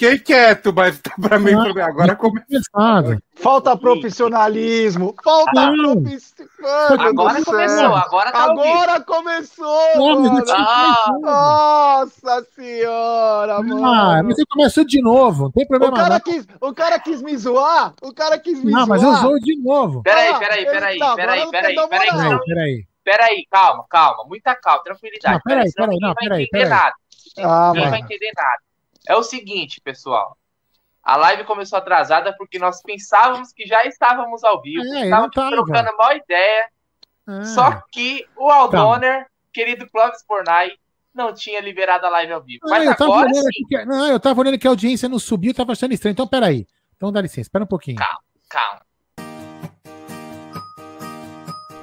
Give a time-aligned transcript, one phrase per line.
[0.00, 3.20] fiquei quieto, mas pra mim, ah, agora começou.
[3.34, 5.14] Falta profissionalismo.
[5.22, 6.40] Falta profissionalismo.
[6.98, 10.46] Agora começou, agora tá Agora começou.
[10.50, 13.84] Ah, nossa senhora, mano.
[13.84, 15.92] Ah, mas você começou de novo, não tem problema.
[15.92, 17.92] O cara, quis, o cara quis me zoar.
[18.00, 19.00] O cara quis me não, zoar.
[19.00, 20.02] Não, mas eu zoo de novo.
[20.02, 22.38] Peraí, peraí, peraí, peraí, peraí, peraí.
[22.46, 25.34] Peraí, peraí, calma, calma, muita calma, tranquilidade.
[25.34, 26.68] Não, peraí, peraí, não, peraí, peraí.
[26.68, 26.94] Nada.
[27.38, 28.69] Ah, ninguém vai entender nada.
[29.06, 30.36] É o seguinte, pessoal.
[31.02, 34.84] A live começou atrasada porque nós pensávamos que já estávamos ao vivo.
[34.94, 36.68] É, estávamos trocando a maior ideia.
[37.28, 37.44] É.
[37.44, 40.72] Só que o Aldoner, querido Clóvis Bornai,
[41.14, 42.60] não tinha liberado a live ao vivo.
[42.64, 43.66] Mas eu agora sim.
[43.68, 46.12] Que, não, eu tava olhando que a audiência não subiu, tava achando estranho.
[46.12, 46.66] Então, peraí.
[46.96, 47.96] Então dá licença, espera um pouquinho.
[47.96, 48.80] Calma, calma.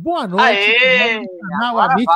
[0.00, 2.06] Boa noite, Aê, canal Amit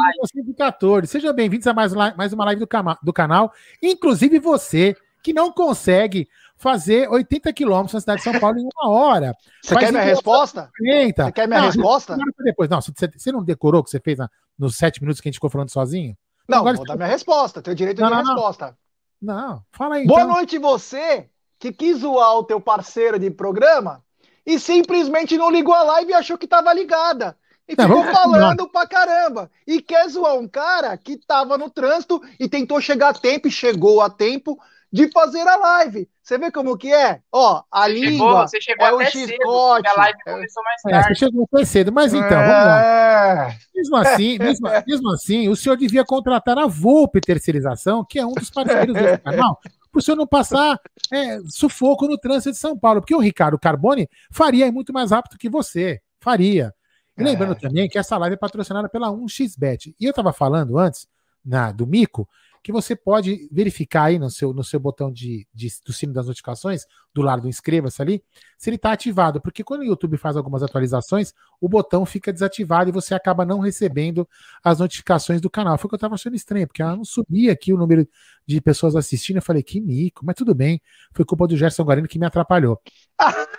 [0.57, 1.05] 14.
[1.09, 2.69] Sejam bem-vindos a mais, mais uma live do,
[3.03, 3.53] do canal.
[3.83, 8.89] Inclusive você que não consegue fazer 80 quilômetros na cidade de São Paulo em uma
[8.89, 9.35] hora.
[9.61, 10.71] Você quer minha resposta?
[10.79, 12.17] Você quer minha não, resposta?
[12.45, 12.71] Depois.
[12.71, 15.31] Não, você, você não decorou o que você fez na, nos sete minutos que a
[15.31, 16.17] gente ficou falando sozinho?
[16.49, 17.61] Não, Agora, vou dar minha resposta.
[17.61, 18.79] Tenho direito de não, resposta.
[19.21, 20.07] Não, fala aí.
[20.07, 20.35] Boa então.
[20.35, 21.29] noite, você
[21.59, 24.05] que quis zoar o teu parceiro de programa
[24.47, 27.37] e simplesmente não ligou a live e achou que estava ligada.
[27.73, 28.69] E ficou não, falando não.
[28.69, 29.51] pra caramba.
[29.67, 33.51] E quer zoar um cara que tava no trânsito e tentou chegar a tempo e
[33.51, 34.59] chegou a tempo
[34.93, 36.09] de fazer a live.
[36.23, 37.21] Você vê como que é?
[37.33, 39.89] Ó, a você língua chegou, você chegou é o chicote.
[39.89, 40.99] a live começou mais tarde.
[40.99, 42.47] É, você chegou mais cedo, mas então, é...
[42.47, 43.57] vamos lá.
[43.75, 48.35] Mesmo assim, mesmo, mesmo, assim, o senhor devia contratar a Volpe Terceirização, que é um
[48.35, 49.59] dos parceiros do canal,
[49.91, 50.79] para o senhor não passar
[51.11, 55.39] é, sufoco no trânsito de São Paulo, porque o Ricardo Carboni faria muito mais rápido
[55.39, 56.73] que você, faria.
[57.17, 57.57] E lembrando é.
[57.57, 59.95] também que essa live é patrocinada pela 1xBet.
[59.99, 61.07] E eu estava falando antes,
[61.45, 62.29] na, do Mico,
[62.63, 66.27] que você pode verificar aí no seu, no seu botão de, de do sino das
[66.27, 68.23] notificações, do lado do inscreva-se ali,
[68.57, 69.41] se ele está ativado.
[69.41, 73.59] Porque quando o YouTube faz algumas atualizações, o botão fica desativado e você acaba não
[73.59, 74.29] recebendo
[74.63, 75.77] as notificações do canal.
[75.77, 78.09] Foi o que eu estava achando estranho, porque ela não subia aqui o número
[78.47, 79.37] de pessoas assistindo.
[79.37, 80.81] Eu falei, que mico, mas tudo bem.
[81.13, 82.81] Foi culpa do Gerson Guarino que me atrapalhou.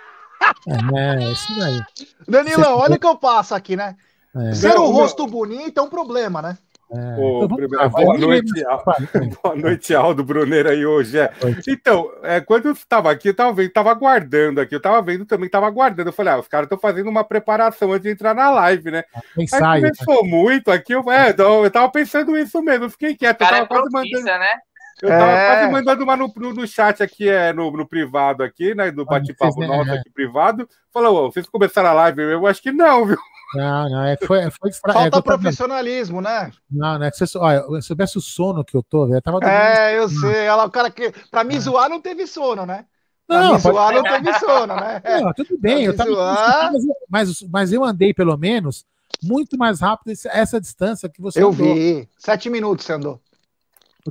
[0.68, 1.82] é, isso daí.
[2.28, 3.96] Danilão, olha o que eu passo aqui, né?
[4.36, 4.54] É.
[4.54, 6.58] Ser um rosto bonito é um problema, né?
[6.96, 8.54] É, primeiro, boa, noite,
[9.42, 11.18] boa noite, Aldo Bruneiro aí hoje.
[11.18, 11.34] É.
[11.68, 15.26] Então, é, quando eu estava aqui, eu estava vendo, estava aguardando aqui, eu estava vendo
[15.26, 16.10] também, estava aguardando.
[16.10, 19.04] Eu falei, ah, os caras estão fazendo uma preparação antes de entrar na live, né?
[19.36, 20.30] Ensaio, aí começou né?
[20.30, 23.40] muito aqui, eu, é, eu tava pensando isso mesmo, eu fiquei quieto.
[23.40, 24.40] Cara eu tava é quase mandando.
[24.40, 24.48] Né?
[25.02, 25.48] Eu tava é.
[25.48, 28.92] quase mandando uma no, no, no, chat aqui, é, no, no privado aqui, né?
[28.92, 30.68] Do bate-papo nosso aqui privado.
[30.92, 32.22] Falou, vocês começaram a live?
[32.22, 33.18] Eu acho que não, viu?
[33.56, 36.52] Não, não, é, foi, foi Falta é, profissionalismo, né?
[36.70, 39.22] Não, não é que você, olha, se eu soubesse o sono que eu tô, eu
[39.22, 40.46] tava É, eu sei.
[40.46, 41.14] Ela, o cara que.
[41.30, 41.60] Pra me é.
[41.60, 42.86] zoar não teve sono, né?
[43.28, 45.02] Pra não, me zoar não teve sono, né?
[45.22, 46.12] Não, tudo bem, eu tava.
[46.12, 46.72] Zoar...
[47.10, 48.86] Mas, mas eu andei, pelo menos,
[49.22, 51.74] muito mais rápido essa distância que você Eu andou.
[51.74, 52.10] vi.
[52.18, 53.22] Sete minutos você andou.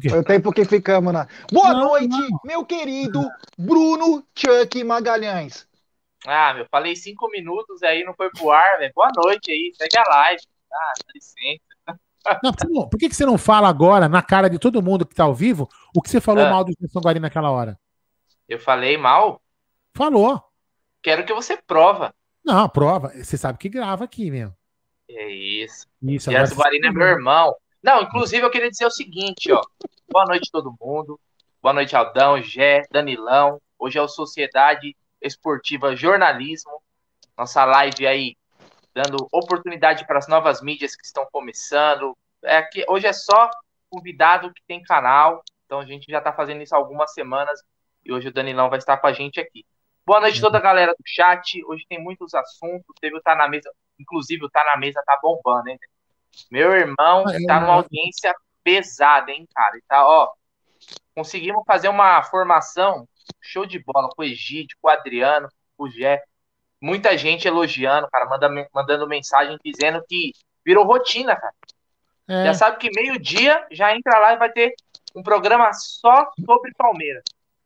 [0.00, 1.26] Foi o tempo que ficamos na.
[1.52, 2.40] Boa não, noite, não.
[2.44, 3.20] meu querido
[3.58, 5.68] Bruno Chuck Magalhães.
[6.26, 8.92] Ah, meu, falei cinco minutos aí, não foi pro ar, velho.
[8.94, 10.42] Boa noite aí, segue a live.
[10.72, 12.00] Ah, dá licença.
[12.42, 15.14] Não, por, que, por que, você não fala agora, na cara de todo mundo que
[15.14, 16.50] tá ao vivo, o que você falou ah.
[16.50, 17.78] mal do Gerson Guarani naquela hora?
[18.48, 19.42] Eu falei mal?
[19.92, 20.40] Falou.
[21.02, 22.14] Quero que você prova.
[22.44, 23.08] Não, prova.
[23.08, 24.52] Você sabe que grava aqui, meu.
[25.08, 25.86] É isso.
[26.00, 26.30] Isso.
[26.30, 27.54] Gerson Guarani é meu irmão.
[27.82, 29.60] Não, inclusive eu queria dizer o seguinte, ó.
[30.08, 31.18] Boa noite todo mundo.
[31.60, 33.60] Boa noite, Aldão, Gé, Danilão.
[33.76, 36.80] Hoje é o Sociedade Esportiva Jornalismo.
[37.36, 38.36] Nossa live aí
[38.94, 42.16] dando oportunidade para as novas mídias que estão começando.
[42.44, 43.50] É que hoje é só
[43.90, 47.60] convidado que tem canal, então a gente já está fazendo isso há algumas semanas.
[48.04, 49.66] E hoje o Danilão vai estar com a gente aqui.
[50.06, 51.64] Boa noite toda a galera do chat.
[51.64, 52.94] Hoje tem muitos assuntos.
[53.00, 53.72] Teve o Tá na Mesa.
[53.98, 55.78] Inclusive, o Tá na Mesa tá bombando, hein?
[56.50, 59.76] Meu irmão ah, tá numa audiência pesada, hein, cara?
[59.76, 60.30] E tá, ó.
[61.14, 63.06] Conseguimos fazer uma formação
[63.40, 66.22] show de bola com o Egídio, com o Adriano, com o Jé.
[66.80, 70.32] Muita gente elogiando, cara, manda, mandando mensagem dizendo que
[70.64, 71.54] virou rotina, cara.
[72.28, 72.46] É.
[72.46, 74.74] Já sabe que meio-dia já entra lá e vai ter
[75.14, 77.22] um programa só sobre Palmeiras.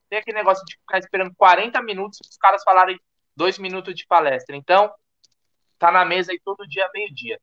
[0.09, 2.99] Tem aquele negócio de ficar esperando 40 minutos para os caras falarem
[3.35, 4.57] dois minutos de palestra.
[4.57, 4.93] Então,
[5.79, 7.39] tá na mesa aí todo dia, meio-dia.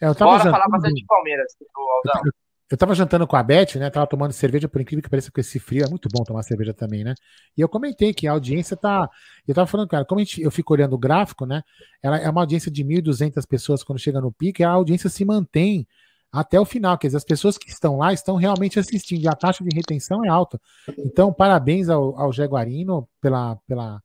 [0.00, 0.50] É, Bora jantando...
[0.50, 2.22] falar bastante de Palmeiras, Aldão.
[2.24, 2.32] Eu,
[2.70, 3.90] eu tava jantando com a Beth, né?
[3.90, 5.84] Tava tomando cerveja, por incrível que pareça, com esse frio.
[5.84, 7.14] É muito bom tomar cerveja também, né?
[7.56, 9.10] E eu comentei que a audiência tá.
[9.46, 11.62] Eu tava falando, cara, como gente, eu fico olhando o gráfico, né?
[12.00, 15.24] Ela é uma audiência de 1.200 pessoas quando chega no pico, e a audiência se
[15.24, 15.84] mantém
[16.32, 16.96] até o final.
[16.96, 20.24] Quer dizer, as pessoas que estão lá estão realmente assistindo, e a taxa de retenção
[20.24, 20.60] é alta.
[20.98, 24.00] Então, parabéns ao, ao Jaguarino pela, pela,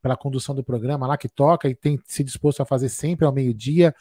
[0.00, 3.32] pela condução do programa lá que toca e tem se disposto a fazer sempre ao
[3.32, 3.92] meio-dia.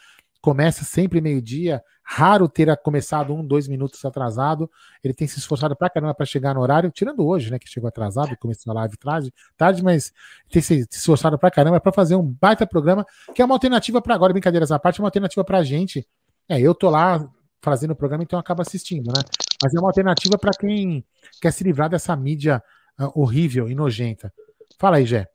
[0.46, 4.70] Começa sempre meio-dia, raro ter começado um, dois minutos atrasado.
[5.04, 7.88] Ele tem se esforçado pra caramba para chegar no horário, tirando hoje, né, que chegou
[7.88, 10.14] atrasado e começou a live tarde, tarde mas
[10.52, 13.04] tem se esforçado pra caramba para fazer um baita programa,
[13.34, 16.08] que é uma alternativa para agora, brincadeiras à parte, é uma alternativa pra gente.
[16.48, 17.28] É, eu tô lá
[17.60, 19.24] fazendo o programa, então acaba assistindo, né?
[19.64, 21.04] Mas é uma alternativa para quem
[21.42, 22.62] quer se livrar dessa mídia
[23.00, 24.32] uh, horrível e nojenta.
[24.78, 25.28] Fala aí, Jé.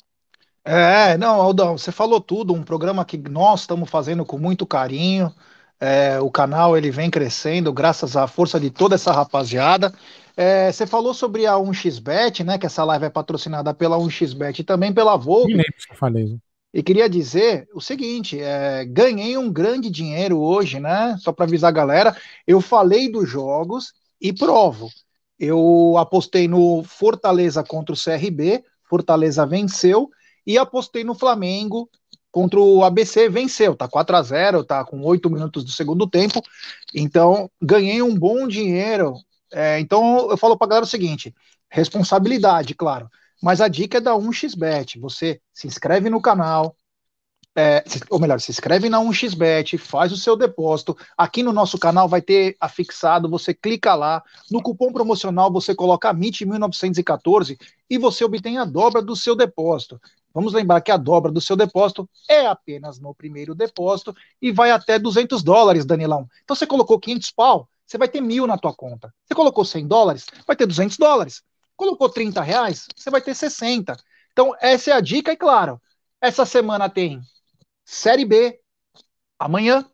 [0.65, 5.35] É, não, Aldão, você falou tudo, um programa que nós estamos fazendo com muito carinho.
[5.81, 9.93] É, o canal ele vem crescendo graças à força de toda essa rapaziada.
[10.37, 12.59] É, você falou sobre a 1xBet, né?
[12.59, 15.51] Que essa live é patrocinada pela 1xBet e também pela Volvo.
[15.51, 16.39] Eu falei.
[16.73, 21.17] E queria dizer o seguinte: é, ganhei um grande dinheiro hoje, né?
[21.19, 22.17] Só para avisar a galera,
[22.47, 24.89] eu falei dos jogos e provo.
[25.39, 30.11] Eu apostei no Fortaleza contra o CRB, Fortaleza venceu,
[30.51, 31.89] e apostei no Flamengo
[32.33, 36.43] contra o ABC, venceu, tá 4 a 0 tá com 8 minutos do segundo tempo,
[36.95, 39.15] então ganhei um bom dinheiro.
[39.53, 41.35] É, então eu falo pra galera o seguinte:
[41.69, 43.09] responsabilidade, claro.
[43.43, 44.99] Mas a dica é da 1xBet.
[44.99, 46.77] Você se inscreve no canal,
[47.57, 50.97] é, ou melhor, se inscreve na 1xBet, faz o seu depósito.
[51.17, 56.15] Aqui no nosso canal vai ter afixado, você clica lá, no cupom promocional você coloca
[56.15, 57.59] MIT1914
[57.89, 60.01] e você obtém a dobra do seu depósito.
[60.33, 64.71] Vamos lembrar que a dobra do seu depósito é apenas no primeiro depósito e vai
[64.71, 66.29] até 200 dólares, Danilão.
[66.45, 69.13] Então você colocou 500 pau, você vai ter mil na tua conta.
[69.27, 71.43] Você colocou 100 dólares, vai ter 200 dólares.
[71.77, 73.97] Colocou 30 reais, você vai ter 60.
[74.33, 75.81] Então, essa é a dica, e claro,
[76.21, 77.21] essa semana tem
[77.93, 78.61] Série B,
[79.39, 79.85] amanhã.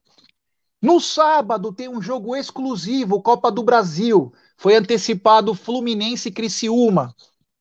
[0.82, 4.32] No sábado tem um jogo exclusivo, Copa do Brasil.
[4.56, 7.14] Foi antecipado Fluminense e Criciúma.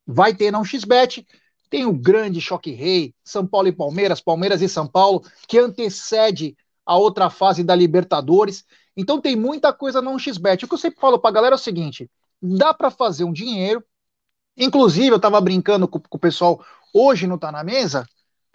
[0.06, 1.26] Vai ter não XBet.
[1.70, 6.56] Tem o grande choque rei, São Paulo e Palmeiras, Palmeiras e São Paulo, que antecede
[6.86, 8.66] a outra fase da Libertadores.
[8.96, 10.66] Então tem muita coisa não XBet.
[10.66, 12.12] O que eu sempre falo para a galera é o seguinte:
[12.42, 13.84] dá para fazer um dinheiro
[14.58, 18.08] Inclusive, eu estava brincando com, com, o pessoal hoje não Tá Na Mesa,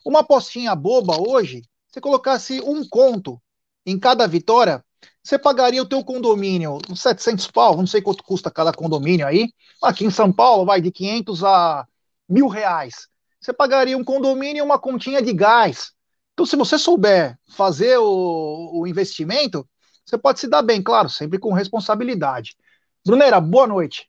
[0.04, 3.40] uma postinha boba hoje, você colocasse um conto
[3.84, 4.84] em cada vitória,
[5.22, 9.52] você pagaria o teu condomínio, uns 700 pau, não sei quanto custa cada condomínio aí,
[9.82, 11.86] aqui em São Paulo vai de 500 a
[12.28, 13.08] mil reais.
[13.40, 15.92] Você pagaria um condomínio e uma continha de gás.
[16.32, 19.68] Então, se você souber fazer o, o investimento,
[20.04, 22.56] você pode se dar bem, claro, sempre com responsabilidade.
[23.04, 24.08] Brunera, boa noite.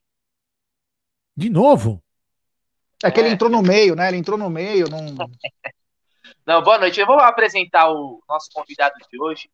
[1.36, 2.04] De novo?
[3.04, 3.32] É que ele é.
[3.32, 4.10] entrou no meio, né?
[4.10, 4.88] Ele entrou no meio.
[4.90, 5.00] Não...
[6.46, 7.00] não, boa noite.
[7.00, 9.50] Eu vou apresentar o nosso convidado de hoje,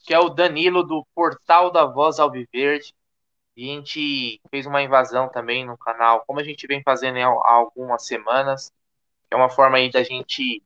[0.00, 2.94] que é o Danilo do Portal da Voz Alviverde.
[3.56, 8.06] A gente fez uma invasão também no canal, como a gente vem fazendo há algumas
[8.06, 8.72] semanas.
[9.30, 10.62] É uma forma aí da gente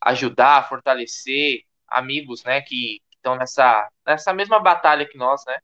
[0.00, 5.58] ajudar, fortalecer amigos, né, que estão nessa, nessa mesma batalha que nós, né,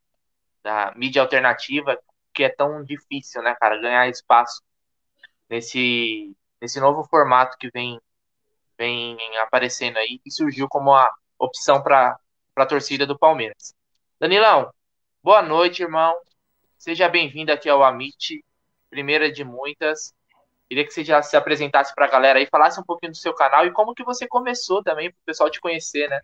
[0.63, 1.99] da mídia alternativa,
[2.35, 4.63] que é tão difícil, né, cara, ganhar espaço
[5.49, 8.01] nesse, nesse novo formato que vem,
[8.79, 12.17] vem aparecendo aí, que surgiu como a opção para
[12.57, 13.75] a torcida do Palmeiras.
[14.21, 14.73] Danilão,
[15.23, 16.17] boa noite, irmão.
[16.79, 18.45] Seja bem-vindo aqui ao Amit,
[18.89, 20.15] primeira de muitas.
[20.69, 23.35] Queria que você já se apresentasse para a galera aí, falasse um pouquinho do seu
[23.35, 26.21] canal e como que você começou também, para o pessoal te conhecer, né?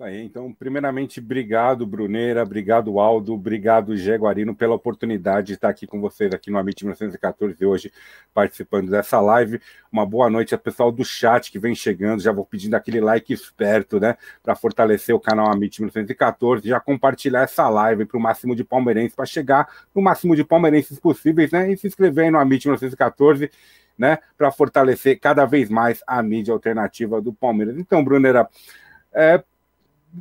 [0.00, 6.00] Aí, então, primeiramente, obrigado, Bruneira, obrigado, Aldo, obrigado, Jaguarino, pela oportunidade de estar aqui com
[6.00, 7.92] vocês aqui no Amit 1914 hoje,
[8.32, 9.60] participando dessa live.
[9.92, 13.32] Uma boa noite ao pessoal do chat que vem chegando, já vou pedindo aquele like
[13.32, 18.56] esperto, né, para fortalecer o canal Amit 1914, já compartilhar essa live para o máximo
[18.56, 22.38] de palmeirenses, para chegar no máximo de palmeirenses possíveis, né, e se inscrever aí no
[22.38, 23.50] Amit 1914,
[23.96, 27.78] né, para fortalecer cada vez mais a mídia alternativa do Palmeiras.
[27.78, 28.48] Então, Brunera,
[29.12, 29.42] é,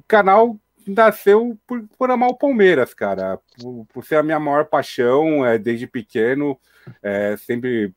[0.08, 0.58] canal
[0.88, 5.58] nasceu por, por amar o Palmeiras, cara, por, por, ser a minha maior paixão é,
[5.58, 6.60] desde pequeno,
[7.02, 7.94] é, sempre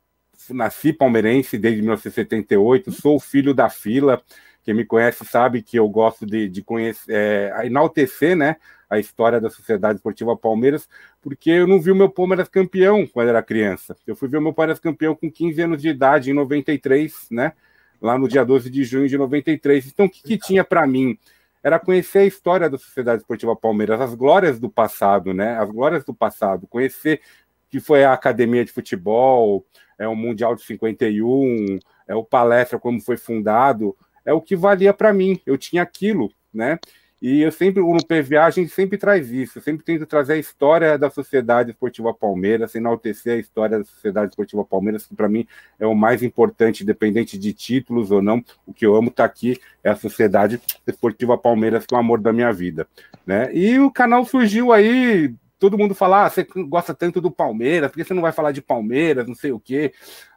[0.51, 4.23] nasci palmeirense desde 1978, sou filho da fila,
[4.63, 8.57] quem me conhece sabe que eu gosto de, de conhecer, é, enaltecer, né,
[8.89, 10.89] a história da Sociedade Esportiva Palmeiras,
[11.21, 13.97] porque eu não vi o meu Palmeiras campeão quando era criança.
[14.07, 17.53] Eu fui ver o meu Palmeiras campeão com 15 anos de idade, em 93, né,
[18.01, 19.87] lá no dia 12 de junho de 93.
[19.87, 21.19] Então, o que, que tinha para mim?
[21.67, 25.59] Era conhecer a história da Sociedade Esportiva Palmeiras, as glórias do passado, né?
[25.59, 27.21] As glórias do passado, conhecer
[27.69, 29.67] que foi a academia de futebol,
[29.99, 34.95] é o Mundial de 51, é o Palestra como foi fundado, é o que valia
[34.95, 35.41] para mim.
[35.45, 36.79] Eu tinha aquilo, né?
[37.21, 40.99] E eu sempre, no PVA, a gente sempre traz isso, sempre tento trazer a história
[40.99, 45.47] da Sociedade Esportiva Palmeiras, enaltecer a história da Sociedade Esportiva Palmeiras, que para mim
[45.81, 48.45] é o mais importante, independente de títulos ou não.
[48.67, 52.01] O que eu amo estar tá aqui é a Sociedade Esportiva Palmeiras, que é o
[52.01, 52.87] amor da minha vida.
[53.27, 53.49] Né?
[53.55, 57.97] E o canal surgiu aí, todo mundo fala, ah, você gosta tanto do Palmeiras, por
[57.97, 59.93] que você não vai falar de Palmeiras, não sei o quê.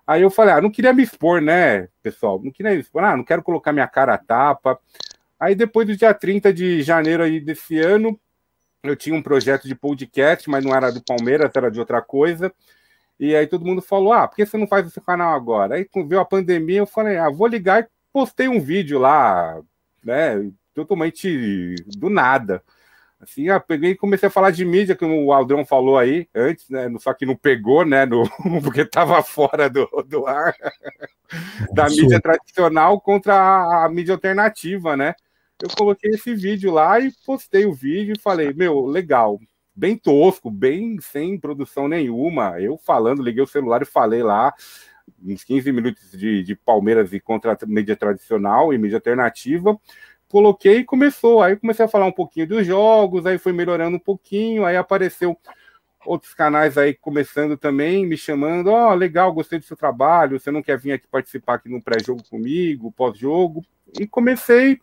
[0.07, 2.41] Aí eu falei, ah, não queria me expor, né, pessoal?
[2.41, 4.79] Não queria me expor, ah, não quero colocar minha cara a tapa.
[5.39, 8.19] Aí depois do dia 30 de janeiro aí desse ano,
[8.83, 12.53] eu tinha um projeto de podcast, mas não era do Palmeiras, era de outra coisa.
[13.19, 15.75] E aí todo mundo falou: ah, por que você não faz esse canal agora?
[15.75, 19.61] Aí veio a pandemia, eu falei: ah, vou ligar e postei um vídeo lá,
[20.03, 20.49] né?
[20.73, 22.63] Totalmente do nada.
[23.19, 26.69] Assim, ah, peguei e comecei a falar de mídia, que o Aldrão falou aí antes,
[26.69, 26.89] né?
[26.99, 28.05] Só que não pegou, né?
[28.05, 28.23] No,
[28.63, 30.55] porque estava fora do, do ar
[31.73, 35.13] da mídia tradicional contra a, a mídia alternativa, né?
[35.61, 39.39] Eu coloquei esse vídeo lá e postei o vídeo e falei, meu, legal,
[39.75, 42.59] bem tosco, bem sem produção nenhuma.
[42.59, 44.53] Eu falando, liguei o celular e falei lá
[45.23, 49.77] uns 15 minutos de, de Palmeiras e contra mídia tradicional e mídia alternativa.
[50.29, 51.41] Coloquei e começou.
[51.41, 55.37] Aí comecei a falar um pouquinho dos jogos, aí foi melhorando um pouquinho, aí apareceu
[56.05, 60.49] outros canais aí começando também, me chamando, ó, oh, legal, gostei do seu trabalho, você
[60.49, 63.65] não quer vir aqui participar aqui no pré-jogo comigo, pós-jogo?
[63.99, 64.79] E comecei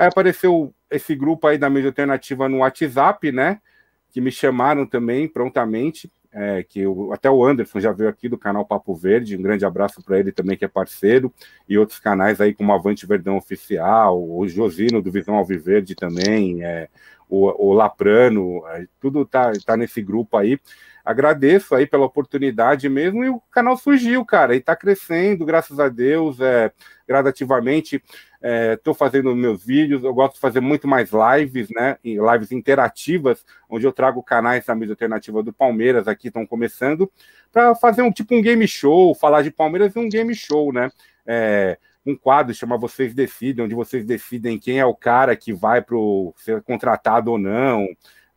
[0.00, 3.60] Aí apareceu esse grupo aí da mídia alternativa no WhatsApp, né?
[4.08, 6.10] Que me chamaram também prontamente.
[6.32, 9.66] É, que eu, até o Anderson já veio aqui do canal Papo Verde, um grande
[9.66, 11.34] abraço para ele também, que é parceiro,
[11.68, 16.88] e outros canais aí como Avante Verdão Oficial, o Josino do Visão Alviverde também, é,
[17.28, 20.58] o, o Laprano, é, tudo tá, tá nesse grupo aí.
[21.04, 25.88] Agradeço aí pela oportunidade mesmo, e o canal surgiu, cara, e tá crescendo, graças a
[25.88, 26.72] Deus, é,
[27.08, 28.00] gradativamente
[28.42, 31.98] estou é, fazendo meus vídeos, eu gosto de fazer muito mais lives, né?
[32.02, 37.10] Lives interativas, onde eu trago canais da mídia alternativa do Palmeiras aqui, estão começando,
[37.52, 40.90] para fazer um tipo um game show, falar de Palmeiras e um game show, né?
[41.26, 45.82] É, um quadro chama Vocês Decidem, onde vocês decidem quem é o cara que vai
[45.82, 45.96] para
[46.36, 47.86] ser contratado ou não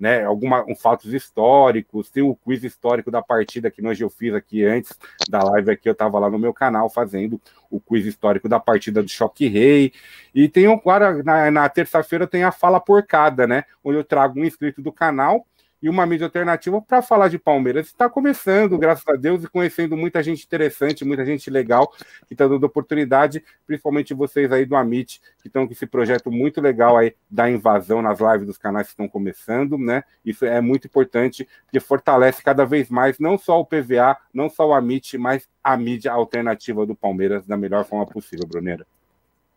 [0.04, 4.34] né, alguma, um, fatos históricos, tem o quiz histórico da partida que nós eu fiz
[4.34, 4.92] aqui antes
[5.30, 7.40] da live aqui, eu estava lá no meu canal fazendo
[7.72, 9.94] o quiz histórico da partida do Choque Rei,
[10.36, 14.44] e tem agora, na, na terça-feira tem a Fala Porcada, né, onde eu trago um
[14.44, 15.48] inscrito do canal
[15.84, 17.88] e uma mídia alternativa para falar de Palmeiras.
[17.88, 21.90] Está começando, graças a Deus, e conhecendo muita gente interessante, muita gente legal,
[22.26, 26.62] que está dando oportunidade, principalmente vocês aí do Amit, que estão com esse projeto muito
[26.62, 30.06] legal aí da invasão nas lives dos canais que estão começando, né?
[30.26, 34.66] Isso é muito importante, porque fortalece cada vez mais não só o PVA, não só
[34.66, 38.88] o Amit, mas a mídia alternativa do Palmeiras da melhor forma possível, Bruneira.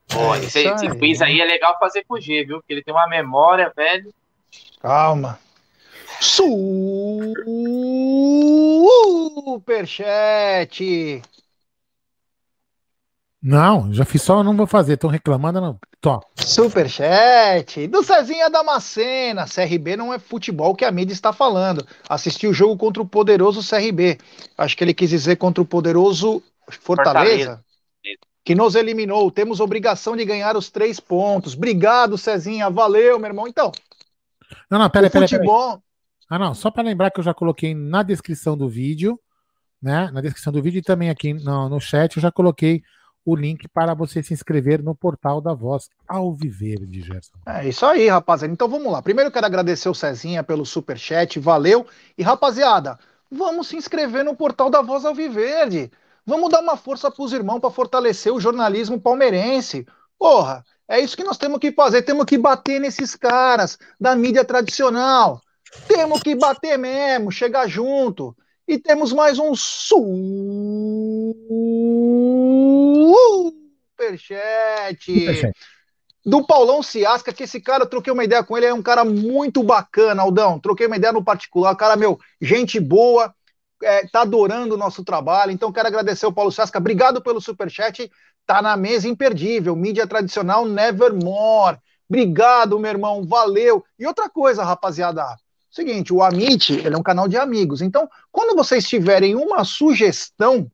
[0.08, 2.58] Pô, esse, esse quiz aí é legal fazer com o G, viu?
[2.58, 4.12] Porque ele tem uma memória, velho.
[4.80, 5.45] Calma.
[9.66, 11.22] Superchat.
[13.42, 14.94] Não, já fiz só, não vou fazer.
[14.94, 15.78] Estão reclamando, não.
[16.00, 16.26] Top.
[16.36, 17.86] Superchat.
[17.86, 19.46] Do Cezinha Damascena.
[19.46, 21.86] CRB não é futebol que a mídia está falando.
[22.08, 24.18] Assisti o jogo contra o poderoso CRB.
[24.58, 27.44] Acho que ele quis dizer contra o poderoso Fortaleza.
[27.44, 27.64] Fortaleza.
[28.44, 29.30] Que nos eliminou.
[29.30, 31.54] Temos obrigação de ganhar os três pontos.
[31.54, 32.68] Obrigado, Cezinha.
[32.68, 33.46] Valeu, meu irmão.
[33.46, 33.70] Então.
[34.70, 35.80] Não, não, pera, pera, futebol...
[36.28, 39.18] Ah, não, só para lembrar que eu já coloquei na descrição do vídeo,
[39.80, 40.10] né?
[40.12, 42.82] Na descrição do vídeo e também aqui no, no chat eu já coloquei
[43.24, 47.36] o link para você se inscrever no portal da Voz ao viver de Gerson.
[47.44, 48.52] É isso aí, rapaziada.
[48.52, 49.02] Então vamos lá.
[49.02, 51.86] Primeiro eu quero agradecer o Cezinha pelo super chat, valeu.
[52.16, 52.98] E rapaziada,
[53.30, 55.90] vamos se inscrever no portal da Voz ao Viverde.
[56.24, 59.84] Vamos dar uma força para os irmãos para fortalecer o jornalismo palmeirense.
[60.16, 62.02] Porra, é isso que nós temos que fazer.
[62.02, 65.40] Temos que bater nesses caras da mídia tradicional.
[65.86, 68.36] Temos que bater mesmo, chegar junto.
[68.66, 70.00] E temos mais um superchat.
[75.04, 75.52] superchat.
[76.24, 79.04] Do Paulão Ciasca, que esse cara, eu troquei uma ideia com ele, é um cara
[79.04, 80.58] muito bacana, Aldão.
[80.58, 83.32] Troquei uma ideia no particular, cara, meu, gente boa,
[83.80, 85.52] é, tá adorando o nosso trabalho.
[85.52, 86.78] Então, quero agradecer o Paulo Ciasca.
[86.78, 88.10] Obrigado pelo superchat.
[88.44, 89.76] Tá na mesa imperdível.
[89.76, 91.78] Mídia tradicional Nevermore.
[92.08, 93.24] Obrigado, meu irmão.
[93.24, 93.84] Valeu.
[93.96, 95.36] E outra coisa, rapaziada.
[95.76, 97.82] Seguinte, o Amit, ele é um canal de amigos.
[97.82, 100.72] Então, quando vocês tiverem uma sugestão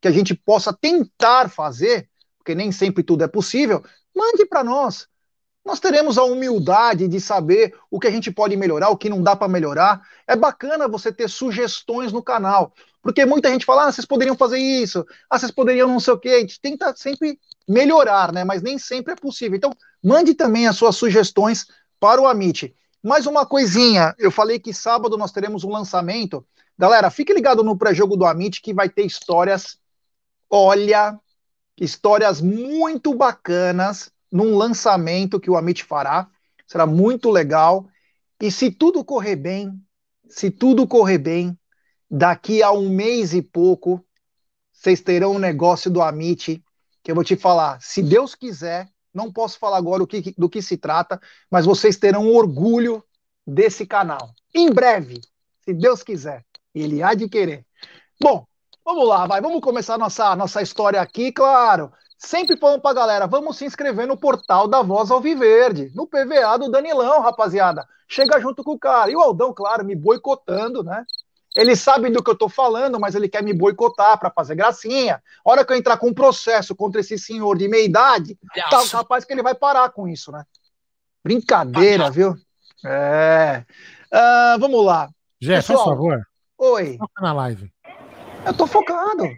[0.00, 2.08] que a gente possa tentar fazer,
[2.38, 5.06] porque nem sempre tudo é possível, mande para nós.
[5.64, 9.22] Nós teremos a humildade de saber o que a gente pode melhorar, o que não
[9.22, 10.02] dá para melhorar.
[10.26, 14.58] É bacana você ter sugestões no canal, porque muita gente fala: ah, vocês poderiam fazer
[14.58, 16.30] isso, ah, vocês poderiam não sei o quê.
[16.30, 18.42] A gente tenta sempre melhorar, né?
[18.42, 19.56] Mas nem sempre é possível.
[19.56, 19.72] Então,
[20.02, 21.64] mande também as suas sugestões
[22.00, 22.74] para o Amit.
[23.04, 26.46] Mais uma coisinha, eu falei que sábado nós teremos um lançamento.
[26.78, 29.76] Galera, fique ligado no pré-jogo do Amit que vai ter histórias,
[30.48, 31.18] olha,
[31.76, 36.30] histórias muito bacanas num lançamento que o Amit fará.
[36.64, 37.88] Será muito legal.
[38.40, 39.82] E se tudo correr bem,
[40.28, 41.58] se tudo correr bem,
[42.08, 44.00] daqui a um mês e pouco,
[44.72, 46.62] vocês terão um negócio do Amit
[47.02, 47.80] que eu vou te falar.
[47.80, 52.28] Se Deus quiser, não posso falar agora que, do que se trata, mas vocês terão
[52.28, 53.02] orgulho
[53.46, 54.34] desse canal.
[54.54, 55.20] Em breve,
[55.64, 56.44] se Deus quiser.
[56.74, 57.66] Ele há de querer.
[58.20, 58.46] Bom,
[58.84, 59.40] vamos lá, vai.
[59.40, 61.92] Vamos começar nossa, nossa história aqui, claro.
[62.16, 66.70] Sempre falando pra galera, vamos se inscrever no portal da Voz Alviverde, no PVA do
[66.70, 67.86] Danilão, rapaziada.
[68.08, 69.10] Chega junto com o cara.
[69.10, 71.04] E o Aldão, claro, me boicotando, né?
[71.54, 75.22] Ele sabe do que eu estou falando, mas ele quer me boicotar para fazer gracinha.
[75.44, 78.38] A hora que eu entrar com um processo contra esse senhor de meia idade,
[78.70, 80.44] tá capaz que ele vai parar com isso, né?
[81.22, 82.34] Brincadeira, viu?
[82.84, 83.64] É.
[84.12, 85.10] Uh, vamos lá.
[85.40, 86.26] Jé, por favor.
[86.58, 86.96] Oi.
[86.98, 87.72] Foca na live.
[88.46, 89.28] Eu tô focado.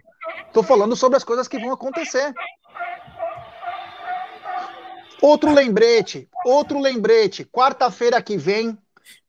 [0.53, 2.33] Tô falando sobre as coisas que vão acontecer.
[5.21, 7.45] Outro lembrete, outro lembrete.
[7.45, 8.77] Quarta-feira que vem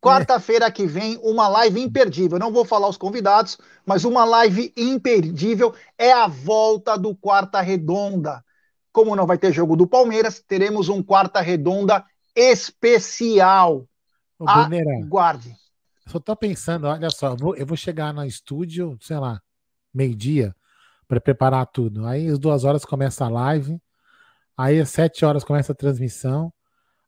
[0.01, 2.39] Quarta-feira que vem, uma live imperdível.
[2.39, 8.45] Não vou falar os convidados, mas uma live imperdível é a volta do Quarta Redonda.
[8.93, 13.87] Como não vai ter jogo do Palmeiras, teremos um Quarta Redonda especial.
[14.39, 15.55] Ô, Aguarde.
[16.07, 19.43] Só tô pensando, olha só, eu vou, eu vou chegar no estúdio, sei lá,
[19.93, 20.55] meio-dia,
[21.09, 22.07] para preparar tudo.
[22.07, 23.81] Aí às duas horas começa a live,
[24.57, 26.53] aí às sete horas começa a transmissão,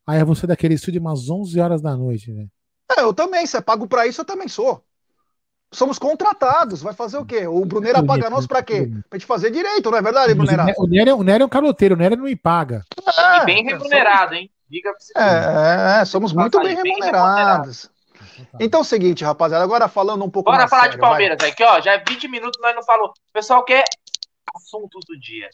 [0.05, 2.51] aí eu vou sair daquele estúdio umas onze horas da noite, velho.
[2.97, 3.47] É, eu também.
[3.47, 4.83] Se é pago para isso, eu também sou.
[5.73, 6.83] Somos contratados.
[6.83, 7.47] Vai fazer o quê?
[7.47, 8.91] O Bruneira paga nós para quê?
[9.09, 10.65] Pra gente fazer direito, não é verdade, Bruneira?
[10.79, 12.85] O Nery, o Nery é um caloteiro, o Nery não me paga.
[13.07, 14.51] É, e bem remunerado, hein?
[14.71, 17.91] Diga pra É, é somos muito bem remunerados.
[18.61, 21.51] Então é o seguinte, rapaziada, agora falando um pouco Bora falar sério, de Palmeiras vai.
[21.51, 21.81] aqui, ó.
[21.81, 23.09] Já é 20 minutos, nós não falou.
[23.09, 23.85] O pessoal quer
[24.55, 25.49] assuntos do dia.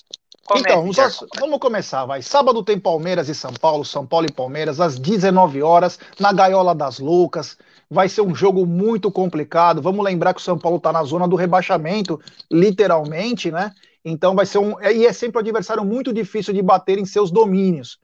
[0.46, 2.20] Comece, então, vamos, vamos começar, vai.
[2.20, 6.74] Sábado tem Palmeiras e São Paulo, São Paulo e Palmeiras, às 19 horas, na Gaiola
[6.74, 7.56] das Loucas.
[7.90, 9.80] Vai ser um jogo muito complicado.
[9.80, 13.72] Vamos lembrar que o São Paulo está na zona do rebaixamento, literalmente, né?
[14.04, 14.78] Então vai ser um.
[14.82, 17.98] E é sempre um adversário muito difícil de bater em seus domínios.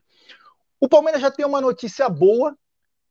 [0.79, 2.55] O Palmeiras já tem uma notícia boa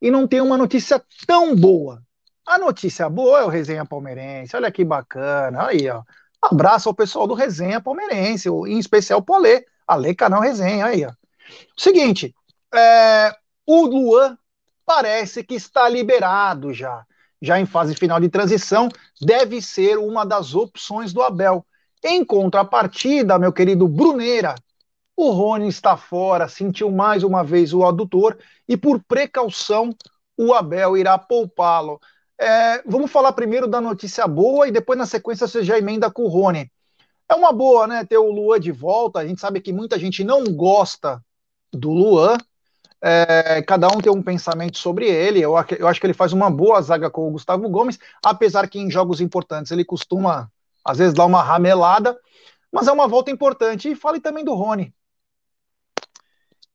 [0.02, 2.02] e não tem uma notícia tão boa.
[2.44, 4.56] A notícia boa é o resenha palmeirense.
[4.56, 5.68] Olha que bacana.
[5.68, 6.02] Aí, ó.
[6.42, 9.64] Abraço ao pessoal do Resenha Palmeirense, em especial pro Alê.
[9.86, 11.10] Alê Canal Resenha, aí, ó.
[11.76, 12.34] Seguinte,
[12.74, 13.34] é,
[13.66, 14.38] o Luan
[14.86, 17.04] parece que está liberado já.
[17.42, 18.88] Já em fase final de transição,
[19.20, 21.64] deve ser uma das opções do Abel.
[22.02, 24.54] Em contrapartida, meu querido Bruneira,
[25.16, 29.94] o Rony está fora, sentiu mais uma vez o adutor e, por precaução,
[30.36, 32.00] o Abel irá poupá-lo.
[32.42, 36.22] É, vamos falar primeiro da notícia boa e depois, na sequência, você já emenda com
[36.22, 36.72] o Rony.
[37.28, 39.18] É uma boa, né, ter o Luan de volta.
[39.18, 41.22] A gente sabe que muita gente não gosta
[41.70, 42.38] do Luan.
[43.02, 45.38] É, cada um tem um pensamento sobre ele.
[45.38, 48.78] Eu, eu acho que ele faz uma boa zaga com o Gustavo Gomes, apesar que
[48.78, 50.50] em jogos importantes ele costuma,
[50.82, 52.18] às vezes, dar uma ramelada.
[52.72, 53.90] Mas é uma volta importante.
[53.90, 54.94] E fale também do Rony.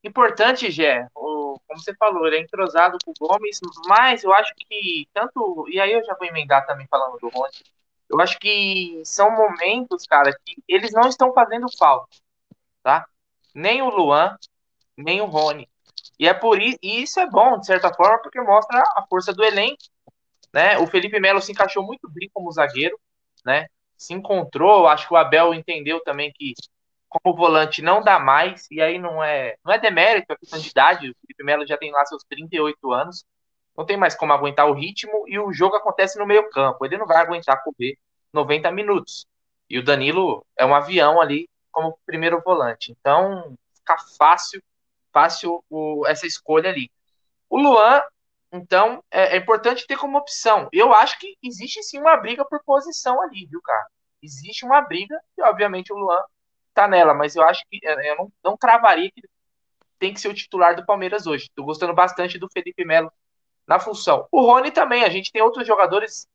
[0.04, 1.08] Importante, Gé.
[1.15, 1.35] O
[1.67, 5.65] como você falou, ele é entrosado com o Gomes, mas eu acho que tanto.
[5.69, 7.54] E aí eu já vou emendar também falando do Rony.
[8.10, 12.15] Eu acho que são momentos, cara, que eles não estão fazendo falta.
[12.84, 13.06] tá?
[13.54, 14.38] Nem o Luan,
[14.97, 15.67] nem o Rony.
[16.19, 19.34] E é por isso, e isso é bom, de certa forma, porque mostra a força
[19.34, 19.84] do elenco.
[20.54, 20.78] Né?
[20.78, 22.97] O Felipe Melo se encaixou muito bem como zagueiro,
[23.45, 23.67] né?
[23.97, 26.54] Se encontrou, acho que o Abel entendeu também que
[27.21, 30.69] como volante não dá mais, e aí não é, não é demérito, é questão de
[30.69, 31.10] idade.
[31.10, 33.23] O Felipe Melo já tem lá seus 38 anos,
[33.78, 36.86] não tem mais como aguentar o ritmo e o jogo acontece no meio campo.
[36.86, 37.97] Ele não vai aguentar correr
[38.34, 39.25] 90 minutos.
[39.69, 42.91] E o Danilo é um avião ali como primeiro volante.
[42.91, 44.62] Então, fica fácil,
[45.12, 46.89] fácil o, essa escolha ali.
[47.49, 48.01] O Luan,
[48.51, 50.69] então, é, é, importante ter como opção.
[50.71, 53.86] Eu acho que existe sim uma briga por posição ali, viu, cara?
[54.21, 56.21] Existe uma briga, e obviamente o Luan
[56.76, 59.24] tá nela, mas eu acho que é, eu não, não cravaria que
[59.98, 61.50] tem que ser o titular do Palmeiras hoje.
[61.56, 63.12] Tô gostando bastante do Felipe Melo
[63.66, 64.28] na função.
[64.32, 66.28] O Rony também, a gente tem outros jogadores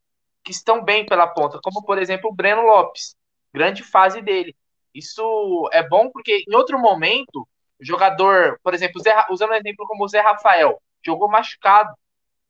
[0.42, 3.14] que estão bem pela ponta, como por exemplo o Breno Lopes,
[3.52, 4.56] grande fase dele.
[4.94, 7.46] Isso é bom porque em outro momento,
[7.80, 11.94] o jogador, por exemplo, Zé, usando um exemplo como o Zé Rafael, jogou machucado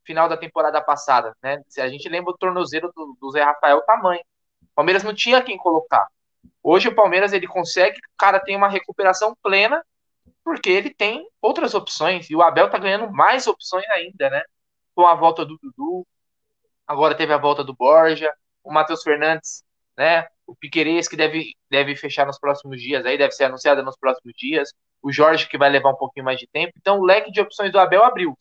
[0.04, 1.62] final da temporada passada, né?
[1.68, 4.22] Se a gente lembra o tornozeiro do, do Zé Rafael, tamanho.
[4.62, 6.06] O Palmeiras não tinha quem colocar.
[6.62, 9.84] Hoje o Palmeiras ele consegue, o cara tem uma recuperação plena,
[10.44, 14.42] porque ele tem outras opções e o Abel tá ganhando mais opções ainda, né?
[14.94, 16.06] com a volta do Dudu,
[16.86, 18.30] agora teve a volta do Borja,
[18.62, 19.64] o Matheus Fernandes,
[19.96, 20.26] né?
[20.46, 24.34] O Piquerez que deve, deve fechar nos próximos dias, aí deve ser anunciado nos próximos
[24.36, 24.72] dias.
[25.02, 26.74] O Jorge que vai levar um pouquinho mais de tempo.
[26.76, 28.36] Então o leque de opções do Abel abriu.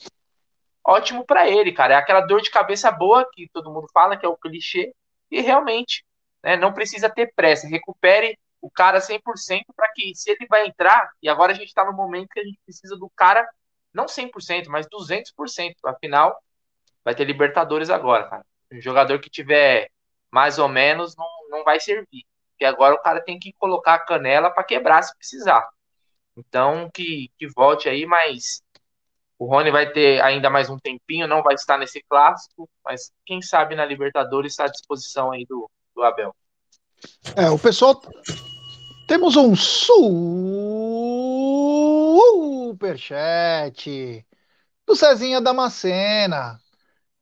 [0.85, 1.93] Ótimo para ele, cara.
[1.93, 4.93] É aquela dor de cabeça boa que todo mundo fala, que é o clichê.
[5.31, 6.03] E realmente,
[6.43, 7.67] né, não precisa ter pressa.
[7.67, 11.85] Recupere o cara 100% para que, se ele vai entrar, e agora a gente está
[11.85, 13.47] no momento que a gente precisa do cara,
[13.93, 15.75] não 100%, mas 200%.
[15.85, 16.37] Afinal,
[17.03, 18.45] vai ter Libertadores agora, cara.
[18.71, 19.89] Um jogador que tiver
[20.31, 22.25] mais ou menos não, não vai servir.
[22.51, 25.67] Porque agora o cara tem que colocar a canela para quebrar se precisar.
[26.35, 28.61] Então, que, que volte aí, mas
[29.37, 33.41] o Rony vai ter ainda mais um tempinho, não vai estar nesse clássico, mas quem
[33.41, 35.69] sabe na Libertadores está à disposição aí do,
[35.99, 36.33] do Abel.
[37.35, 38.01] É, o pessoal.
[39.07, 39.55] Temos um
[42.75, 44.25] superchat
[44.85, 46.59] do Cezinha Damascena.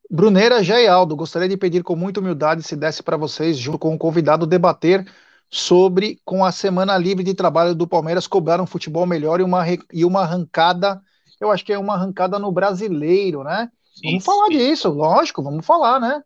[0.10, 0.58] Bruneira
[0.90, 4.46] Aldo, gostaria de pedir com muita humildade se desse para vocês, junto com o convidado,
[4.46, 5.06] debater
[5.50, 9.66] sobre, com a semana livre de trabalho do Palmeiras, cobrar um futebol melhor e uma,
[9.92, 11.02] e uma arrancada,
[11.40, 13.70] eu acho que é uma arrancada no brasileiro, né?
[14.04, 16.22] Vamos falar disso, lógico, vamos falar, né?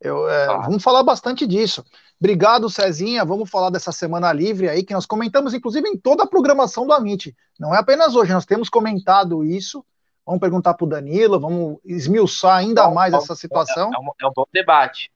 [0.00, 1.84] Eu, é, Vamos falar bastante disso.
[2.20, 3.24] Obrigado, Cezinha.
[3.24, 6.92] Vamos falar dessa semana livre aí, que nós comentamos, inclusive, em toda a programação do
[6.92, 7.34] Amit.
[7.58, 9.84] Não é apenas hoje, nós temos comentado isso
[10.26, 13.90] Vamos perguntar para o Danilo, vamos esmiuçar ainda mais essa situação.
[13.92, 15.12] É, é, um, é um bom debate.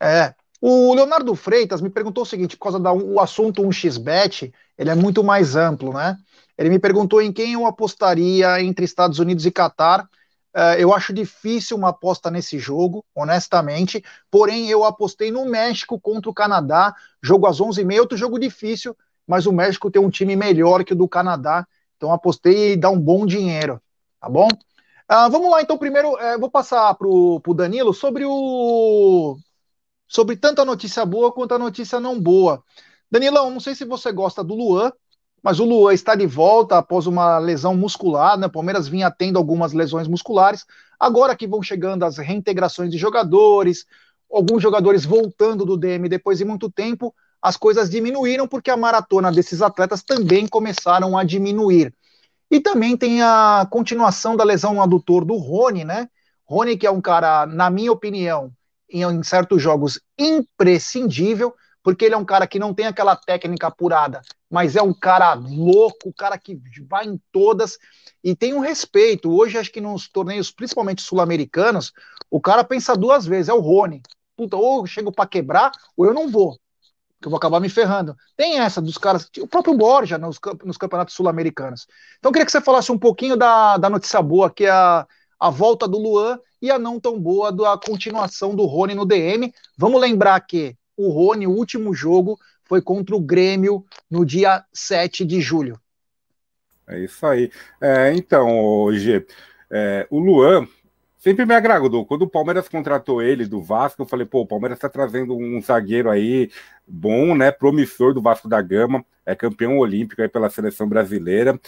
[0.00, 0.34] É.
[0.60, 5.22] O Leonardo Freitas me perguntou o seguinte, por causa do assunto 1xBet, ele é muito
[5.22, 6.16] mais amplo, né?
[6.56, 10.08] Ele me perguntou em quem eu apostaria entre Estados Unidos e Catar.
[10.56, 14.02] Uh, eu acho difícil uma aposta nesse jogo, honestamente.
[14.30, 19.44] Porém, eu apostei no México contra o Canadá, jogo às 11h30, outro jogo difícil, mas
[19.46, 21.66] o México tem um time melhor que o do Canadá.
[21.96, 23.80] Então, apostei e dá um bom dinheiro
[24.26, 24.48] tá bom?
[25.08, 29.36] Ah, vamos lá, então, primeiro, é, vou passar para o Danilo sobre o.
[30.08, 32.62] sobre tanto a notícia boa quanto a notícia não boa.
[33.10, 34.92] Danilão, não sei se você gosta do Luan,
[35.46, 38.48] mas o Luan está de volta após uma lesão muscular, né?
[38.48, 40.66] O Palmeiras vinha tendo algumas lesões musculares.
[40.98, 43.86] Agora que vão chegando as reintegrações de jogadores,
[44.28, 49.30] alguns jogadores voltando do DM depois de muito tempo, as coisas diminuíram porque a maratona
[49.30, 51.94] desses atletas também começaram a diminuir.
[52.50, 56.08] E também tem a continuação da lesão adutor do Rony, né?
[56.44, 58.50] Rony, que é um cara, na minha opinião,
[58.90, 61.54] em, em certos jogos imprescindível,
[61.86, 64.20] porque ele é um cara que não tem aquela técnica apurada,
[64.50, 67.78] mas é um cara louco, cara que vai em todas
[68.24, 69.30] e tem um respeito.
[69.30, 71.92] Hoje, acho que nos torneios, principalmente sul-americanos,
[72.28, 74.02] o cara pensa duas vezes, é o Rony.
[74.36, 76.58] Puta, ou eu chego para quebrar, ou eu não vou
[77.20, 78.16] que eu vou acabar me ferrando.
[78.36, 81.86] Tem essa dos caras, o próprio Borja nos, nos campeonatos sul-americanos.
[82.18, 85.06] Então eu queria que você falasse um pouquinho da, da notícia boa, que é a,
[85.38, 89.54] a volta do Luan e a não tão boa da continuação do Rony no DM.
[89.78, 95.24] Vamos lembrar que o Rony, o último jogo, foi contra o Grêmio no dia 7
[95.24, 95.80] de julho.
[96.88, 97.50] É isso aí.
[97.80, 99.26] É, então, hoje,
[99.70, 100.66] é, o Luan,
[101.18, 102.06] sempre me agradou.
[102.06, 105.60] Quando o Palmeiras contratou ele do Vasco, eu falei, pô, o Palmeiras está trazendo um
[105.60, 106.50] zagueiro aí
[106.86, 107.50] bom, né?
[107.50, 111.58] Promissor do Vasco da Gama, é campeão olímpico aí pela seleção brasileira.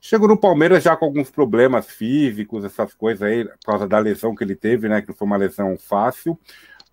[0.00, 4.34] Chegou no Palmeiras já com alguns problemas físicos, essas coisas aí, por causa da lesão
[4.34, 5.02] que ele teve, né?
[5.02, 6.38] Que não foi uma lesão fácil.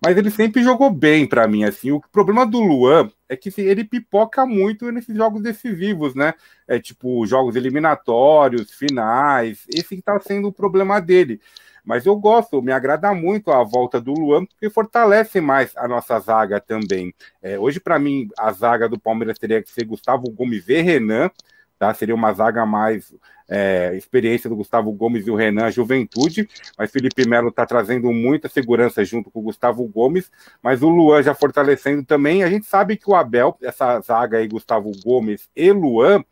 [0.00, 1.90] Mas ele sempre jogou bem para mim, assim.
[1.90, 6.34] O problema do Luan é que ele pipoca muito nesses jogos decisivos, né?
[6.66, 9.66] É tipo jogos eliminatórios, finais.
[9.74, 11.40] Esse que tá sendo o problema dele.
[11.84, 16.18] Mas eu gosto, me agrada muito a volta do Luan, porque fortalece mais a nossa
[16.20, 17.14] zaga também.
[17.42, 21.30] É, hoje, para mim, a zaga do Palmeiras teria que ser Gustavo Gomes e Renan,
[21.78, 21.94] tá?
[21.94, 23.14] Seria uma zaga mais
[23.48, 28.48] é, experiência do Gustavo Gomes e o Renan Juventude, mas Felipe Melo está trazendo muita
[28.48, 30.30] segurança junto com o Gustavo Gomes,
[30.62, 32.42] mas o Luan já fortalecendo também.
[32.42, 36.22] A gente sabe que o Abel, essa zaga aí, Gustavo Gomes e Luan,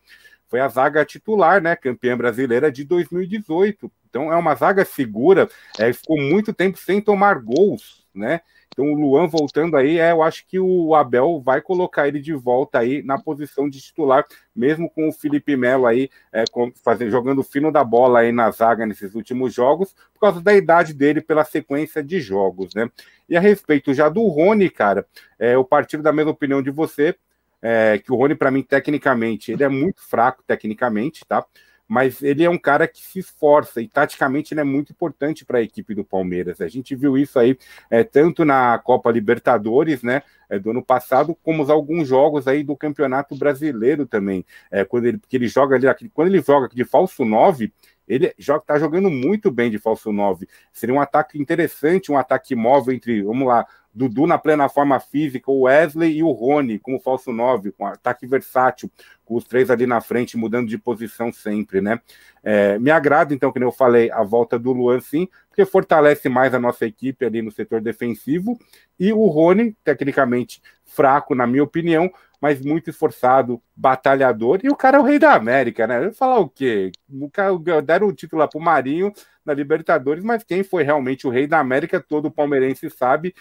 [0.49, 1.75] foi a zaga titular, né?
[1.75, 3.91] Campeã brasileira de 2018.
[4.09, 8.41] Então é uma zaga segura, é, ficou muito tempo sem tomar gols, né?
[8.73, 12.35] Então, o Luan voltando aí, é, eu acho que o Abel vai colocar ele de
[12.35, 17.11] volta aí na posição de titular, mesmo com o Felipe Melo aí é, com, fazer,
[17.11, 21.23] jogando fino da bola aí na zaga nesses últimos jogos, por causa da idade dele,
[21.23, 22.91] pela sequência de jogos, né?
[23.29, 25.07] E a respeito já do Rony, cara,
[25.39, 27.17] é, eu partilho da mesma opinião de você,
[27.63, 31.45] é, que o Rony, para mim, tecnicamente, ele é muito fraco tecnicamente, tá?
[31.89, 35.59] Mas ele é um cara que se esforça e taticamente ele é muito importante para
[35.59, 36.61] a equipe do Palmeiras.
[36.61, 37.57] A gente viu isso aí
[37.91, 42.77] é, tanto na Copa Libertadores, né, é, do ano passado, como alguns jogos aí do
[42.77, 44.45] Campeonato Brasileiro também.
[44.71, 47.73] É, quando ele, porque ele joga ali, quando ele joga de falso 9,
[48.09, 50.49] ele está jogando muito bem de falso 9.
[50.73, 55.51] Seria um ataque interessante, um ataque móvel entre, vamos lá, Dudu na plena forma física,
[55.51, 58.91] o Wesley e o Rony como falso 9, com ataque versátil,
[59.27, 62.01] com os três ali na frente, mudando de posição sempre, né?
[62.43, 66.55] É, me agrada, então, que eu falei, a volta do Luan, sim, porque fortalece mais
[66.55, 68.57] a nossa equipe ali no setor defensivo,
[68.99, 72.11] e o Rony, tecnicamente fraco, na minha opinião,
[72.41, 76.07] mas muito esforçado, batalhador, e o cara é o rei da América, né?
[76.07, 76.93] Eu falar o quê?
[77.11, 79.13] O cara, deram o título lá pro Marinho
[79.45, 83.35] na Libertadores, mas quem foi realmente o rei da América, todo palmeirense sabe,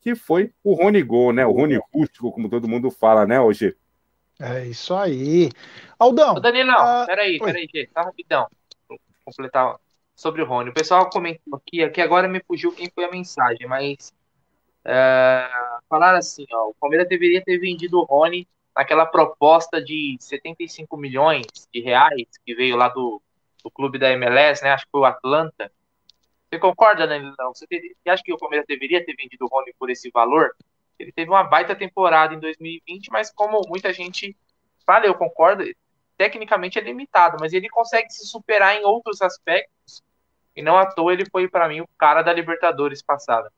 [0.00, 1.44] que foi o Rony Gol, né?
[1.44, 3.74] O Rony Rústico, como todo mundo fala, né, hoje.
[4.40, 5.50] É isso aí.
[5.98, 6.34] Aldão.
[6.34, 7.06] Ô, Danilão, uh...
[7.06, 8.48] peraí, peraí, gente, tá rapidão.
[8.88, 9.76] Vou completar
[10.14, 10.70] sobre o Rony.
[10.70, 14.12] O pessoal comentou aqui, aqui agora me fugiu quem foi a mensagem, mas
[14.84, 15.48] é,
[15.88, 21.46] falaram assim, ó, o Palmeiras deveria ter vendido o Rony naquela proposta de 75 milhões
[21.72, 23.20] de reais que veio lá do,
[23.62, 24.70] do clube da MLS, né?
[24.72, 25.70] Acho que foi o Atlanta.
[26.48, 27.54] Você concorda, Não?
[27.54, 30.54] Você, você acha que o Palmeiras deveria ter vendido o Rony por esse valor?
[31.02, 34.36] Ele teve uma baita temporada em 2020, mas como muita gente
[34.86, 35.64] fala, eu concordo,
[36.16, 40.02] tecnicamente é limitado, mas ele consegue se superar em outros aspectos.
[40.54, 43.50] E não à toa ele foi, para mim, o cara da Libertadores passada.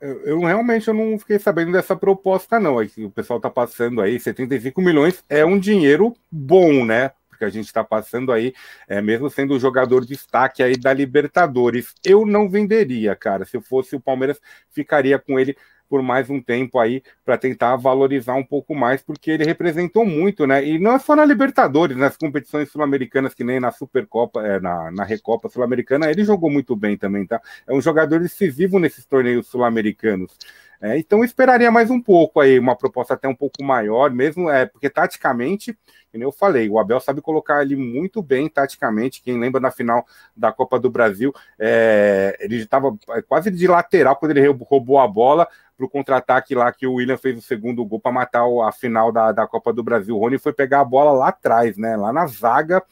[0.00, 2.76] Eu, eu, realmente eu não fiquei sabendo dessa proposta, não.
[2.76, 7.12] o pessoal está passando aí, 75 milhões é um dinheiro bom, né?
[7.36, 8.54] que a gente está passando aí,
[8.88, 11.94] é, mesmo sendo o jogador de destaque aí da Libertadores.
[12.04, 13.44] Eu não venderia, cara.
[13.44, 15.56] Se eu fosse o Palmeiras, ficaria com ele
[15.88, 20.46] por mais um tempo aí para tentar valorizar um pouco mais, porque ele representou muito,
[20.46, 20.64] né?
[20.66, 24.90] E não é só na Libertadores, nas competições sul-americanas, que nem na Supercopa, é, na,
[24.90, 27.40] na Recopa Sul-Americana, ele jogou muito bem também, tá?
[27.66, 30.36] É um jogador decisivo nesses torneios sul-americanos.
[30.80, 34.66] É, então esperaria mais um pouco aí, uma proposta até um pouco maior, mesmo é
[34.66, 35.76] porque taticamente,
[36.12, 39.22] como eu falei, o Abel sabe colocar ali muito bem taticamente.
[39.22, 44.16] Quem lembra na final da Copa do Brasil, é, ele estava é, quase de lateral
[44.16, 47.84] quando ele roubou a bola para o contra-ataque lá que o William fez o segundo
[47.84, 50.16] gol para matar a final da, da Copa do Brasil.
[50.16, 51.96] O Rony foi pegar a bola lá atrás, né?
[51.96, 52.82] Lá na zaga,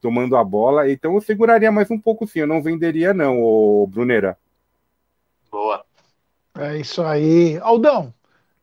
[0.00, 0.90] tomando a bola.
[0.90, 4.36] Então eu seguraria mais um pouco sim, eu não venderia, não, o Brunera.
[5.50, 5.84] Boa.
[6.58, 7.58] É isso aí.
[7.58, 8.12] Aldão,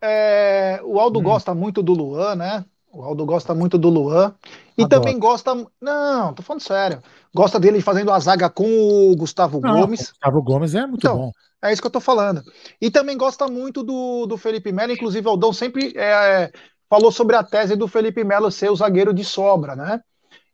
[0.01, 1.23] é, o Aldo hum.
[1.23, 2.65] gosta muito do Luan, né?
[2.91, 4.35] O Aldo gosta muito do Luan.
[4.77, 5.01] E Adoro.
[5.01, 5.51] também gosta.
[5.81, 7.01] Não, tô falando sério.
[7.33, 10.01] Gosta dele fazendo a zaga com o Gustavo Não, Gomes.
[10.01, 11.31] O Gustavo Gomes é muito então, bom.
[11.63, 12.43] É isso que eu tô falando.
[12.81, 14.91] E também gosta muito do, do Felipe Melo.
[14.91, 16.51] Inclusive, o Aldão sempre é,
[16.89, 20.01] falou sobre a tese do Felipe Melo ser o zagueiro de sobra, né?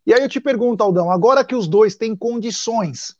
[0.06, 3.16] E aí eu te pergunto, Aldão, agora que os dois têm condições,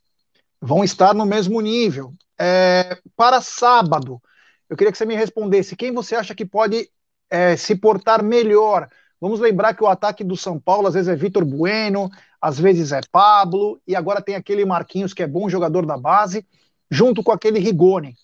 [0.60, 4.20] vão estar no mesmo nível, é, para sábado,
[4.68, 6.88] eu queria que você me respondesse quem você acha que pode
[7.28, 8.88] é, se portar melhor.
[9.20, 12.08] Vamos lembrar que o ataque do São Paulo às vezes é Vitor Bueno,
[12.40, 16.46] às vezes é Pablo, e agora tem aquele Marquinhos que é bom jogador da base,
[16.90, 18.16] junto com aquele Rigoni.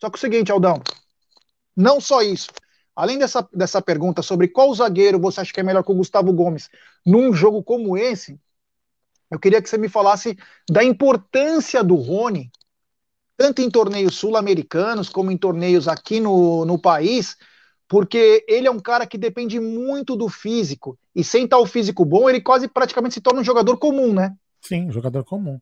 [0.00, 0.80] Só que o seguinte, Aldão,
[1.76, 2.48] não só isso.
[2.96, 6.32] Além dessa, dessa pergunta sobre qual zagueiro você acha que é melhor que o Gustavo
[6.32, 6.70] Gomes
[7.04, 8.40] num jogo como esse,
[9.30, 10.38] eu queria que você me falasse
[10.70, 12.50] da importância do Rony
[13.38, 17.36] tanto em torneios sul-americanos como em torneios aqui no, no país,
[17.88, 22.28] porque ele é um cara que depende muito do físico, e sem tal físico bom,
[22.28, 24.34] ele quase praticamente se torna um jogador comum, né?
[24.60, 25.58] Sim, um jogador comum.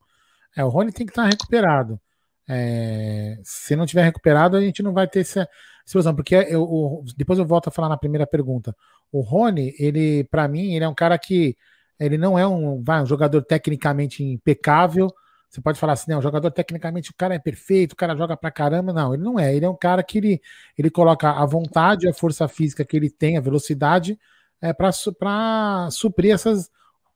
[0.56, 2.00] É, o Rony tem que estar recuperado.
[2.48, 5.46] É, se não tiver recuperado, a gente não vai ter essa
[5.84, 6.14] explosão.
[6.14, 8.74] Porque eu, eu, depois eu volto a falar na primeira pergunta.
[9.12, 11.54] O Rony, ele, para mim, ele é um cara que
[12.00, 15.12] ele não é um, vai, um jogador tecnicamente impecável.
[15.48, 18.37] Você pode falar assim, não, o jogador tecnicamente o cara é perfeito, o cara joga
[18.37, 18.92] pra caramba.
[18.92, 19.54] Não, ele não é.
[19.54, 20.42] Ele é um cara que ele,
[20.76, 24.18] ele coloca a vontade, a força física que ele tem, a velocidade,
[24.61, 26.70] é, para suprir essas,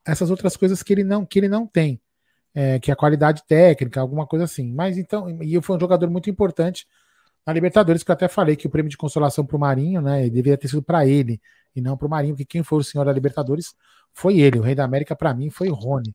[0.07, 2.01] essas outras coisas que ele não, que ele não tem
[2.55, 4.73] é, que é a qualidade técnica, alguma coisa assim.
[4.73, 6.87] Mas então, e foi um jogador muito importante
[7.47, 10.23] na Libertadores, que eu até falei que o prêmio de consolação para o Marinho, né,
[10.25, 11.41] deveria ter sido para ele
[11.75, 13.75] e não para o Marinho, porque quem foi o senhor da Libertadores
[14.13, 14.59] foi ele.
[14.59, 16.15] O Rei da América, para mim, foi o Rony.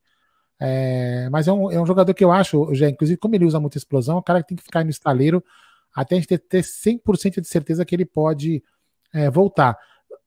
[0.59, 3.59] É, mas é um, é um jogador que eu acho, já, inclusive, como ele usa
[3.59, 5.43] muita explosão, é um cara que tem que ficar no estaleiro
[5.93, 8.63] até a gente ter, ter 100% de certeza que ele pode
[9.13, 9.77] é, voltar.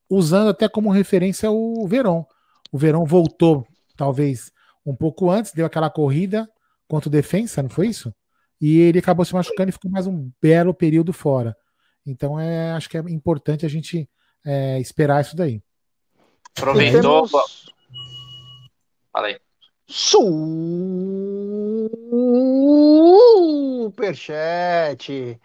[0.09, 2.23] Usando até como referência o Verón.
[2.71, 4.51] O Verón voltou, talvez,
[4.85, 6.49] um pouco antes, deu aquela corrida
[6.87, 8.13] contra o defensa, não foi isso?
[8.59, 11.55] E ele acabou se machucando e ficou mais um belo período fora.
[12.05, 14.09] Então é, acho que é importante a gente
[14.43, 15.61] é, esperar isso daí.
[16.57, 17.27] Aproveitou.
[17.27, 17.69] Temos...
[19.11, 19.39] Falei.
[23.89, 25.41] Superchat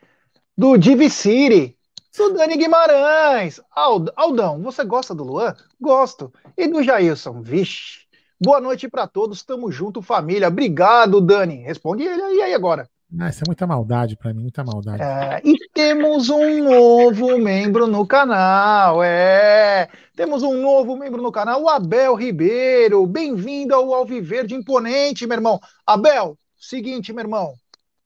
[0.54, 1.78] do Divi City.
[2.12, 3.58] Sudane Guimarães.
[3.74, 5.56] Aldão, você gosta do Luan?
[5.80, 6.30] Gosto.
[6.58, 7.40] E do Jailson?
[7.40, 8.04] Vixe.
[8.38, 10.48] Boa noite para todos, tamo junto, família.
[10.48, 11.62] Obrigado, Dani.
[11.62, 12.86] Responde ele aí agora.
[13.20, 15.02] Ah, isso é muita maldade para mim, muita maldade.
[15.02, 19.88] É, e temos um novo membro no canal, é.
[20.16, 23.06] Temos um novo membro no canal, o Abel Ribeiro.
[23.06, 25.60] Bem-vindo ao Alviverde Imponente, meu irmão.
[25.86, 27.54] Abel, seguinte, meu irmão.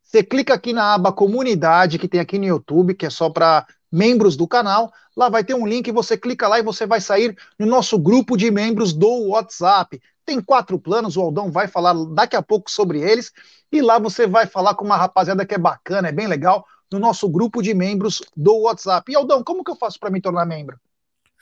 [0.02, 3.66] Você clica aqui na aba comunidade que tem aqui no YouTube, que é só para
[3.90, 4.92] membros do canal.
[5.16, 8.36] Lá vai ter um link, você clica lá e você vai sair no nosso grupo
[8.36, 10.00] de membros do WhatsApp.
[10.28, 13.32] Tem quatro planos, o Aldão vai falar daqui a pouco sobre eles.
[13.72, 16.98] E lá você vai falar com uma rapaziada que é bacana, é bem legal, no
[16.98, 19.10] nosso grupo de membros do WhatsApp.
[19.10, 20.78] E Aldão, como que eu faço para me tornar membro?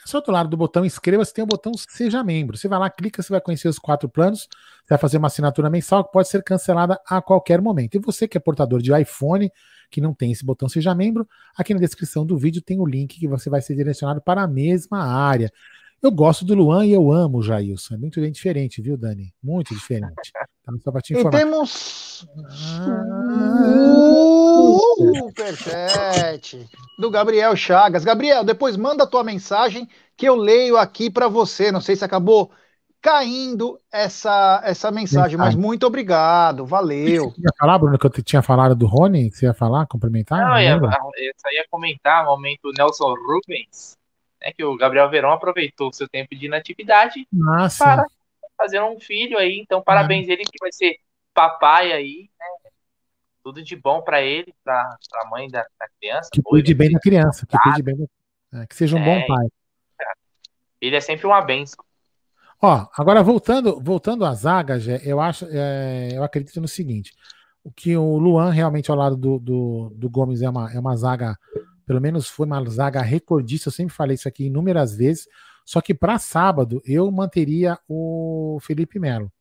[0.05, 2.57] É só do lado do botão inscreva-se, tem o botão Seja Membro.
[2.57, 5.69] Você vai lá, clica, você vai conhecer os quatro planos, você vai fazer uma assinatura
[5.69, 7.97] mensal que pode ser cancelada a qualquer momento.
[7.97, 9.51] E você que é portador de iPhone,
[9.91, 13.19] que não tem esse botão Seja Membro, aqui na descrição do vídeo tem o link
[13.19, 15.51] que você vai ser direcionado para a mesma área.
[16.03, 17.95] Eu gosto do Luan e eu amo o Jailson.
[17.95, 19.33] É muito diferente, viu, Dani?
[19.43, 20.33] Muito diferente.
[20.33, 21.39] Tá só pra te informar.
[21.39, 23.03] E temos ah,
[24.97, 28.05] superchat do Gabriel Chagas.
[28.05, 31.73] Gabriel, depois manda a tua mensagem que eu leio aqui para você.
[31.73, 32.51] Não sei se acabou
[33.01, 37.31] caindo essa, essa mensagem, mas muito obrigado, valeu.
[37.31, 39.31] Você ia falar, Bruno, que eu tinha falado do Rony?
[39.31, 40.41] Você ia falar, complementar?
[40.41, 43.97] Não, não eu, ia, eu só ia comentar o momento Nelson Rubens
[44.41, 48.05] né, que o Gabriel Verão aproveitou o seu tempo de inatividade ah, para
[48.57, 49.59] fazer um filho aí.
[49.61, 50.33] Então, parabéns ah.
[50.33, 50.97] ele que vai ser
[51.35, 52.71] papai aí, né?
[53.43, 56.31] Tudo de bom para ele, para a mãe da, da, criança.
[56.33, 58.09] Que cuide bem da criança, que cuide bem
[58.53, 59.47] é, que seja um é, bom pai.
[60.81, 61.85] Ele é sempre uma benção.
[62.61, 67.13] Ó, agora voltando, voltando à zaga, eu acho, é, eu acredito no seguinte:
[67.63, 70.97] o que o Luan realmente ao lado do, do, do Gomes é uma, é uma
[70.97, 71.37] zaga
[71.87, 75.29] pelo menos foi uma zaga recordista, eu sempre falei isso aqui inúmeras vezes.
[75.65, 79.33] Só que para sábado eu manteria o Felipe Melo.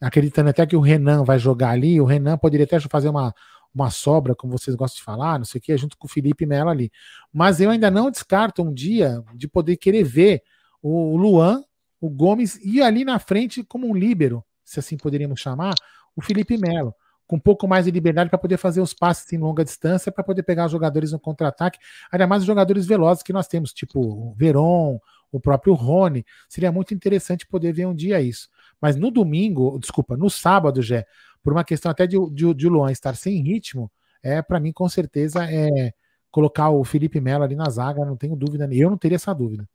[0.00, 3.34] Acreditando até que o Renan vai jogar ali, o Renan poderia até fazer uma,
[3.74, 6.46] uma sobra, como vocês gostam de falar, não sei o que, junto com o Felipe
[6.46, 6.90] Melo ali.
[7.30, 10.42] Mas eu ainda não descarto um dia de poder querer ver
[10.82, 11.62] o Luan,
[12.00, 15.74] o Gomes e ali na frente como um líbero, se assim poderíamos chamar,
[16.16, 16.94] o Felipe Melo
[17.30, 20.24] com um pouco mais de liberdade para poder fazer os passes em longa distância, para
[20.24, 21.78] poder pegar os jogadores no contra-ataque,
[22.10, 24.98] ainda mais os jogadores velozes que nós temos, tipo o Veron,
[25.30, 26.26] o próprio Rony.
[26.48, 28.48] Seria muito interessante poder ver um dia isso.
[28.80, 31.06] Mas no domingo, desculpa, no sábado, já,
[31.40, 33.88] por uma questão até de, de, de Luan estar sem ritmo,
[34.24, 35.92] é para mim com certeza é
[36.32, 39.68] colocar o Felipe Melo ali na zaga, não tenho dúvida, eu não teria essa dúvida.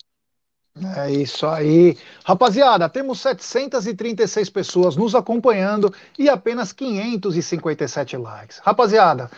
[0.84, 1.98] É isso aí.
[2.26, 8.60] Rapaziada, temos 736 pessoas nos acompanhando e apenas 557 likes.
[8.60, 9.32] Rapaziada,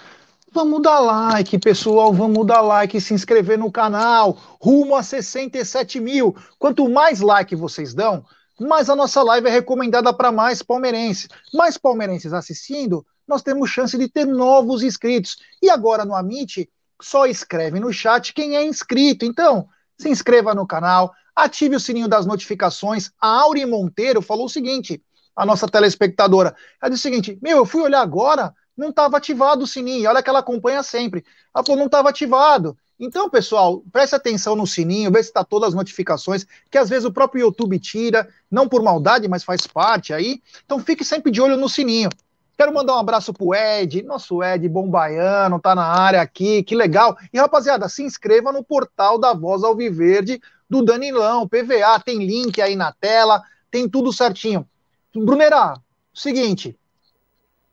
[0.52, 4.36] vamos dar like, pessoal, vamos dar like e se inscrever no canal.
[4.60, 6.36] Rumo a 67 mil.
[6.58, 8.26] Quanto mais like vocês dão,
[8.60, 11.28] mais a nossa live é recomendada para mais palmeirenses.
[11.54, 15.38] Mais palmeirenses assistindo, nós temos chance de ter novos inscritos.
[15.62, 16.67] E agora no Amit,
[17.00, 19.23] só escreve no chat quem é inscrito.
[19.23, 23.12] Então, se inscreva no canal, ative o sininho das notificações.
[23.21, 25.02] A Auri Monteiro falou o seguinte,
[25.36, 29.63] a nossa telespectadora, ela disse o seguinte, meu, eu fui olhar agora, não estava ativado
[29.63, 31.23] o sininho, olha que ela acompanha sempre.
[31.56, 32.75] Ela falou, não estava ativado.
[33.00, 37.06] Então, pessoal, preste atenção no sininho, vê se está todas as notificações, que às vezes
[37.06, 40.42] o próprio YouTube tira, não por maldade, mas faz parte aí.
[40.65, 42.10] Então fique sempre de olho no sininho.
[42.58, 46.75] Quero mandar um abraço pro Ed, nosso Ed bom baiano, tá na área aqui, que
[46.75, 47.15] legal.
[47.31, 52.76] E rapaziada, se inscreva no portal da Voz Alviverde do Danilão, PVA, tem link aí
[52.76, 54.68] na tela, tem tudo certinho.
[55.15, 55.80] Brunerá,
[56.13, 56.78] seguinte,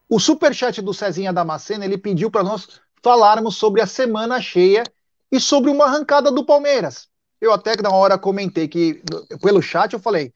[0.08, 4.84] o superchat do Cezinha Damasceno, ele pediu para nós falarmos sobre a semana cheia
[5.30, 7.08] e sobre uma arrancada do Palmeiras.
[7.40, 9.02] Eu até na hora comentei que,
[9.42, 10.32] pelo chat, eu falei,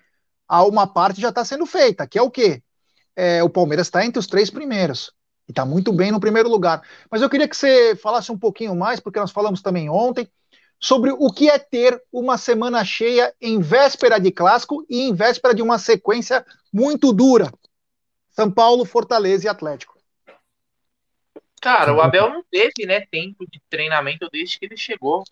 [0.46, 2.62] há uma parte já está sendo feita, que é o quê?
[3.16, 5.12] É, o Palmeiras está entre os três primeiros.
[5.48, 6.82] E está muito bem no primeiro lugar.
[7.10, 10.28] Mas eu queria que você falasse um pouquinho mais, porque nós falamos também ontem,
[10.80, 15.54] sobre o que é ter uma semana cheia em véspera de clássico e em véspera
[15.54, 17.52] de uma sequência muito dura.
[18.30, 19.98] São Paulo, Fortaleza e Atlético.
[21.60, 25.24] Cara, o Abel não teve, né, tempo de treinamento desde que ele chegou.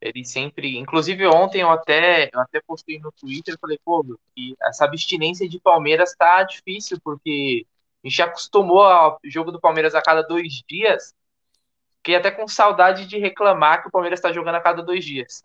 [0.00, 4.84] Ele sempre, inclusive ontem eu até, eu até postei no Twitter, falei, pô, que essa
[4.84, 7.66] abstinência de Palmeiras tá difícil, porque
[8.02, 11.14] a gente acostumou ao jogo do Palmeiras a cada dois dias,
[12.00, 15.42] fiquei até com saudade de reclamar que o Palmeiras está jogando a cada dois dias,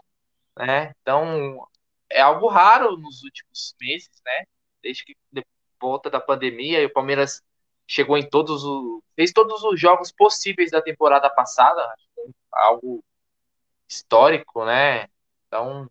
[0.57, 0.93] né?
[1.01, 1.67] Então,
[2.09, 4.45] é algo raro nos últimos meses, né?
[4.81, 5.15] Desde que
[5.79, 7.43] volta da pandemia e o Palmeiras
[7.87, 11.81] chegou em todos os fez todos os jogos possíveis da temporada passada,
[12.51, 13.03] algo
[13.87, 15.07] histórico, né?
[15.47, 15.89] Então,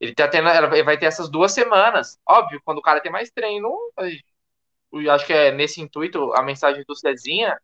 [0.00, 2.18] ele tá tendo, ele vai ter essas duas semanas.
[2.26, 3.76] Óbvio, quando o cara tem mais treino,
[4.92, 7.60] eu acho que é nesse intuito a mensagem do Cezinha,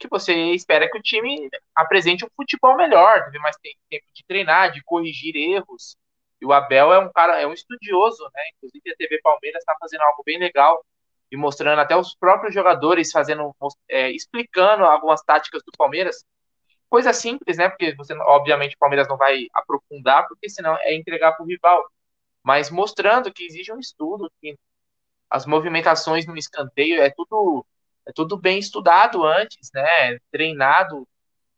[0.00, 4.72] que você espera que o time apresente um futebol melhor, teve mais tempo de treinar,
[4.72, 5.96] de corrigir erros.
[6.40, 8.42] E o Abel é um cara, é um estudioso, né?
[8.56, 10.84] Inclusive a TV Palmeiras está fazendo algo bem legal
[11.30, 13.54] e mostrando até os próprios jogadores fazendo,
[13.88, 16.24] é, explicando algumas táticas do Palmeiras
[16.88, 17.68] coisa simples, né?
[17.68, 21.88] Porque você, obviamente, o Palmeiras não vai aprofundar, porque senão é entregar para o rival.
[22.42, 24.58] Mas mostrando que existe um estudo, que
[25.30, 27.64] as movimentações no escanteio é tudo,
[28.06, 30.18] é tudo bem estudado antes, né?
[30.30, 31.06] Treinado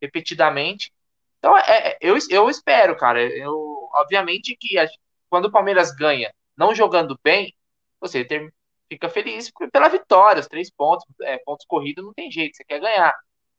[0.00, 0.92] repetidamente.
[1.38, 1.62] Então, é,
[1.92, 3.22] é eu, eu espero, cara.
[3.22, 4.88] Eu, obviamente que a,
[5.30, 7.54] quando o Palmeiras ganha, não jogando bem,
[8.00, 8.52] você ter,
[8.88, 12.80] fica feliz pela vitória, os três pontos, é, pontos corridos não tem jeito, você quer
[12.80, 13.14] ganhar.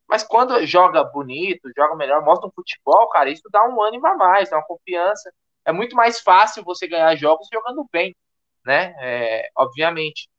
[0.08, 4.16] Mas quando joga bonito, joga melhor, mostra um futebol, cara, isso dá um ânimo a
[4.16, 5.34] mais, dá uma confiança.
[5.66, 8.16] É muito mais fácil você ganhar jogos jogando bem,
[8.66, 8.94] né?
[9.00, 10.30] É, obviamente.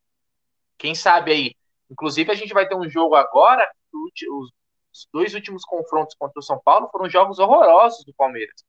[0.79, 1.57] Quem sabe aí.
[1.91, 3.69] Inclusive, a gente vai ter um jogo agora.
[3.93, 8.65] Os dois últimos confrontos contra o São Paulo foram jogos horrorosos do Palmeiras.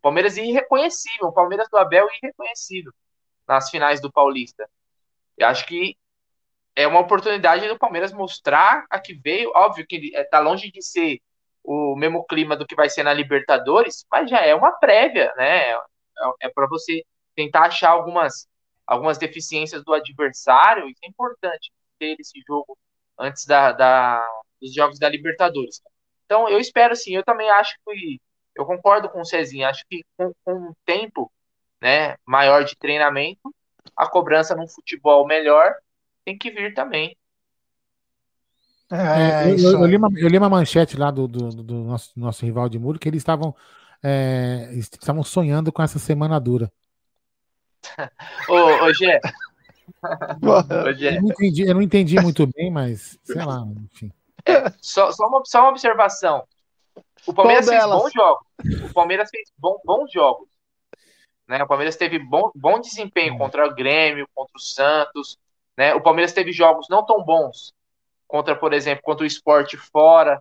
[0.00, 2.92] Palmeiras irreconhecível, o Palmeiras do Abel irreconhecível
[3.46, 4.68] nas finais do Paulista.
[5.36, 5.96] Eu acho que
[6.74, 9.50] é uma oportunidade do Palmeiras mostrar a que veio.
[9.54, 11.20] Óbvio que está longe de ser
[11.64, 15.72] o mesmo clima do que vai ser na Libertadores, mas já é uma prévia, né?
[15.72, 15.78] É,
[16.42, 17.02] é para você
[17.34, 18.46] tentar achar algumas,
[18.86, 20.88] algumas deficiências do adversário.
[20.88, 22.76] Isso é importante ter esse jogo
[23.18, 24.26] antes da, da,
[24.60, 25.80] dos jogos da Libertadores.
[26.24, 28.20] Então eu espero sim, eu também acho que
[28.54, 31.30] eu concordo com o Cezinho, acho que com, com um tempo
[31.80, 33.54] né, maior de treinamento,
[33.96, 35.74] a cobrança num futebol melhor
[36.24, 37.16] tem que vir também.
[38.90, 42.12] É, eu, eu, eu, li uma, eu, li uma, manchete lá do, do, do nosso,
[42.16, 43.54] nosso, rival de muro que eles estavam
[44.00, 46.70] é, estavam sonhando com essa semana dura.
[48.48, 49.18] ô, ô Gê.
[50.96, 51.16] Gê.
[51.16, 54.12] Eu, não entendi, eu não entendi muito bem, mas sei lá, enfim.
[54.44, 56.46] É, só, só, uma, só uma observação.
[57.26, 58.46] O Palmeiras fez bons jogos.
[58.88, 60.48] O Palmeiras fez bom, bons jogos.
[61.48, 61.62] Né?
[61.62, 63.38] O Palmeiras teve bom, bom desempenho hum.
[63.38, 65.38] contra o Grêmio, contra o Santos.
[65.76, 65.94] Né?
[65.94, 67.74] O Palmeiras teve jogos não tão bons
[68.26, 70.40] contra, por exemplo, contra o esporte fora.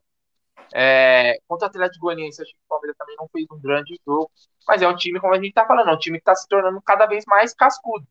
[0.73, 4.31] É, contra o Atlético Goianiense, acho que o Palmeiras também não fez um grande jogo.
[4.67, 6.47] Mas é um time, como a gente está falando, é um time que está se
[6.47, 8.05] tornando cada vez mais cascudo.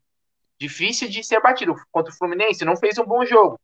[0.59, 1.75] Difícil de ser batido.
[1.91, 3.59] Contra o Fluminense, não fez um bom jogo.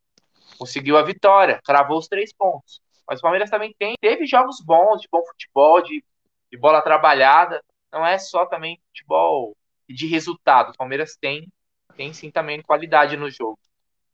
[0.57, 2.81] Conseguiu a vitória, cravou os três pontos.
[3.07, 6.03] Mas o Palmeiras também tem, teve jogos bons, de bom futebol, de,
[6.51, 7.63] de bola trabalhada.
[7.91, 9.55] Não é só também futebol
[9.89, 10.71] de resultado.
[10.71, 11.47] O Palmeiras tem
[11.91, 13.59] tem sim também qualidade no jogo.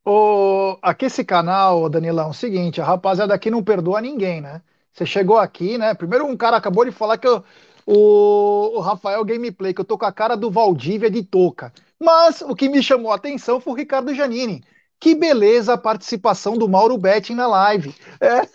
[0.05, 4.61] O, aqui esse canal, Danilão, é o seguinte, a rapaziada aqui não perdoa ninguém, né?
[4.91, 5.93] Você chegou aqui, né?
[5.93, 7.43] Primeiro um cara acabou de falar que eu,
[7.85, 11.73] o, o Rafael Gameplay, que eu tô com a cara do Valdívia de touca.
[11.99, 14.63] Mas o que me chamou a atenção foi o Ricardo Janini.
[14.99, 17.95] Que beleza a participação do Mauro Betting na live.
[18.19, 18.47] É.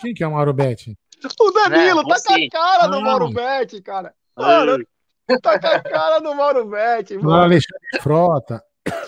[0.00, 0.96] Quem que é o Mauro Betting?
[1.40, 2.86] O Danilo, é, tá com a cara ah.
[2.88, 4.14] do Mauro Betting, cara.
[4.36, 4.84] Mano,
[5.42, 7.32] Tá com a cara do Mauro Betti, mano.
[7.32, 8.62] Alexandre Frota.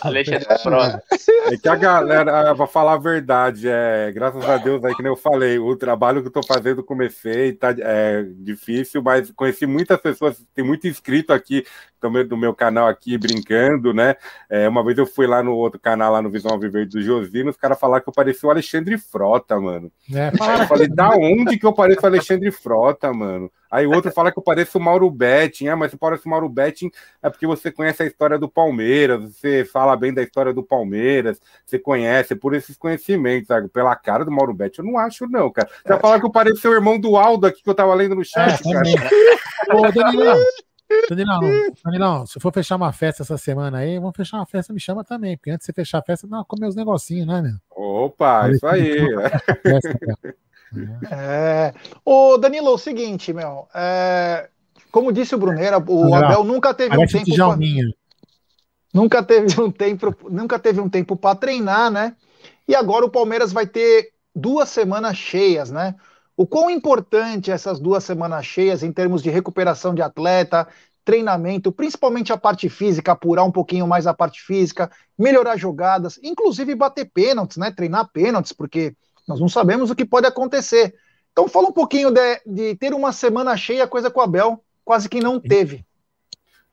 [0.07, 4.95] Alexandre é, é que a galera, vou falar a verdade, é, graças a Deus aí,
[4.95, 9.31] que nem eu falei, o trabalho que eu tô fazendo, comecei, tá é, difícil, mas
[9.31, 11.65] conheci muitas pessoas, tem muito inscrito aqui
[12.01, 14.17] também do meu canal aqui, brincando, né?
[14.49, 17.51] É, uma vez eu fui lá no outro canal, lá no Visão Viver do Josino,
[17.51, 19.91] os caras falaram que eu parecia o Alexandre Frota, mano.
[20.13, 23.51] É, eu falei, da onde que eu pareço o Alexandre Frota, mano?
[23.71, 25.69] Aí o outro fala que eu pareço o Mauro Betting.
[25.69, 26.91] Ah, mas você parece o Mauro Betting
[27.23, 31.40] é porque você conhece a história do Palmeiras, você fala bem da história do Palmeiras,
[31.64, 33.68] você conhece, por esses conhecimentos, sabe?
[33.68, 35.68] Pela cara do Mauro Betting, eu não acho, não, cara.
[35.84, 35.99] Você é.
[35.99, 38.61] falar que eu pareço o irmão do Aldo aqui que eu tava lendo no chat,
[38.68, 39.11] é, cara.
[39.74, 40.38] Ô, Danilão,
[41.09, 41.40] Danilão,
[41.84, 45.03] Danilão, se for fechar uma festa essa semana aí, vamos fechar uma festa, me chama
[45.03, 47.55] também, porque antes de você fechar a festa, dá comer os negocinhos, né, meu?
[47.70, 48.99] Opa, isso aí.
[49.62, 49.99] Festa,
[51.11, 51.72] é.
[52.05, 53.66] Ô, Danilo, é o seguinte, meu.
[53.74, 54.49] É...
[54.90, 57.34] Como disse o Bruneira, o Abel nunca teve um tempo.
[57.36, 57.59] Pra...
[58.97, 62.16] Nunca teve um tempo, nunca teve um tempo para treinar, né?
[62.66, 65.94] E agora o Palmeiras vai ter duas semanas cheias, né?
[66.34, 70.66] O quão importante essas duas semanas cheias em termos de recuperação de atleta,
[71.05, 76.74] treinamento, principalmente a parte física, apurar um pouquinho mais a parte física, melhorar jogadas, inclusive
[76.74, 77.70] bater pênaltis, né?
[77.70, 78.97] Treinar pênaltis, porque
[79.28, 80.94] nós não sabemos o que pode acontecer.
[81.32, 85.07] Então fala um pouquinho de, de ter uma semana cheia, coisa com o Abel quase
[85.07, 85.86] que não teve.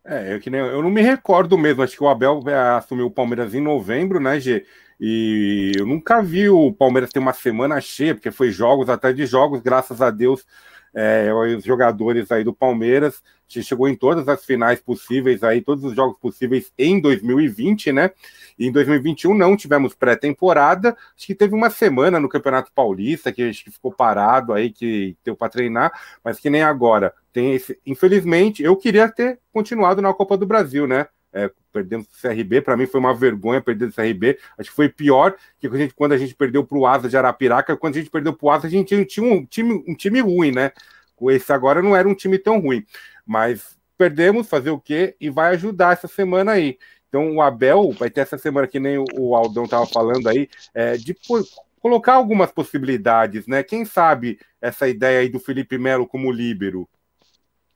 [0.06, 2.44] É, eu, que nem, eu não me recordo mesmo, acho que o Abel
[2.78, 4.66] assumiu o Palmeiras em novembro, né, G?
[5.00, 9.26] E eu nunca vi o Palmeiras ter uma semana cheia, porque foi jogos até de
[9.26, 10.46] jogos, graças a Deus,
[10.94, 15.96] é, os jogadores aí do Palmeiras chegou em todas as finais possíveis aí, todos os
[15.96, 18.12] jogos possíveis em 2020, né?
[18.58, 23.50] E em 2021 não tivemos pré-temporada, acho que teve uma semana no Campeonato Paulista que
[23.50, 25.92] acho que ficou parado aí, que deu para treinar,
[26.24, 27.14] mas que nem agora.
[27.34, 31.08] Tem esse, infelizmente, eu queria ter continuado na Copa do Brasil, né?
[31.34, 34.38] É, perdemos o CRB, para mim foi uma vergonha perder o CRB.
[34.56, 37.18] Acho que foi pior que a gente, quando a gente perdeu para o Asa de
[37.18, 37.76] Arapiraca.
[37.76, 40.52] Quando a gente perdeu para o Asa, a gente tinha um time, um time ruim,
[40.52, 40.72] né?
[41.32, 42.86] Esse agora não era um time tão ruim.
[43.26, 45.16] Mas perdemos, fazer o quê?
[45.20, 46.78] E vai ajudar essa semana aí.
[47.10, 50.98] Então o Abel vai ter essa semana, que nem o Aldão estava falando aí, é,
[50.98, 51.16] de
[51.80, 53.62] colocar algumas possibilidades, né?
[53.62, 56.90] Quem sabe essa ideia aí do Felipe Melo como líbero,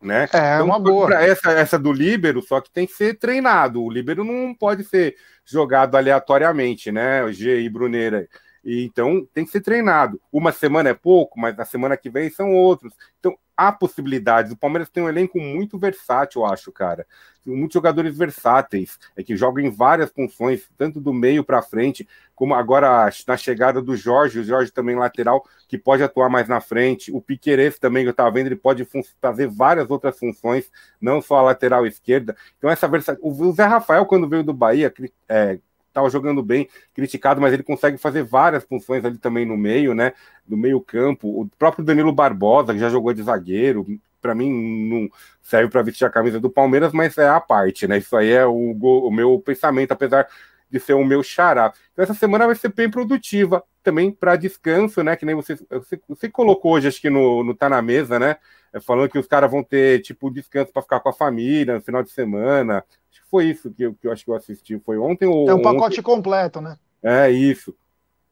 [0.02, 0.28] né?
[0.34, 1.14] É então, uma boa.
[1.16, 3.84] Essa, essa do líbero, só que tem que ser treinado.
[3.84, 7.24] O líbero não pode ser jogado aleatoriamente, né?
[7.24, 8.28] O G e Bruneira.
[8.64, 10.20] E, então tem que ser treinado.
[10.32, 12.94] Uma semana é pouco, mas na semana que vem são outros.
[13.20, 14.52] Então há possibilidades.
[14.52, 17.08] O Palmeiras tem um elenco muito versátil, eu acho, cara.
[17.44, 22.54] Muitos jogadores versáteis, é que jogam em várias funções, tanto do meio para frente, como
[22.54, 27.12] agora na chegada do Jorge, o Jorge também lateral, que pode atuar mais na frente.
[27.12, 28.88] O Piqueires também, que eu estava vendo, ele pode
[29.22, 30.70] fazer várias outras funções,
[31.02, 32.36] não só a lateral esquerda.
[32.58, 33.40] Então, essa versatilidade.
[33.40, 34.94] O Zé Rafael, quando veio do Bahia,
[35.28, 35.58] é,
[35.98, 40.14] estava jogando bem, criticado, mas ele consegue fazer várias funções ali também no meio, né?
[40.48, 41.28] Do meio campo.
[41.42, 43.86] O próprio Danilo Barbosa, que já jogou de zagueiro,
[44.22, 45.10] para mim não
[45.42, 47.98] serve para vestir a camisa do Palmeiras, mas é a parte, né?
[47.98, 50.28] Isso aí é o, o meu pensamento, apesar
[50.70, 51.74] de ser o meu xará.
[51.94, 55.16] Então essa semana vai ser bem produtiva também para descanso, né?
[55.16, 58.36] Que nem você, você, você, colocou hoje, acho que no, no Tá na Mesa, né?
[58.74, 61.82] É, falando que os caras vão ter tipo descanso para ficar com a família no
[61.82, 62.84] final de semana
[63.30, 64.80] foi isso que eu, que eu acho que eu assisti.
[64.80, 65.50] Foi ontem ou.
[65.50, 66.02] É um pacote ontem...
[66.02, 66.78] completo, né?
[67.04, 67.76] É isso.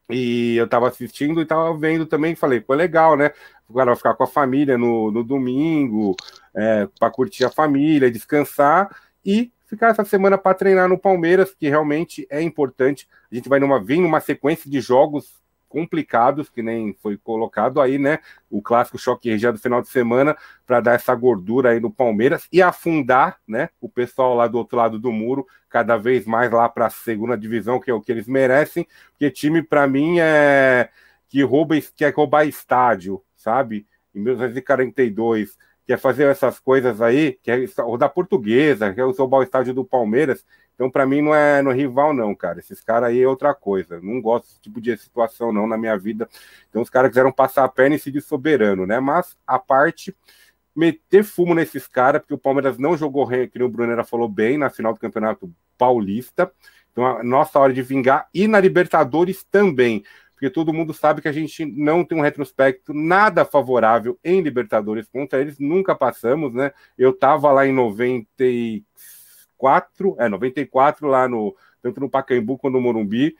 [0.09, 3.31] E eu tava assistindo e tava vendo também, falei, pô, legal, né?
[3.67, 6.15] Vai ficar com a família no, no domingo,
[6.53, 8.95] é, para curtir a família, descansar
[9.25, 13.07] e ficar essa semana para treinar no Palmeiras, que realmente é importante.
[13.31, 17.97] A gente vai numa, vir numa sequência de jogos complicados, que nem foi colocado aí,
[17.97, 18.19] né?
[18.49, 22.47] O clássico choque região do final de semana, para dar essa gordura aí no Palmeiras
[22.51, 23.69] e afundar, né?
[23.81, 27.37] O pessoal lá do outro lado do muro, cada vez mais lá para a segunda
[27.37, 30.89] divisão, que é o que eles merecem, porque time, para mim, é
[31.27, 33.85] que rouba, quer roubar estádio, sabe?
[34.13, 39.85] Em 1942 quer fazer essas coisas aí, quer rodar portuguesa, quer roubar o estádio do
[39.85, 42.59] Palmeiras, então, para mim, não é, no é rival, não, cara.
[42.59, 43.99] Esses caras aí é outra coisa.
[44.01, 46.29] Não gosto desse tipo de situação, não, na minha vida.
[46.69, 48.99] Então, os caras quiseram passar a perna e seguir soberano, né?
[48.99, 50.15] Mas, a parte,
[50.75, 54.69] meter fumo nesses caras, porque o Palmeiras não jogou, que o Brunera falou bem, na
[54.69, 56.51] final do Campeonato Paulista.
[56.91, 58.27] Então, a nossa hora de vingar.
[58.33, 60.03] E na Libertadores também.
[60.35, 65.07] Porque todo mundo sabe que a gente não tem um retrospecto nada favorável em Libertadores
[65.07, 65.57] contra eles.
[65.57, 66.71] Nunca passamos, né?
[66.97, 68.85] Eu tava lá em 94
[69.57, 73.35] 94, é, 94 lá no, tanto no Pacaembu quanto no Morumbi,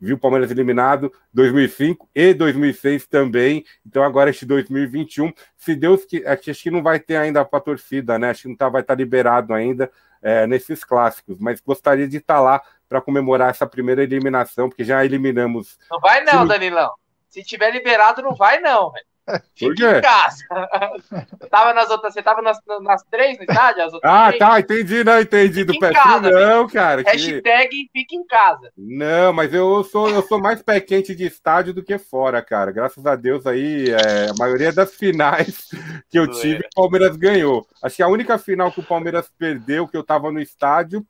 [0.00, 3.64] viu o Palmeiras eliminado 2005 e 2006 também.
[3.86, 8.18] Então agora este 2021, se Deus que acho que não vai ter ainda para torcida,
[8.18, 8.30] né?
[8.30, 9.90] Acho que não tá, vai estar tá liberado ainda.
[10.22, 15.04] é, nesses clássicos, mas gostaria de estar lá para comemorar essa primeira eliminação, porque já
[15.04, 15.78] eliminamos.
[15.88, 16.90] Não vai não, Danilão.
[17.28, 19.06] Se tiver liberado, não vai não, velho.
[19.54, 20.44] Fica em casa.
[21.48, 24.00] tava nas outras, você tava nas, nas três no estádio?
[24.02, 24.38] ah, três?
[24.40, 27.02] tá, entendi, não, entendi do pé não, cara.
[27.02, 27.90] Hashtag que...
[27.92, 28.72] fica em casa.
[28.76, 32.72] Não, mas eu sou, eu sou mais pé quente de estádio do que fora, cara.
[32.72, 35.68] Graças a Deus aí, é, a maioria das finais
[36.08, 37.64] que eu tive, o Palmeiras ganhou.
[37.80, 41.06] Acho que a única final que o Palmeiras perdeu, que eu tava no estádio,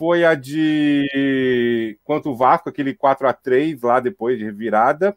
[0.00, 5.14] foi a de quanto o Vasco, aquele 4 a 3 lá depois de virada.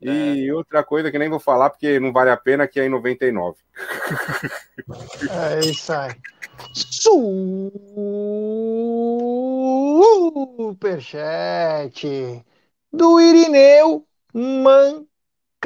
[0.00, 0.54] E é.
[0.54, 3.58] outra coisa que nem vou falar porque não vale a pena, que é em 99.
[5.30, 6.12] É isso aí.
[10.72, 12.42] Superchat
[12.90, 15.04] do Irineu Man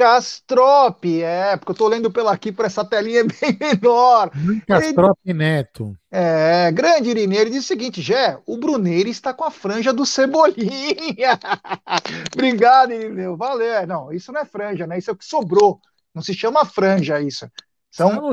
[0.01, 4.31] Castrop, é, porque eu tô lendo pela aqui para essa telinha é bem menor.
[4.67, 5.37] Castrop ele...
[5.37, 5.95] Neto.
[6.09, 10.03] É, grande Irineu, ele diz o seguinte, Jé, o Bruneiro está com a franja do
[10.03, 11.39] Cebolinha.
[12.33, 13.71] Obrigado, Irineu, valeu.
[13.71, 14.97] É, não, isso não é franja, né?
[14.97, 15.79] Isso é o que sobrou.
[16.15, 17.47] Não se chama franja isso.
[17.91, 18.31] São...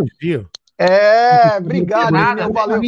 [0.78, 2.80] É, obrigado, Irineu, valeu.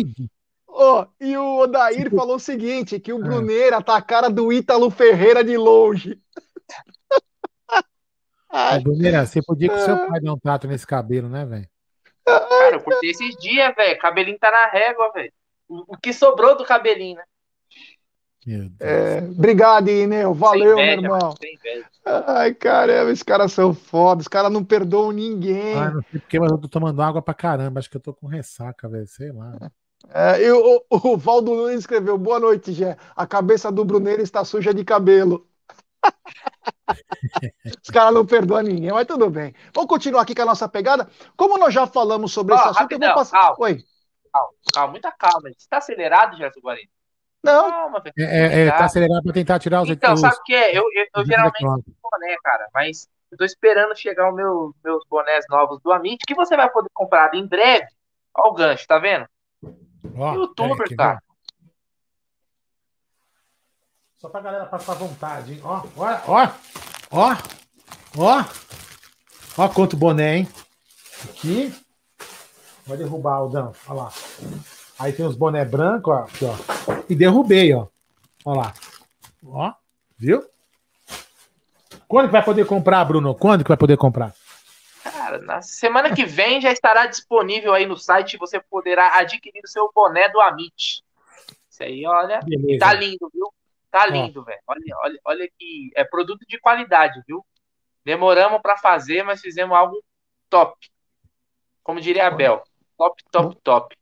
[0.66, 3.20] Oh, e o Odair falou o seguinte, que o ah.
[3.20, 6.18] Bruneira tá a cara do Ítalo Ferreira de longe.
[8.50, 8.82] Ai.
[9.26, 11.68] você podia que seu pai dar um trato nesse cabelo, né, velho?
[12.24, 13.98] Cara, eu curti esses dias, velho.
[13.98, 15.32] Cabelinho tá na régua, velho.
[15.68, 17.24] O que sobrou do cabelinho, né?
[18.80, 20.32] É, obrigado, Ineu.
[20.32, 21.34] Valeu, inveja, meu irmão.
[22.04, 24.22] Ai, caramba, esses caras são foda.
[24.22, 25.76] Os caras não perdoam ninguém.
[25.76, 27.78] Ah, não sei porque, mas eu tô tomando água pra caramba.
[27.78, 29.06] Acho que eu tô com ressaca, velho.
[29.06, 29.70] Sei lá.
[30.08, 32.96] É, e o, o, Valdo Nunes escreveu: Boa noite, Gé.
[33.14, 35.46] A cabeça do Bruneiro está suja de cabelo.
[37.82, 39.54] Os caras não perdoam ninguém, mas tudo bem.
[39.74, 41.08] Vamos continuar aqui com a nossa pegada.
[41.36, 43.40] Como nós já falamos sobre oh, esse assunto, rapidão, eu vou passar.
[43.40, 43.84] Calma, Oi.
[44.32, 45.42] Calma, calma, muita calma.
[45.42, 46.88] Você está acelerado, Gerson Guarino?
[47.42, 47.70] Não.
[47.70, 48.14] Calma, velho.
[48.18, 50.76] É, é, tá acelerado para tentar tirar os Então, os, sabe o que é?
[50.76, 55.44] Eu, eu, eu geralmente boné, cara, mas eu tô esperando chegar os meu, meus bonés
[55.48, 57.86] novos do Amit, que você vai poder comprar em breve.
[58.36, 59.26] Olha o gancho, tá vendo?
[60.16, 61.22] Oh, Youtuber, é, cara.
[64.20, 65.60] Só pra galera passar vontade, hein?
[65.64, 66.48] Ó, ó, ó,
[67.10, 67.36] ó,
[68.18, 68.44] ó.
[69.56, 70.48] Ó quanto boné, hein?
[71.24, 71.74] Aqui.
[72.86, 73.72] Vai derrubar, Aldão.
[73.88, 74.12] Olha lá.
[74.98, 76.18] Aí tem os boné brancos, ó.
[76.24, 76.54] Aqui, ó.
[77.08, 77.86] E derrubei, ó.
[78.44, 78.74] Olha lá.
[79.46, 79.72] Ó.
[80.18, 80.44] Viu?
[82.06, 83.34] Quando que vai poder comprar, Bruno?
[83.34, 84.34] Quando que vai poder comprar?
[85.02, 88.36] Cara, na semana que vem já estará disponível aí no site.
[88.36, 91.02] Você poderá adquirir o seu boné do Amit.
[91.70, 92.40] Isso aí, olha.
[92.44, 92.80] Beleza.
[92.80, 93.50] Tá lindo, viu?
[93.90, 94.60] Tá lindo, velho.
[94.66, 97.44] Olha, olha, olha que é produto de qualidade, viu?
[98.04, 100.02] Demoramos para fazer, mas fizemos algo
[100.48, 100.74] top.
[101.82, 102.62] Como diria a Bel.
[102.96, 103.96] Top, top, top.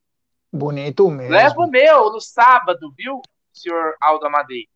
[0.53, 1.33] Bonito mesmo.
[1.33, 3.21] Leva o meu no sábado, viu,
[3.53, 4.69] senhor Aldo Amadei?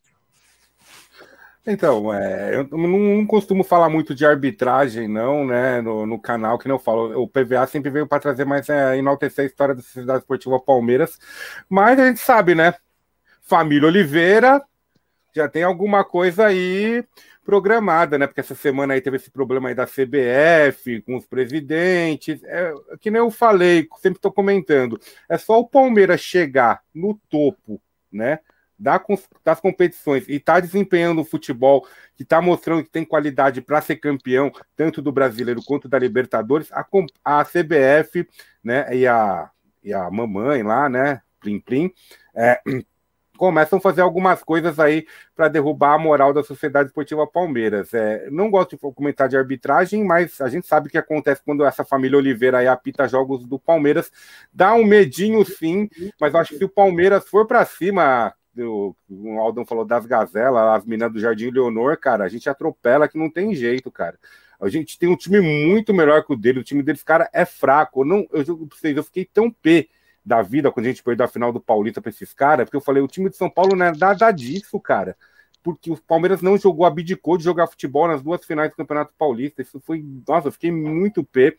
[1.67, 6.69] Então, é, eu não, costumo falar muito de arbitragem, não, né, no, no canal, que
[6.69, 7.23] não falo.
[7.23, 11.19] O PVA sempre veio para trazer mais, é, enaltecer a história da Sociedade Esportiva Palmeiras,
[11.69, 12.75] mas a gente sabe, né,
[13.41, 14.63] família Oliveira
[15.35, 17.05] já tem alguma coisa aí
[17.45, 18.27] programada, né?
[18.27, 22.43] Porque essa semana aí teve esse problema aí da CBF com os presidentes.
[22.45, 24.99] É, que nem eu falei, sempre estou comentando.
[25.29, 27.81] É só o Palmeiras chegar no topo,
[28.11, 28.41] né?
[29.45, 31.87] das competições e está desempenhando o futebol
[32.17, 36.71] que está mostrando que tem qualidade para ser campeão, tanto do brasileiro quanto da Libertadores,
[36.73, 36.85] a,
[37.25, 38.29] a CBF
[38.63, 39.49] né, e, a,
[39.83, 41.23] e a mamãe lá, né?
[41.41, 41.93] Plim Plim,
[42.35, 42.61] é,
[43.37, 47.93] começam a fazer algumas coisas aí para derrubar a moral da Sociedade Esportiva Palmeiras.
[47.93, 51.65] É, não gosto de comentar de arbitragem, mas a gente sabe o que acontece quando
[51.65, 54.11] essa família Oliveira aí apita jogos do Palmeiras.
[54.53, 55.89] Dá um medinho sim,
[56.21, 60.79] mas acho que se o Palmeiras for para cima, o, o Aldão falou das gazelas,
[60.79, 64.19] as meninas do Jardim Leonor, cara, a gente atropela que não tem jeito, cara.
[64.61, 67.45] A gente tem um time muito melhor que o dele, o time deles, cara, é
[67.45, 68.01] fraco.
[68.01, 69.89] Eu não, eu jogo pra vocês, eu fiquei tão pé
[70.25, 72.81] da vida quando a gente perdeu a final do Paulista para esses caras, porque eu
[72.81, 75.17] falei, o time de São Paulo não é nada disso, cara.
[75.63, 79.63] Porque o Palmeiras não jogou, abdicou de jogar futebol nas duas finais do Campeonato Paulista.
[79.63, 80.05] Isso foi.
[80.29, 81.57] Nossa, fiquei muito pé.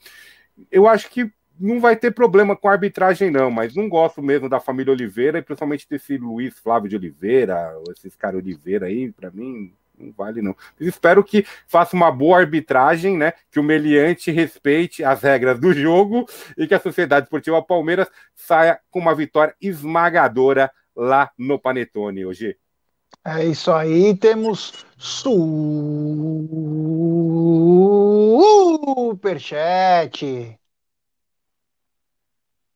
[0.72, 4.47] Eu acho que não vai ter problema com a arbitragem, não, mas não gosto mesmo
[4.47, 9.32] da família Oliveira e principalmente desse Luiz Flávio de Oliveira, esses caras Oliveira aí, para
[9.32, 10.56] mim, não vale não.
[10.80, 13.34] espero que faça uma boa arbitragem, né?
[13.52, 16.26] Que o Meliante respeite as regras do jogo
[16.58, 22.58] e que a Sociedade Esportiva Palmeiras saia com uma vitória esmagadora lá no Panetone hoje.
[23.24, 25.39] É isso aí, temos superchat.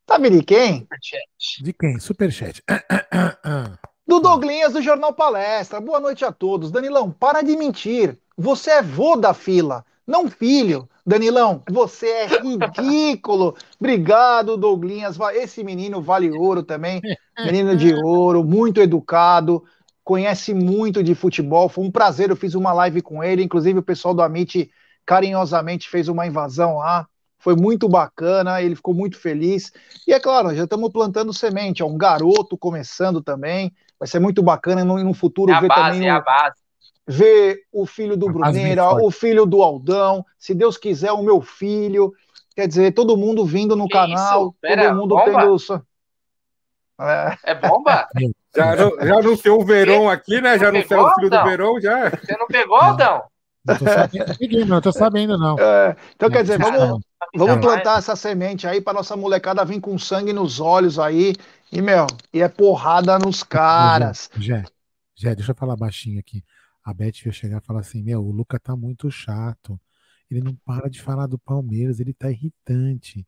[0.08, 0.88] Sabe de quem?
[1.62, 2.00] De quem?
[2.00, 2.64] Superchat.
[4.10, 5.80] Do Douglinhas do Jornal Palestra.
[5.80, 6.72] Boa noite a todos.
[6.72, 8.18] Danilão, para de mentir.
[8.36, 10.90] Você é vô da fila, não filho.
[11.06, 13.56] Danilão, você é ridículo.
[13.80, 15.16] Obrigado, Douglinhas.
[15.36, 17.00] Esse menino vale ouro também.
[17.38, 19.64] Menino de ouro, muito educado,
[20.04, 21.70] conhece muito de futebol.
[21.70, 23.44] Foi um prazer, eu fiz uma live com ele.
[23.44, 24.72] Inclusive, o pessoal do Amit
[25.06, 27.08] carinhosamente fez uma invasão lá.
[27.38, 29.72] Foi muito bacana, ele ficou muito feliz.
[30.08, 31.84] E é claro, já estamos plantando semente.
[31.84, 33.72] É um garoto começando também.
[34.00, 36.08] Vai ser muito bacana no, no futuro é ver base, também.
[36.08, 36.56] É a base.
[37.06, 42.14] Ver o filho do Bruneira, o filho do Aldão, se Deus quiser, o meu filho.
[42.56, 45.42] Quer dizer, todo mundo vindo no que canal, Pera, todo mundo bomba?
[45.42, 45.86] tendo.
[47.02, 48.08] É, é bomba?
[48.56, 50.60] já, já anunciou o Verão aqui, né?
[50.60, 52.10] Já anunciou o filho do Verão, já.
[52.10, 53.24] Você não pegou, Aldão?
[53.66, 55.60] Não tô sabendo, não, tô sabendo, não.
[55.60, 57.02] É, então, quer dizer, vamos,
[57.36, 61.36] vamos plantar essa semente aí para nossa molecada vir com sangue nos olhos aí.
[61.72, 64.30] E, meu, e é porrada nos caras.
[64.38, 64.64] Jé,
[65.16, 66.44] Jé, deixa eu falar baixinho aqui.
[66.84, 69.80] A Beth ia chegar e falar assim: Meu, o Luca tá muito chato.
[70.30, 73.26] Ele não para de falar do Palmeiras, ele tá irritante.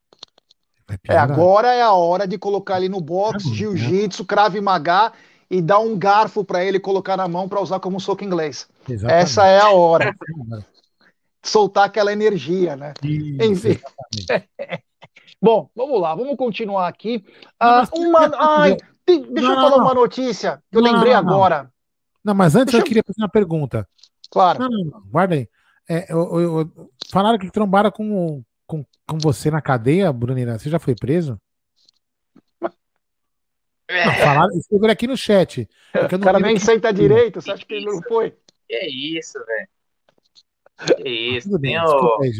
[1.07, 5.13] É, agora é a hora de colocar ele no box, tá jiu-jitsu, crave magá
[5.49, 8.67] e dar um garfo para ele colocar na mão para usar como soco inglês.
[8.89, 9.23] Exatamente.
[9.23, 10.15] Essa é a hora.
[11.43, 12.93] Soltar aquela energia, né?
[13.03, 13.79] Isso, Enfim.
[15.41, 17.25] Bom, vamos lá, vamos continuar aqui.
[17.59, 18.31] Ah, uma...
[18.35, 18.77] Ai,
[19.07, 21.71] deixa não, eu falar não, uma notícia que eu lembrei agora.
[22.23, 23.87] Não, mas antes deixa eu queria fazer uma pergunta.
[24.29, 24.59] Claro.
[24.59, 25.49] Não, não, guarda aí.
[25.89, 30.59] É, eu, eu, eu, falaram que trombaram com, com, com você na cadeia, Brunina.
[30.59, 31.41] Você já foi preso?
[33.87, 34.05] É.
[34.05, 35.67] Não, falaram, escreveram aqui no chat.
[35.93, 38.31] O cara nem senta direito, você acha que ele não foi?
[38.69, 39.67] Que é isso, velho.
[40.97, 41.59] Que isso.
[41.59, 42.21] Tem o...
[42.21, 42.31] Aí,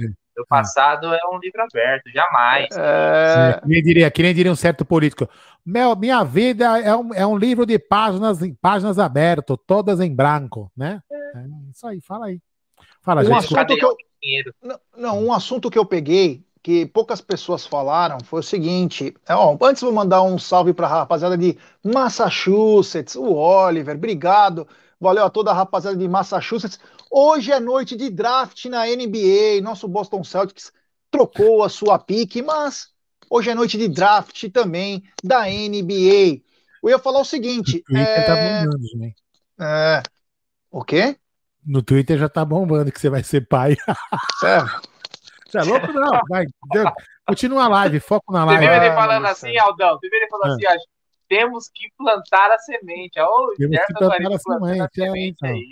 [0.42, 2.68] o passado é um livro aberto, jamais.
[2.78, 3.60] É...
[3.62, 5.30] Que, nem diria, que nem diria um certo político.
[5.66, 10.72] Meu, minha vida é um, é um livro de páginas, páginas abertas, todas em branco,
[10.76, 11.02] né?
[11.12, 11.46] É.
[11.72, 12.40] isso aí, fala aí.
[13.02, 13.38] Fala, um gente.
[13.38, 13.96] Assunto que eu...
[14.62, 19.34] não, não, um assunto que eu peguei que poucas pessoas falaram foi o seguinte: é,
[19.34, 24.68] ó, antes vou mandar um salve para a rapaziada de Massachusetts, o Oliver, obrigado,
[25.02, 26.80] valeu a toda a rapaziada de Massachusetts.
[27.10, 30.72] Hoje é noite de draft na NBA, nosso Boston Celtics
[31.10, 32.90] trocou a sua pique, mas
[33.28, 36.42] hoje é noite de draft também da NBA.
[36.84, 38.60] Eu ia falar o seguinte: no Twitter tá é...
[38.60, 39.12] tá bombando, né?
[39.60, 40.04] É...
[40.70, 41.18] O quê?
[41.66, 43.76] No Twitter já tá bombando que você vai ser pai.
[44.44, 44.92] É.
[45.48, 45.92] Você é louco?
[45.92, 46.46] Não, vai.
[47.28, 48.66] Continua a live, foco na live.
[48.66, 50.86] Você ele falando assim, Aldão, você ele falando assim, acho,
[51.32, 53.18] temos que plantar a semente.
[53.22, 55.72] Oh, temos que plantar a semente, a semente é, então.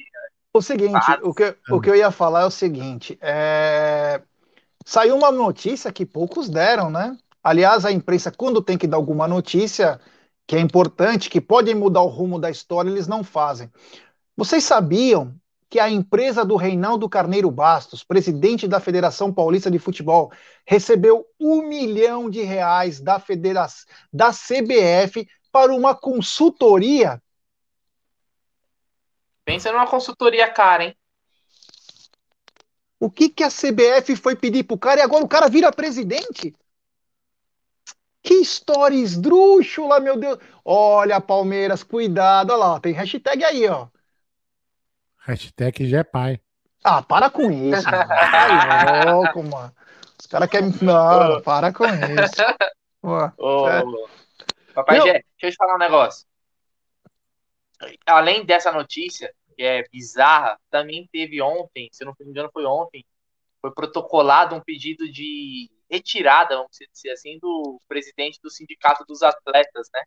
[0.54, 4.22] O seguinte, o que, o que eu ia falar é o seguinte, é...
[4.86, 7.18] saiu uma notícia que poucos deram, né?
[7.44, 10.00] Aliás, a imprensa, quando tem que dar alguma notícia
[10.48, 13.70] que é importante, que pode mudar o rumo da história, eles não fazem.
[14.38, 15.36] Vocês sabiam
[15.70, 20.32] que a empresa do Reinaldo Carneiro Bastos, presidente da Federação Paulista de Futebol,
[20.66, 27.22] recebeu um milhão de reais da, federação, da CBF para uma consultoria.
[29.44, 30.96] Pensa numa consultoria cara, hein?
[33.00, 36.54] O que, que a CBF foi pedir pro cara e agora o cara vira presidente?
[38.22, 40.38] Que história esdrúxula, meu Deus.
[40.64, 42.52] Olha, Palmeiras, cuidado.
[42.52, 43.88] Olha lá, tem hashtag aí, ó.
[45.20, 46.42] Hashtag já é pai.
[46.84, 48.08] Ah, para com isso, mano.
[48.08, 49.74] Tá louco, mano.
[50.20, 50.74] Os caras querem.
[50.82, 52.42] Não, para com isso.
[53.38, 53.84] Ô, é...
[54.84, 55.02] Papai.
[55.02, 56.26] Gé, deixa eu te falar um negócio.
[58.06, 63.06] Além dessa notícia, que é bizarra, também teve ontem, se não me engano, foi ontem,
[63.62, 69.90] foi protocolado um pedido de retirada, vamos dizer assim, do presidente do Sindicato dos Atletas,
[69.94, 70.02] né?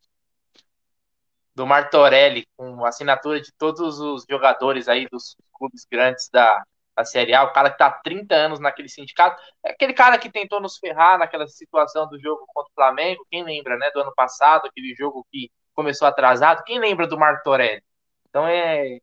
[1.55, 6.65] Do Martorelli, com assinatura de todos os jogadores aí dos clubes grandes da,
[6.97, 10.19] da Série A, o cara que tá há 30 anos naquele sindicato, é aquele cara
[10.19, 14.01] que tentou nos ferrar naquela situação do jogo contra o Flamengo, quem lembra, né, do
[14.01, 17.83] ano passado, aquele jogo que começou atrasado, quem lembra do Martorelli?
[18.29, 18.99] Então é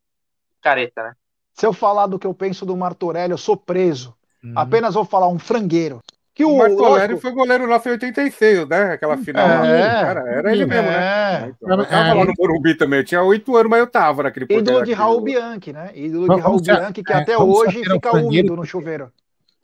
[0.62, 1.14] careta, né?
[1.54, 4.16] Se eu falar do que eu penso do Martorelli, eu sou preso.
[4.44, 4.54] Uhum.
[4.56, 6.02] Apenas vou falar um frangueiro.
[6.40, 8.94] Que o, o Martorelli foi goleiro nosso em 86, né?
[8.94, 9.46] Aquela final.
[9.66, 11.48] É, cara, era ele mesmo, né?
[11.48, 11.54] É.
[11.62, 13.00] Então, eu tava lá no Morumbi também.
[13.00, 15.92] Eu tinha oito anos, mas eu tava naquele Ídolo de Raul Bianchi, né?
[15.94, 19.12] Ídolo de Raul Bianchi, que é, até hoje fica úmido no chuveiro.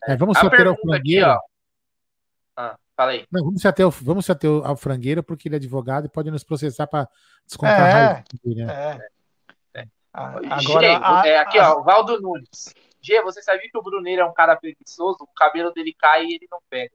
[0.06, 1.32] É, vamos só ter o frangueiro.
[1.32, 1.42] Aqui,
[2.58, 3.26] ah, falei.
[3.32, 6.30] Não, vamos se ater, vamos se ater ao frangueiro, porque ele é advogado e pode
[6.30, 7.08] nos processar para
[7.46, 8.24] descontar é, a raiva.
[8.44, 9.00] Né?
[9.74, 9.82] É.
[9.82, 9.88] É.
[10.12, 12.74] Agora, a, é, aqui, a, ó, Valdo Nunes.
[13.06, 15.18] G, você sabia que o Bruneiro é um cara preguiçoso?
[15.22, 16.92] O cabelo dele cai e ele não pega.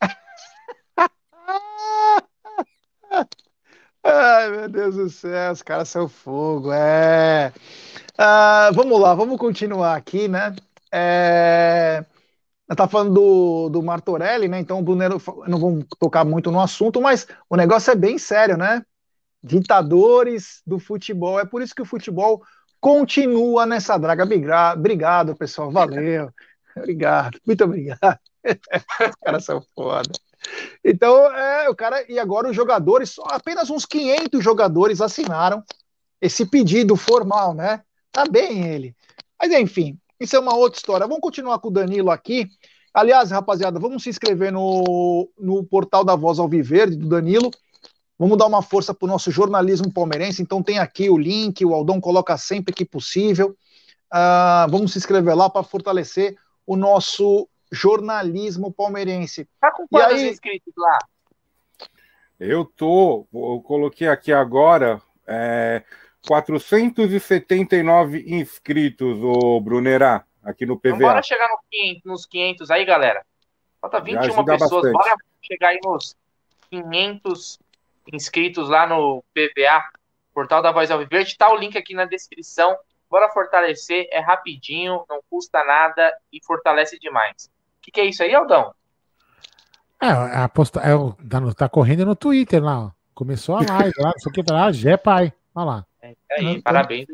[4.02, 7.52] Ai, meu Deus do céu, os caras são fogo, é.
[8.18, 10.56] Uh, vamos lá, vamos continuar aqui, né?
[10.92, 12.04] É...
[12.76, 14.60] Tá falando do, do Martorelli, né?
[14.60, 18.56] Então o Brunero não vamos tocar muito no assunto, mas o negócio é bem sério,
[18.56, 18.84] né?
[19.42, 21.38] Ditadores do futebol.
[21.38, 22.42] É por isso que o futebol
[22.80, 24.24] continua nessa draga.
[24.24, 25.70] Obrigado, pessoal.
[25.70, 26.30] Valeu.
[26.76, 27.38] Obrigado.
[27.46, 28.18] Muito obrigado.
[28.44, 30.10] Os caras são foda.
[30.84, 32.04] Então, é, o cara.
[32.10, 35.62] E agora os jogadores, apenas uns 500 jogadores assinaram
[36.20, 37.82] esse pedido formal, né?
[38.12, 38.96] Tá bem ele.
[39.40, 41.06] Mas enfim, isso é uma outra história.
[41.06, 42.48] Vamos continuar com o Danilo aqui.
[42.92, 47.50] Aliás, rapaziada, vamos se inscrever no, no portal da Voz Alviverde do Danilo.
[48.20, 50.42] Vamos dar uma força para o nosso jornalismo palmeirense.
[50.42, 53.56] Então tem aqui o link, o Aldão coloca sempre que possível.
[54.12, 59.48] Uh, vamos se inscrever lá para fortalecer o nosso jornalismo palmeirense.
[59.58, 60.28] Tá com quantos aí...
[60.28, 60.98] inscritos lá?
[62.38, 65.82] Eu tô, eu coloquei aqui agora é,
[66.26, 70.88] 479 inscritos, o Brunerá, aqui no PVA.
[70.88, 73.24] Então bora chegar no 500, nos 500 aí, galera.
[73.80, 74.92] Falta 21 pessoas, bastante.
[74.92, 76.14] bora chegar aí nos
[76.70, 77.58] 500
[78.12, 79.82] inscritos lá no PVA,
[80.32, 81.36] Portal da Voz Alviverde.
[81.36, 82.76] Tá o link aqui na descrição.
[83.10, 87.50] Bora fortalecer, é rapidinho, não custa nada e fortalece demais.
[87.78, 88.72] O que, que é isso aí, Aldão?
[90.00, 90.92] É, a posta, é,
[91.28, 92.90] tá, tá correndo no Twitter lá, ó.
[93.14, 95.32] Começou a live lá, isso aqui tá lá, Gé Pai.
[95.54, 95.86] Olha lá.
[96.00, 96.62] É, aí, uhum.
[96.62, 97.06] parabéns.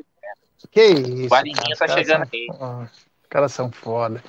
[0.71, 1.27] Que isso.
[1.27, 2.91] O Varinha tá chegando são, aí.
[3.23, 4.23] Os caras são foda.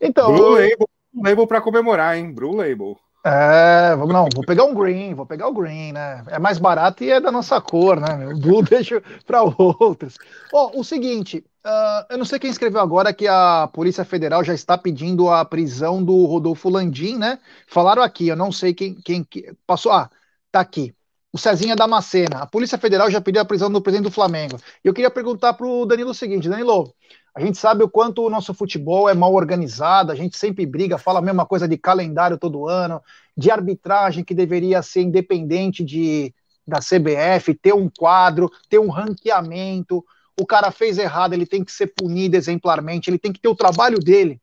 [0.00, 0.32] Então.
[0.32, 2.32] Blue Label, Label pra comemorar, hein?
[2.32, 2.98] Blue Label.
[3.30, 6.24] É, vamos não, vou pegar um green, vou pegar o green, né?
[6.28, 8.26] É mais barato e é da nossa cor, né?
[8.26, 10.16] O blue deixa para outros.
[10.50, 14.42] Ó, oh, o seguinte, uh, eu não sei quem escreveu agora que a Polícia Federal
[14.42, 17.38] já está pedindo a prisão do Rodolfo Landim, né?
[17.66, 19.26] Falaram aqui, eu não sei quem, quem
[19.66, 19.92] passou.
[19.92, 20.10] Ah,
[20.50, 20.94] tá aqui.
[21.30, 22.38] O Cezinha Damascena.
[22.38, 24.58] A Polícia Federal já pediu a prisão do presidente do Flamengo.
[24.82, 26.94] E eu queria perguntar para o Danilo o seguinte, Danilo,
[27.34, 30.96] a gente sabe o quanto o nosso futebol é mal organizado, a gente sempre briga,
[30.96, 33.02] fala a mesma coisa de calendário todo ano,
[33.36, 36.34] de arbitragem que deveria ser independente de,
[36.66, 40.04] da CBF, ter um quadro, ter um ranqueamento.
[40.40, 43.56] O cara fez errado, ele tem que ser punido exemplarmente, ele tem que ter o
[43.56, 44.40] trabalho dele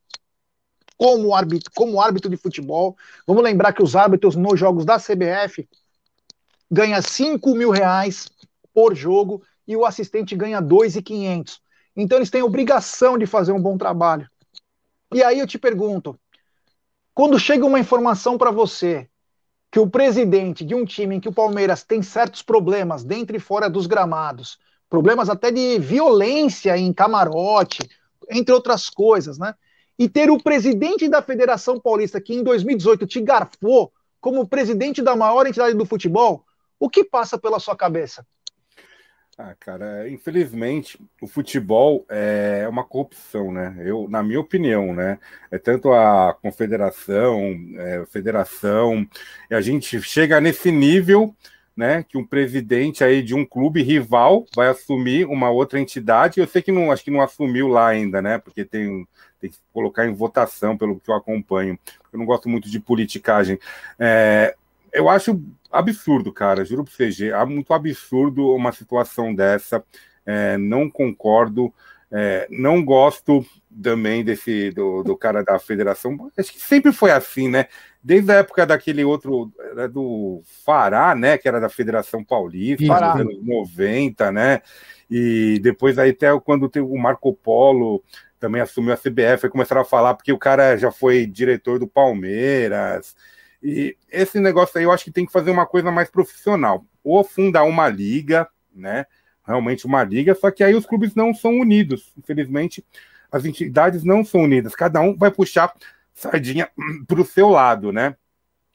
[0.97, 2.95] como árbitro, como árbitro de futebol.
[3.27, 5.67] Vamos lembrar que os árbitros nos jogos da CBF
[6.69, 8.29] ganham 5 mil reais
[8.73, 11.61] por jogo e o assistente ganha 2,500.
[11.95, 14.29] Então eles têm obrigação de fazer um bom trabalho.
[15.13, 16.19] E aí eu te pergunto,
[17.13, 19.07] quando chega uma informação para você
[19.71, 23.39] que o presidente de um time em que o Palmeiras tem certos problemas dentro e
[23.39, 24.57] fora dos gramados,
[24.89, 27.89] problemas até de violência em camarote,
[28.29, 29.53] entre outras coisas, né?
[29.97, 35.15] E ter o presidente da Federação Paulista que em 2018 te garfou como presidente da
[35.15, 36.44] maior entidade do futebol,
[36.79, 38.25] o que passa pela sua cabeça?
[39.37, 43.75] Ah, cara, infelizmente o futebol é uma corrupção, né?
[43.79, 45.19] Eu, na minha opinião, né?
[45.51, 49.05] É tanto a confederação, é, a federação,
[49.51, 51.35] e a gente chega nesse nível,
[51.75, 52.03] né?
[52.03, 56.39] Que um presidente aí de um clube rival vai assumir uma outra entidade.
[56.39, 58.37] Eu sei que não, acho que não assumiu lá ainda, né?
[58.37, 59.05] Porque tem,
[59.41, 61.77] tem que colocar em votação pelo que eu acompanho.
[62.13, 63.59] Eu não gosto muito de politicagem.
[63.99, 64.55] É,
[64.93, 65.41] eu acho
[65.77, 69.83] absurdo, cara, juro para você, é muito absurdo uma situação dessa.
[70.25, 71.73] É, não concordo,
[72.11, 73.45] é, não gosto
[73.81, 76.31] também desse do, do, cara da federação.
[76.37, 77.67] Acho que sempre foi assim, né?
[78.01, 79.51] Desde a época daquele outro
[79.91, 81.37] do Fará, né?
[81.37, 84.61] Que era da Federação Paulista, nos anos 90, né?
[85.09, 88.03] E depois aí até quando teve o Marco Polo
[88.39, 91.87] também assumiu a CBF, aí começaram a falar porque o cara já foi diretor do
[91.87, 93.15] Palmeiras.
[93.65, 96.85] E esse negócio aí eu acho que tem que fazer uma coisa mais profissional.
[97.03, 99.07] Ou fundar uma liga, né?
[99.43, 102.13] Realmente uma liga, só que aí os clubes não são unidos.
[102.15, 102.85] Infelizmente,
[103.31, 104.75] as entidades não são unidas.
[104.75, 105.73] Cada um vai puxar
[106.13, 106.69] sardinha
[107.07, 108.15] para o seu lado, né?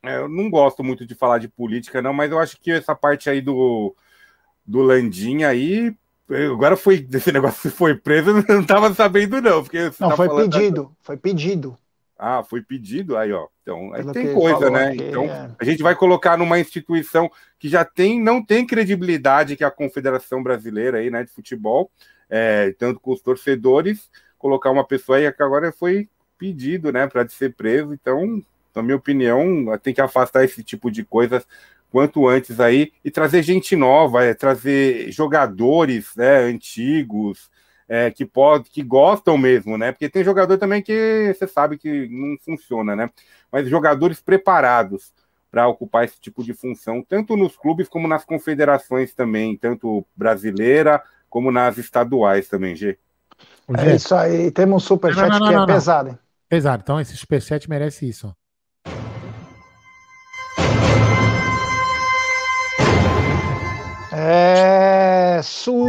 [0.03, 2.95] É, eu não gosto muito de falar de política, não, mas eu acho que essa
[2.95, 3.95] parte aí do,
[4.67, 5.95] do Landim aí.
[6.53, 9.63] Agora foi desse negócio foi preso, eu não estava sabendo, não.
[9.63, 10.91] Porque não, tá foi pedido, da...
[11.01, 11.79] foi pedido.
[12.23, 13.49] Ah, foi pedido, aí ó.
[13.63, 14.89] Então, aí tem coisa, né?
[14.89, 15.51] Aqui, então, é.
[15.59, 19.71] a gente vai colocar numa instituição que já tem, não tem credibilidade, que é a
[19.71, 21.91] Confederação Brasileira aí, né, de futebol,
[22.29, 27.27] é, tanto com os torcedores, colocar uma pessoa aí que agora foi pedido, né, para
[27.27, 27.95] ser preso.
[27.95, 28.43] Então,
[28.75, 31.47] na minha opinião, tem que afastar esse tipo de coisas
[31.91, 37.51] quanto antes aí e trazer gente nova, é, trazer jogadores, né, antigos,
[37.93, 39.91] é, que pode, que gostam mesmo, né?
[39.91, 43.11] Porque tem jogador também que você sabe que não funciona, né?
[43.51, 45.13] Mas jogadores preparados
[45.51, 51.03] para ocupar esse tipo de função, tanto nos clubes como nas confederações também, tanto brasileira
[51.29, 52.97] como nas estaduais também, G.
[53.77, 56.11] É isso aí, temos um superchat não, não, não, que é pesado.
[56.11, 56.19] Hein?
[56.49, 58.33] Pesado, então esse superchat merece isso.
[64.13, 65.80] É super.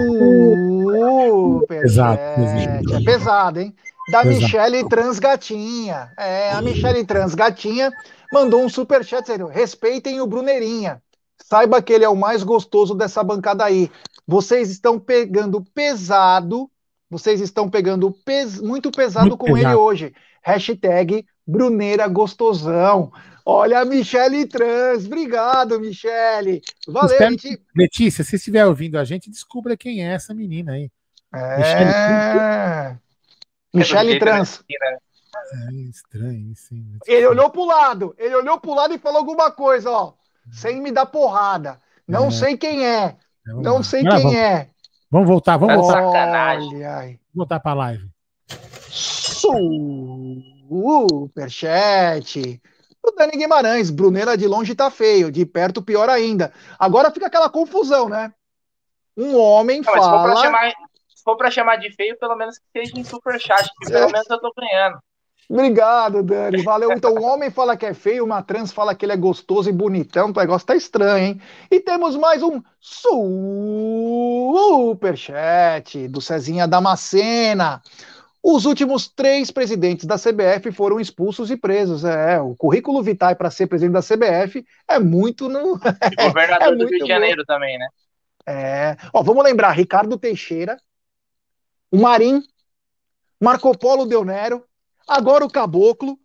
[1.84, 2.22] Exato.
[2.22, 3.76] É, é pesado, hein?
[4.12, 4.28] Da Exato.
[4.28, 6.12] Michele Transgatinha.
[6.18, 7.92] É, a Michele Transgatinha
[8.32, 11.02] mandou um superchat dizendo: respeitem o Bruneirinha.
[11.44, 13.92] Saiba que ele é o mais gostoso dessa bancada aí.
[14.28, 16.70] Vocês estão pegando pesado.
[17.10, 19.68] Vocês estão pegando pes muito pesado muito com pesado.
[19.68, 20.14] ele hoje.
[20.42, 23.12] Hashtag Bruneira Gostosão.
[23.46, 25.06] Olha a Michele Trans.
[25.06, 26.62] Obrigado, Michele.
[26.88, 27.62] Valeu, Espero, gente.
[27.76, 30.90] Letícia, se estiver ouvindo a gente, descubra quem é essa menina aí.
[31.34, 32.98] É.
[33.74, 34.64] Michele Trans.
[34.70, 36.98] É estranho, sim.
[37.06, 40.14] Ele olhou pro lado, ele olhou pro lado e falou alguma coisa, ó.
[40.52, 41.80] Sem me dar porrada.
[42.08, 42.32] Não é.
[42.32, 43.16] sei quem é.
[43.48, 44.70] é não sei quem vamos, é.
[45.10, 46.04] Vamos voltar, vamos voltar.
[46.04, 46.80] Sacanagem.
[46.80, 48.10] Vamos voltar pra live.
[51.30, 52.62] Superchat.
[53.04, 56.54] O Dani Guimarães, Brunera de longe tá feio, de perto pior ainda.
[56.78, 58.32] Agora fica aquela confusão, né?
[59.18, 60.24] Um homem Não, fala.
[61.22, 64.28] Se for, pra chamar, de feio, pelo menos que seja em superchat, que pelo menos
[64.28, 64.98] eu tô ganhando.
[65.48, 66.64] Obrigado, Dani.
[66.64, 66.92] Valeu.
[66.94, 69.72] Então, o homem fala que é feio, uma trans fala que ele é gostoso e
[69.72, 70.32] bonitão.
[70.32, 71.40] O negócio tá estranho, hein?
[71.70, 72.60] E temos mais um
[74.90, 77.84] superchat do Cezinha Damascena.
[78.42, 82.04] Os últimos três presidentes da CBF foram expulsos e presos.
[82.04, 85.80] É, o currículo vitae para ser presidente da CBF é muito no.
[86.12, 87.54] E governador é do Rio de Janeiro bom.
[87.54, 87.88] também, né?
[88.48, 88.98] É.
[89.14, 90.78] Ó, vamos lembrar: Ricardo Teixeira,
[91.92, 92.42] o Marim,
[93.40, 94.66] Marco Polo Del Nero,
[95.08, 96.18] agora o Caboclo,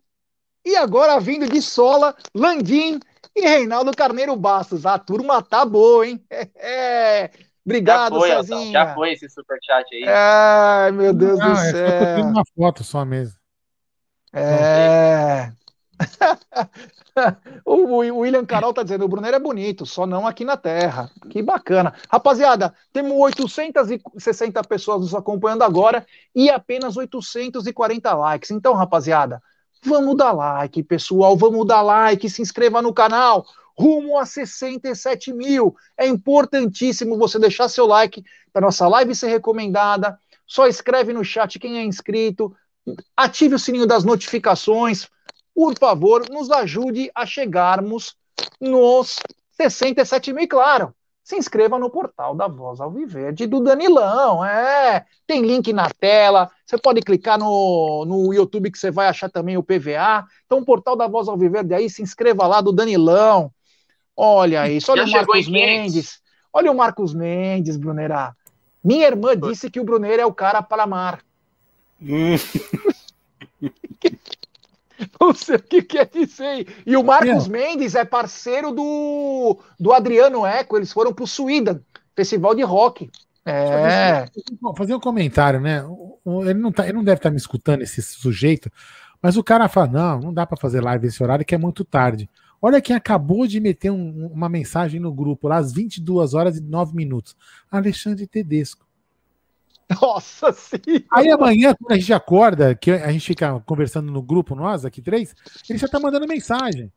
[0.65, 2.99] e agora vindo de Sola, Landim
[3.35, 4.85] e Reinaldo Carneiro Bastos.
[4.85, 6.23] A turma tá boa, hein?
[6.29, 7.29] É,
[7.67, 8.71] Obrigado, já foi, Cezinha.
[8.71, 10.05] Já foi esse superchat aí.
[10.07, 12.23] Ai, meu Deus Não, do é céu.
[12.25, 13.37] uma foto só mesmo.
[14.31, 15.51] É.
[17.65, 21.09] o William Carol tá dizendo: o Brunner é bonito, só não aqui na Terra.
[21.29, 21.93] Que bacana.
[22.09, 28.51] Rapaziada, temos 860 pessoas nos acompanhando agora e apenas 840 likes.
[28.51, 29.41] Então, rapaziada,
[29.83, 31.35] vamos dar like, pessoal.
[31.35, 33.45] Vamos dar like, se inscreva no canal
[33.77, 35.75] rumo a 67 mil.
[35.95, 40.19] É importantíssimo você deixar seu like para nossa live ser recomendada.
[40.47, 42.55] Só escreve no chat quem é inscrito,
[43.15, 45.07] ative o sininho das notificações.
[45.57, 48.15] Por favor, nos ajude a chegarmos
[48.61, 49.17] nos
[49.53, 50.43] 67 mil.
[50.43, 50.93] E claro,
[51.23, 54.45] se inscreva no portal da Voz Alviverde do Danilão.
[54.45, 56.51] É, tem link na tela.
[56.63, 60.27] Você pode clicar no, no YouTube que você vai achar também o PVA.
[60.45, 63.51] Então, o portal da Voz Alviverde aí, se inscreva lá do Danilão.
[64.15, 66.21] Olha isso, olha Já o Marcos Mendes.
[66.53, 68.35] Olha o Marcos Mendes, Brunerá.
[68.83, 71.19] Minha irmã disse que o Brunner é o cara para amar.
[71.99, 72.35] Hum.
[75.19, 76.67] Não sei o que quer dizer.
[76.85, 80.77] E o Marcos Mendes é parceiro do, do Adriano Eco.
[80.77, 81.79] Eles foram para o Sweden,
[82.15, 83.09] festival de rock.
[83.45, 84.25] É.
[84.61, 85.83] Vou fazer um comentário, né?
[86.43, 88.69] Ele não, tá, ele não deve estar tá me escutando, esse sujeito,
[89.21, 91.85] mas o cara fala: não, não dá para fazer live esse horário que é muito
[91.85, 92.29] tarde.
[92.61, 96.61] Olha quem acabou de meter um, uma mensagem no grupo lá às 22 horas e
[96.61, 97.35] 9 minutos.
[97.71, 98.86] Alexandre Tedesco.
[100.01, 101.05] Nossa senhora!
[101.11, 105.01] Aí amanhã, quando a gente acorda, que a gente fica conversando no grupo, nós aqui
[105.01, 105.33] três,
[105.69, 106.91] ele já tá mandando mensagem.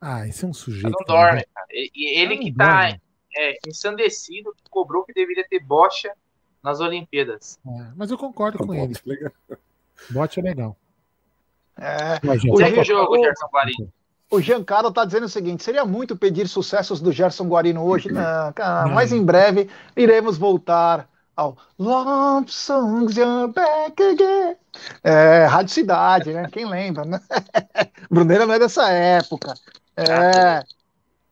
[0.00, 0.90] Ah, esse é um sujeito.
[0.90, 1.66] Não dorme, cara.
[1.72, 2.96] E ele que tá
[3.36, 6.12] é, ensandecido, cobrou que deveria ter bocha
[6.62, 7.58] nas Olimpíadas.
[7.66, 8.94] É, mas eu concordo com ele.
[10.10, 10.76] Bote é legal.
[11.78, 12.16] É,
[12.50, 13.92] o Segue o jogo, Gerson Guarino.
[14.30, 18.10] O Giancarlo está dizendo o seguinte: seria muito pedir sucessos do Gerson Guarino hoje.
[18.10, 24.56] Não, cara, mas em breve iremos voltar ao Love Songs You're Back Again.
[25.04, 26.48] É, Rádio Cidade, né?
[26.50, 27.20] Quem lembra, né?
[28.10, 29.54] Bruneira não é dessa época.
[29.96, 30.64] É.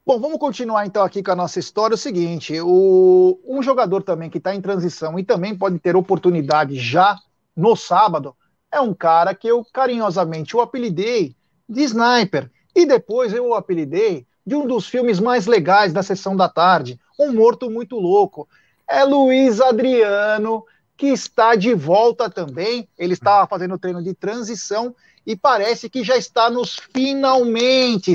[0.07, 1.95] Bom, vamos continuar então aqui com a nossa história.
[1.95, 6.79] O seguinte: o, um jogador também que está em transição e também pode ter oportunidade
[6.79, 7.19] já
[7.57, 8.37] no sábado
[8.71, 11.35] é um cara que eu carinhosamente o apelidei
[11.69, 12.51] de Sniper.
[12.75, 17.01] E depois eu o apelidei de um dos filmes mais legais da sessão da tarde,
[17.19, 18.49] Um Morto Muito Louco.
[18.89, 20.65] É Luiz Adriano,
[20.97, 22.89] que está de volta também.
[22.99, 24.95] Ele estava fazendo treino de transição
[25.27, 28.15] e parece que já está nos finalmente.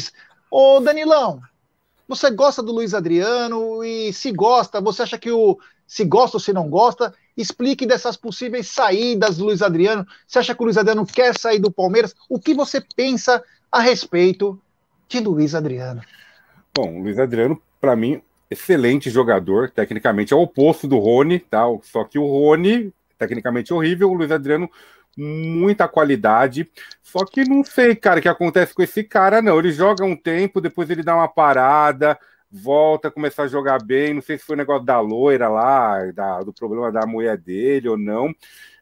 [0.51, 1.41] Ô Danilão,
[2.07, 3.83] você gosta do Luiz Adriano?
[3.83, 5.59] E se gosta, você acha que o.
[5.87, 10.05] Se gosta ou se não gosta, Explique dessas possíveis saídas do Luiz Adriano.
[10.27, 12.13] Você acha que o Luiz Adriano quer sair do Palmeiras?
[12.27, 13.41] O que você pensa
[13.71, 14.61] a respeito
[15.07, 16.01] de Luiz Adriano?
[16.75, 19.69] Bom, Luiz Adriano, para mim, excelente jogador.
[19.69, 21.63] Tecnicamente é o oposto do Rony, tá?
[21.83, 24.69] Só que o Rony, tecnicamente horrível, o Luiz Adriano
[25.17, 26.69] muita qualidade.
[27.01, 29.59] Só que não sei, cara, o que acontece com esse cara, não.
[29.59, 32.17] Ele joga um tempo, depois ele dá uma parada,
[32.49, 34.13] volta a começar a jogar bem.
[34.13, 37.89] Não sei se foi o negócio da loira lá, da, do problema da mulher dele
[37.89, 38.33] ou não.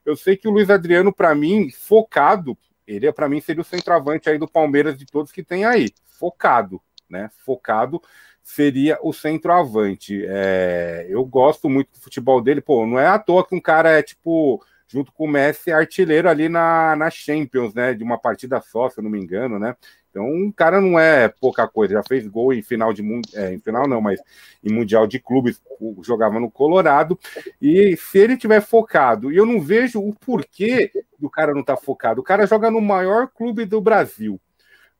[0.05, 4.30] Eu sei que o Luiz Adriano, para mim, focado, ele para mim seria o centroavante
[4.30, 5.89] aí do Palmeiras de todos que tem aí.
[6.05, 7.30] Focado, né?
[7.45, 8.01] Focado
[8.48, 10.26] seria o centroavante.
[10.26, 12.62] É, eu gosto muito do futebol dele.
[12.62, 16.30] Pô, não é à toa que um cara é tipo junto com o Messi, artilheiro
[16.30, 17.93] ali na, na Champions, né?
[17.93, 19.76] De uma partida só, se eu não me engano, né?
[20.10, 23.04] Então, um cara não é pouca coisa, já fez gol em final de
[23.36, 24.22] é, em final não, mas
[24.64, 25.62] em mundial de clubes,
[26.02, 27.20] jogava no Colorado.
[27.62, 30.89] E se ele tiver focado, e eu não vejo o porquê
[31.20, 32.22] do cara não estar tá focado.
[32.22, 34.39] O cara joga no maior clube do Brasil,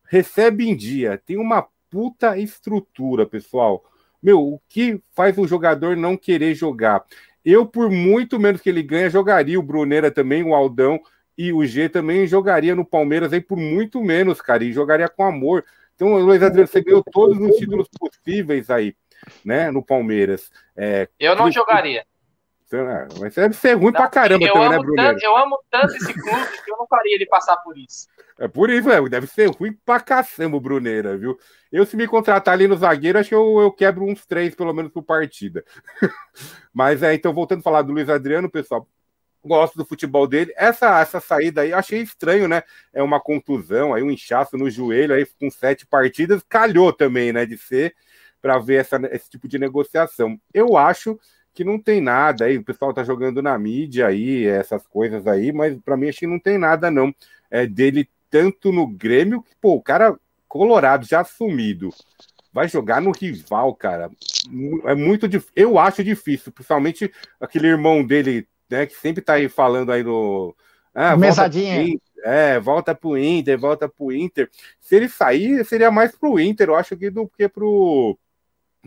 [0.04, 3.84] recebe em dia, tem uma puta estrutura, pessoal.
[4.22, 7.04] Meu, o que faz um jogador não querer jogar?
[7.46, 11.00] Eu, por muito menos que ele ganha, jogaria o Bruneira também, o Aldão
[11.38, 15.24] e o G também jogaria no Palmeiras aí por muito menos, cara, e jogaria com
[15.24, 15.64] amor.
[15.96, 18.96] Então, Luiz Adriano, você ganhou todos os títulos possíveis aí,
[19.46, 20.52] né, no Palmeiras.
[20.76, 22.06] É, eu não jogaria.
[23.20, 25.16] Mas deve ser ruim não, pra caramba eu também, né, Bruno?
[25.22, 28.08] Eu amo tanto esse clube que eu não faria ele passar por isso.
[28.38, 31.40] É por isso, é, deve ser ruim pra caçamba o Bruneira, viu?
[31.72, 34.74] Eu, se me contratar ali no zagueiro, acho que eu, eu quebro uns três, pelo
[34.74, 35.64] menos, por partida.
[36.74, 38.88] Mas é, então, voltando a falar do Luiz Adriano, pessoal,
[39.44, 40.54] gosto do futebol dele.
[40.56, 42.64] Essa, essa saída aí, achei estranho, né?
[42.94, 47.46] É uma contusão, aí um inchaço no joelho, aí com sete partidas, calhou também, né?
[47.46, 47.96] De ser
[48.42, 50.40] para ver essa, esse tipo de negociação.
[50.54, 51.20] Eu acho
[51.58, 55.52] que não tem nada aí, o pessoal tá jogando na mídia aí, essas coisas aí,
[55.52, 57.12] mas para mim acho que não tem nada não
[57.50, 60.16] é, dele tanto no Grêmio, que, pô, o cara
[60.48, 61.90] colorado, já assumido,
[62.54, 64.12] vai jogar no rival, cara.
[64.86, 65.54] É muito difícil.
[65.56, 70.56] Eu acho difícil, principalmente aquele irmão dele né, que sempre tá aí falando aí no.
[70.94, 71.88] Ah, Mesadinha.
[72.24, 74.48] É, volta pro Inter, volta pro Inter.
[74.80, 78.16] Se ele sair, seria mais pro Inter, eu acho que do que pro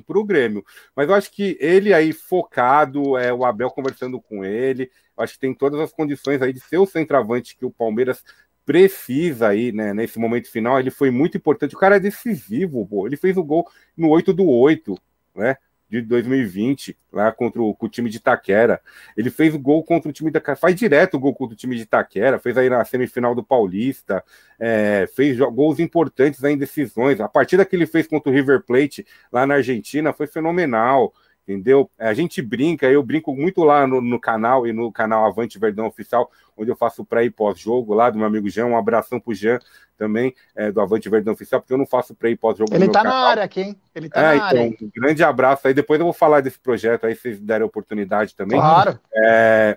[0.02, 0.64] pro Grêmio.
[0.94, 5.40] Mas eu acho que ele aí focado, é o Abel conversando com ele, acho que
[5.40, 8.24] tem todas as condições aí de ser o centroavante que o Palmeiras
[8.64, 13.06] precisa aí, né, nesse momento final, ele foi muito importante, o cara é decisivo, pô.
[13.06, 14.96] ele fez o gol no 8 do 8,
[15.34, 15.56] né,
[15.90, 18.80] de 2020, lá contra o, o, time de Itaquera.
[19.16, 21.74] Ele fez o gol contra o time da faz direto o gol contra o time
[21.74, 24.22] de Itaquera, fez aí na semifinal do Paulista,
[24.58, 27.20] é, fez gols importantes em decisões.
[27.20, 31.12] A partida que ele fez contra o River Plate lá na Argentina foi fenomenal
[31.50, 31.90] entendeu?
[31.98, 35.86] A gente brinca, eu brinco muito lá no, no, canal e no canal Avante Verdão
[35.86, 39.34] Oficial, onde eu faço pré e pós-jogo lá do meu amigo Jean, um abração pro
[39.34, 39.58] Jean
[39.98, 43.02] também, é, do Avante Verdão Oficial, porque eu não faço pré e pós-jogo Ele tá
[43.02, 43.12] canal.
[43.12, 43.76] na área aqui, hein?
[43.94, 44.76] Ele tá é, na então, área.
[44.82, 48.34] Um grande abraço aí, depois eu vou falar desse projeto aí, se vocês derem oportunidade
[48.34, 48.58] também.
[48.58, 48.98] Claro.
[49.14, 49.76] É,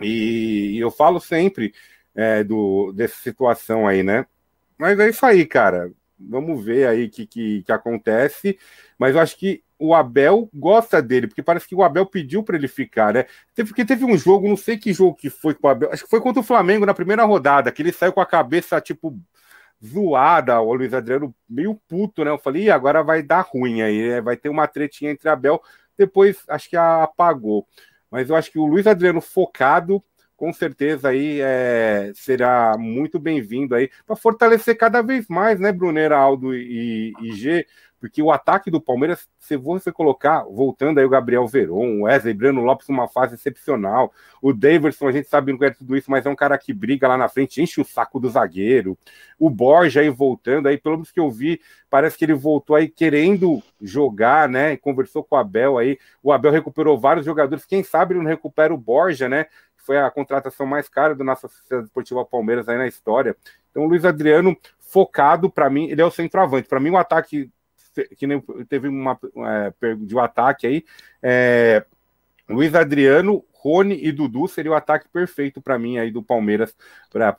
[0.00, 1.74] e, e, eu falo sempre
[2.14, 4.26] é, do, dessa situação aí, né?
[4.78, 5.90] Mas é isso aí, cara.
[6.18, 8.58] Vamos ver aí o que, que, que acontece.
[8.98, 12.56] Mas eu acho que o Abel gosta dele, porque parece que o Abel pediu para
[12.56, 13.26] ele ficar, né?
[13.54, 16.10] Porque teve um jogo, não sei que jogo que foi com o Abel, acho que
[16.10, 19.18] foi contra o Flamengo na primeira rodada, que ele saiu com a cabeça, tipo,
[19.84, 22.30] zoada, o Luiz Adriano meio puto, né?
[22.30, 24.20] Eu falei, agora vai dar ruim aí, né?
[24.20, 25.62] vai ter uma tretinha entre Abel.
[25.96, 27.66] Depois acho que apagou.
[28.10, 30.02] Mas eu acho que o Luiz Adriano focado,
[30.36, 36.16] com certeza aí é, será muito bem-vindo aí para fortalecer cada vez mais, né, Brunera,
[36.16, 37.66] Aldo e, e G,
[38.04, 42.34] porque o ataque do Palmeiras, se você colocar, voltando aí o Gabriel Veron, o Wesley,
[42.34, 44.12] Breno Lopes, uma fase excepcional,
[44.42, 47.08] o Daverson, a gente sabe não é tudo isso, mas é um cara que briga
[47.08, 48.98] lá na frente, enche o saco do zagueiro,
[49.38, 51.58] o Borja aí voltando, aí pelo menos que eu vi,
[51.88, 56.52] parece que ele voltou aí querendo jogar, né, conversou com o Abel aí, o Abel
[56.52, 59.46] recuperou vários jogadores, quem sabe ele não recupera o Borja, né,
[59.78, 63.34] foi a contratação mais cara do nossa Sociedade Esportiva Palmeiras aí na história.
[63.70, 66.68] Então, o Luiz Adriano, focado, para mim, ele é o centroavante.
[66.68, 67.50] Para mim, o ataque
[68.16, 69.18] que nem teve uma
[69.82, 70.84] é, de um ataque aí.
[71.22, 71.84] É,
[72.48, 76.76] Luiz Adriano, Rony e Dudu seria o ataque perfeito para mim aí do Palmeiras
[77.10, 77.34] para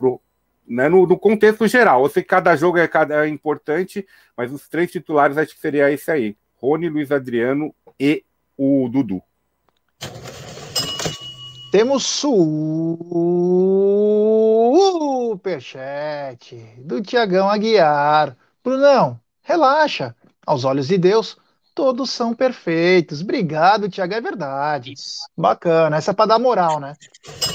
[0.67, 2.03] né, no, no, contexto geral.
[2.03, 5.61] Eu sei que cada jogo é, cada, é importante, mas os três titulares acho que
[5.61, 8.23] seria esse aí: Rony, Luiz Adriano e
[8.57, 9.21] o Dudu.
[11.71, 12.03] Temos
[15.37, 18.35] superchat do Tiagão Aguiar.
[18.63, 20.15] Brunão, relaxa
[20.45, 21.37] aos olhos de Deus,
[21.73, 23.21] todos são perfeitos.
[23.21, 24.93] Obrigado, Tiago, é verdade.
[24.93, 25.19] Isso.
[25.37, 26.95] Bacana, essa é para dar moral, né?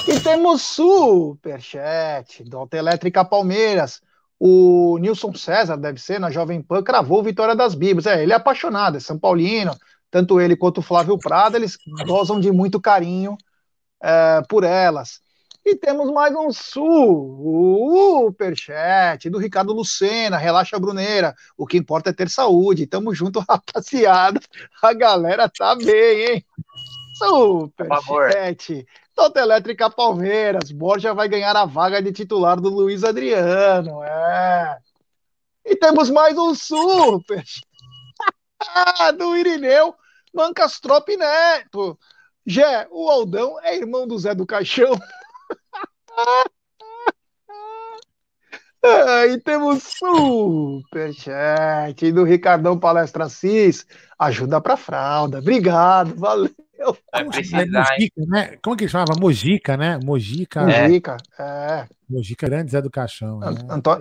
[0.07, 4.03] E temos superchat do Autoelétrica Palmeiras.
[4.39, 8.07] O Nilson César, deve ser, na Jovem Pan, cravou Vitória das Bíblias.
[8.07, 9.77] É, ele é apaixonado, é São Paulino.
[10.11, 13.37] Tanto ele quanto o Flávio Prado, eles gozam de muito carinho
[14.03, 15.21] é, por elas.
[15.65, 16.51] E temos mais um
[18.23, 20.39] superchat do Ricardo Lucena.
[20.39, 21.35] Relaxa, Bruneira.
[21.57, 22.87] O que importa é ter saúde.
[22.87, 24.41] Tamo junto, rapaziada.
[24.83, 26.45] A galera tá bem, hein?
[27.19, 28.87] Superchat.
[29.15, 30.73] Tota Elétrica Palmeiras.
[30.73, 34.03] Borja vai ganhar a vaga de titular do Luiz Adriano.
[34.03, 34.79] É.
[35.65, 37.45] E temos mais um super
[39.19, 39.95] do Irineu
[40.35, 41.99] Mancastrop Neto.
[42.47, 44.99] Jé, o Aldão é irmão do Zé do Caixão.
[49.29, 51.31] E temos superchat
[52.13, 53.87] do Ricardão Palestra Cis.
[54.19, 55.39] Ajuda pra fralda.
[55.39, 56.51] Obrigado, valeu.
[57.13, 58.57] Vai precisar, Mojica, né?
[58.63, 59.13] Como que chamava?
[59.21, 60.01] Mojica, né?
[60.03, 60.63] Mojica.
[60.63, 61.87] Mojica, é.
[62.09, 63.39] Mojica grande Zé do Caixão.
[63.39, 63.49] Né?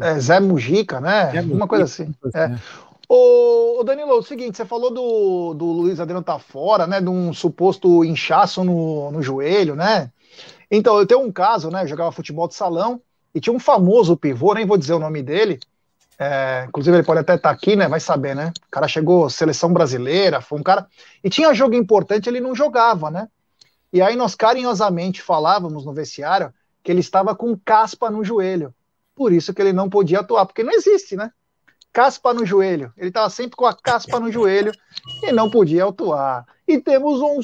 [0.01, 1.31] É, Zé Mujica, né?
[1.31, 2.13] Zé Uma coisa assim.
[2.33, 2.47] É.
[2.47, 2.59] Né?
[3.07, 7.01] Ô, Danilo, é o seguinte, você falou do, do Luiz Adriano tá fora, né?
[7.01, 10.11] De um suposto inchaço no, no joelho, né?
[10.71, 11.83] Então, eu tenho um caso, né?
[11.83, 13.01] Eu jogava futebol de salão
[13.33, 15.59] e tinha um famoso pivô, nem vou dizer o nome dele.
[16.17, 17.87] É, inclusive, ele pode até estar tá aqui, né?
[17.87, 18.51] Vai saber, né?
[18.67, 20.87] O cara chegou seleção brasileira, foi um cara.
[21.23, 23.27] E tinha jogo importante, ele não jogava, né?
[23.91, 28.73] E aí nós carinhosamente falávamos no vestiário que ele estava com caspa no joelho.
[29.15, 31.31] Por isso que ele não podia atuar, porque não existe, né?
[31.91, 32.93] Caspa no joelho.
[32.97, 34.71] Ele estava sempre com a caspa no joelho
[35.23, 36.45] e não podia atuar.
[36.67, 37.41] E temos um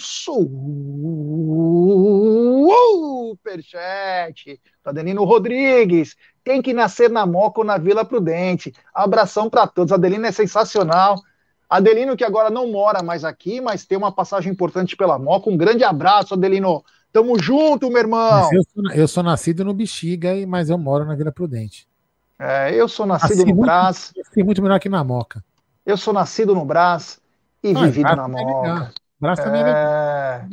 [3.33, 6.15] superchat Adelino Rodrigues.
[6.43, 8.71] Tem que nascer na Moca ou na Vila Prudente.
[8.93, 9.91] Abração para todos.
[9.91, 11.15] Adelino é sensacional.
[11.67, 15.49] Adelino que agora não mora mais aqui, mas tem uma passagem importante pela Moca.
[15.49, 16.83] Um grande abraço, Adelino.
[17.11, 18.49] Tamo junto, meu irmão.
[18.53, 21.87] Eu sou, eu sou, nascido no Bexiga, mas eu moro na Vila Prudente.
[22.37, 24.13] É, eu sou nascido no Brás.
[24.37, 25.43] muito melhor que na Moca.
[25.85, 27.19] Eu sou nascido no Brás
[27.63, 28.93] e ah, vivido na Moca.
[29.19, 30.45] Braço também é...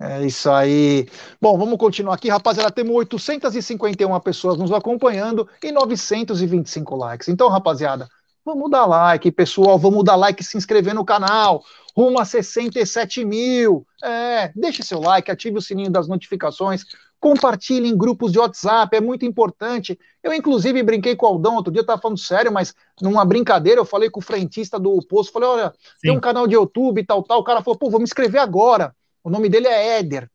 [0.00, 0.22] é...
[0.22, 1.06] é isso aí.
[1.40, 2.70] Bom, vamos continuar aqui, rapaziada.
[2.70, 7.28] Temos 851 pessoas nos acompanhando e 925 likes.
[7.28, 8.08] Então, rapaziada,
[8.44, 9.78] vamos dar like, pessoal.
[9.78, 11.62] Vamos dar like e se inscrever no canal.
[11.94, 13.86] Rumo a 67 mil.
[14.02, 16.84] É, deixe seu like, ative o sininho das notificações
[17.26, 19.98] compartilhe em grupos de WhatsApp, é muito importante.
[20.22, 22.72] Eu, inclusive, brinquei com o Aldão outro dia, eu tava falando sério, mas
[23.02, 26.02] numa brincadeira, eu falei com o frentista do posto, falei, olha, Sim.
[26.02, 27.40] tem um canal de YouTube e tal, tal.
[27.40, 28.94] O cara falou, pô, vou me inscrever agora.
[29.24, 30.30] O nome dele é Éder.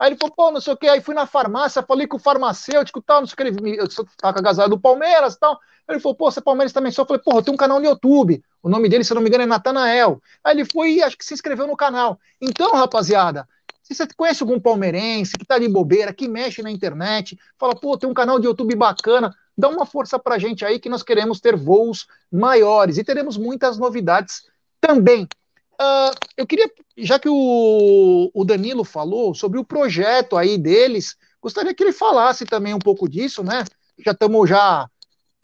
[0.00, 0.88] Aí ele falou, pô, não sei o que.
[0.88, 3.80] Aí fui na farmácia, falei com o farmacêutico tal, não sei o que.
[3.80, 5.56] Eu tava com a agasalho do Palmeiras e tal.
[5.88, 7.02] Ele falou, pô, você é Palmeiras também só?
[7.02, 8.42] Eu falei, pô, tenho um canal no YouTube.
[8.60, 10.20] O nome dele, se eu não me engano, é Natanael.
[10.42, 12.18] Aí ele foi e acho que se inscreveu no canal.
[12.40, 13.46] Então, rapaziada,
[13.86, 17.96] se você conhece algum palmeirense que tá de bobeira, que mexe na internet, fala, pô,
[17.96, 21.38] tem um canal de YouTube bacana, dá uma força pra gente aí que nós queremos
[21.40, 24.42] ter voos maiores e teremos muitas novidades
[24.80, 25.28] também.
[25.74, 26.68] Uh, eu queria,
[26.98, 32.44] já que o, o Danilo falou sobre o projeto aí deles, gostaria que ele falasse
[32.44, 33.64] também um pouco disso, né?
[34.04, 34.90] Já estamos já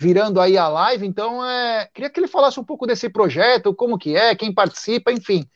[0.01, 3.97] virando aí a live, então é, queria que ele falasse um pouco desse projeto, como
[3.97, 5.48] que é, quem participa, enfim.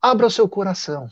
[0.00, 1.08] Abra o seu coração.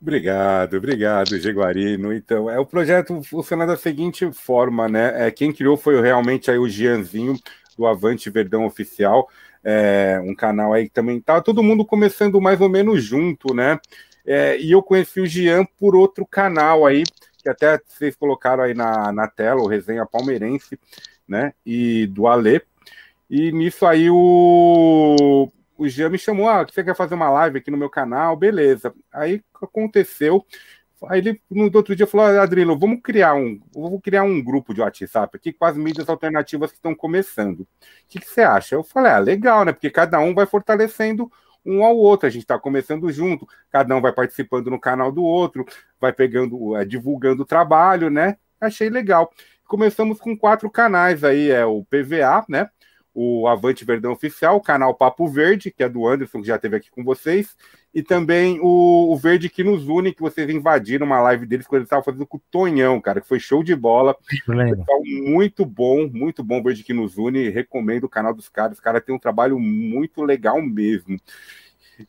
[0.00, 2.12] Obrigado, obrigado, Jaguarino.
[2.12, 5.26] Então, é o projeto funciona da seguinte forma, né?
[5.26, 7.34] É, quem criou foi realmente aí o Gianzinho
[7.76, 9.28] do Avante Verdão Oficial,
[9.62, 13.80] é, um canal aí que também tá todo mundo começando mais ou menos junto, né?
[14.24, 17.02] É, e eu conheci o Gian por outro canal aí,
[17.42, 20.78] que até vocês colocaram aí na, na tela, o Resenha Palmeirense,
[21.26, 21.52] né?
[21.66, 22.62] E do Alê.
[23.28, 27.70] E nisso aí o, o Jean me chamou, ah, você quer fazer uma live aqui
[27.70, 28.36] no meu canal?
[28.36, 28.92] Beleza.
[29.12, 30.44] Aí aconteceu.
[31.06, 34.74] Aí ele no outro dia falou: ah, Adrilo, vamos criar um, vou criar um grupo
[34.74, 37.60] de WhatsApp aqui com as mídias alternativas que estão começando.
[37.60, 37.68] O
[38.08, 38.74] que, que você acha?
[38.74, 39.72] Eu falei, ah, legal, né?
[39.72, 41.30] Porque cada um vai fortalecendo
[41.64, 42.26] um ao outro.
[42.26, 45.64] A gente está começando junto, cada um vai participando no canal do outro,
[46.00, 48.36] vai pegando, é, divulgando o trabalho, né?
[48.60, 49.30] Achei legal.
[49.66, 52.68] Começamos com quatro canais aí, é o PVA, né?
[53.20, 56.76] O Avante Verdão Oficial, o canal Papo Verde, que é do Anderson, que já esteve
[56.76, 57.56] aqui com vocês,
[57.92, 61.80] e também o, o, Verde que nos une, que vocês invadiram uma live deles quando
[61.80, 64.16] eles estavam fazendo com o Tonhão, cara, que foi show de bola.
[64.46, 67.48] Pessoal, muito bom, muito bom Verde que nos une.
[67.48, 68.78] Recomendo o canal dos caras.
[68.78, 71.18] Os caras têm um trabalho muito legal mesmo.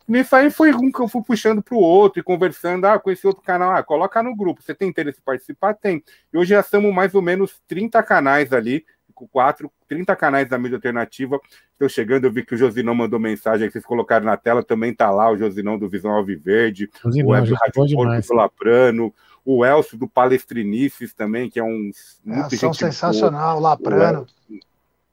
[0.07, 2.86] Nisso aí foi um que eu fui puxando para o outro e conversando.
[2.86, 4.61] Ah, com esse outro canal, ah, coloca no grupo.
[4.61, 5.73] Você tem interesse em participar?
[5.73, 6.03] Tem.
[6.31, 8.86] E hoje já somos mais ou menos 30 canais ali
[9.27, 11.39] quatro, 30 canais da mídia alternativa.
[11.73, 14.91] Estou chegando, eu vi que o Josinão mandou mensagem que vocês colocaram na tela, também
[14.91, 19.13] está lá o Josinão do Visão Alviverde, Josinão, o Web Rádio Porto do Laprano,
[19.45, 21.91] o Elcio do Palestrinices também, que é um.
[22.23, 23.69] Muito é, sensacional, boa.
[23.69, 24.27] Laprano.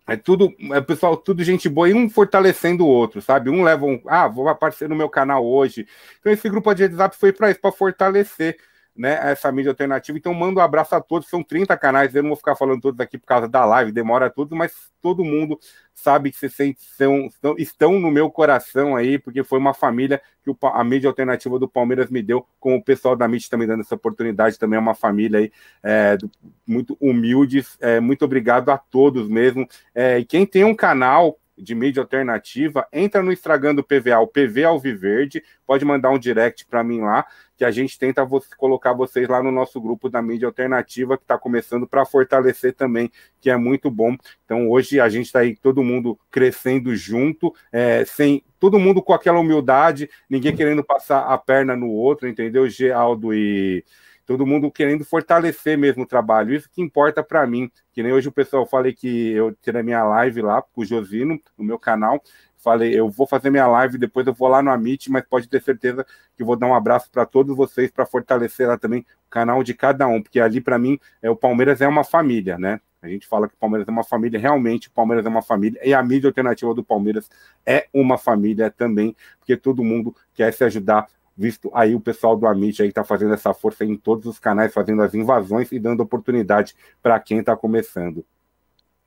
[0.09, 3.51] É tudo, é pessoal, tudo gente boa e um fortalecendo o outro, sabe?
[3.51, 5.87] Um leva um, ah, vou aparecer no meu canal hoje.
[6.21, 8.57] Então esse grupo de WhatsApp foi para isso, para fortalecer
[8.97, 10.17] né, essa mídia alternativa.
[10.17, 11.29] Então, mando um abraço a todos.
[11.29, 14.31] São 30 canais, eu não vou ficar falando todos aqui por causa da live, demora
[14.31, 15.59] tudo, mas todo mundo
[15.95, 20.85] sabe que vocês são, estão no meu coração aí, porque foi uma família que a
[20.85, 24.59] mídia alternativa do Palmeiras me deu, com o pessoal da mídia também dando essa oportunidade,
[24.59, 25.53] também é uma família aí
[25.83, 26.19] é,
[26.67, 27.77] muito humildes.
[27.81, 29.69] É, muito obrigado a todos mesmo.
[29.95, 34.65] É, e quem tem um canal de mídia alternativa, entra no Estragando PVA, o PV
[34.65, 37.27] Alviverde, pode mandar um direct para mim lá,
[37.57, 41.25] que a gente tenta você, colocar vocês lá no nosso grupo da mídia alternativa, que
[41.25, 43.11] está começando para fortalecer também,
[43.41, 44.17] que é muito bom.
[44.45, 49.13] Então, hoje a gente está aí, todo mundo crescendo junto, é, sem todo mundo com
[49.13, 52.69] aquela humildade, ninguém querendo passar a perna no outro, entendeu?
[52.69, 53.85] Geraldo e
[54.27, 56.55] todo mundo querendo fortalecer mesmo o trabalho.
[56.55, 57.71] Isso que importa para mim.
[57.93, 61.41] Que nem hoje o pessoal falei que eu tirei minha live lá com o Josino
[61.57, 62.21] no meu canal.
[62.59, 65.63] Falei, eu vou fazer minha live, depois eu vou lá no Amit, mas pode ter
[65.63, 66.05] certeza
[66.37, 69.73] que vou dar um abraço para todos vocês para fortalecer lá também o canal de
[69.73, 72.81] cada um, porque ali para mim é o Palmeiras é uma família, né?
[73.01, 75.81] A gente fala que o Palmeiras é uma família, realmente o Palmeiras é uma família,
[75.85, 77.31] e a mídia alternativa do Palmeiras
[77.65, 82.47] é uma família também, porque todo mundo quer se ajudar visto aí o pessoal do
[82.47, 86.03] Amit aí está fazendo essa força em todos os canais, fazendo as invasões e dando
[86.03, 88.25] oportunidade para quem está começando.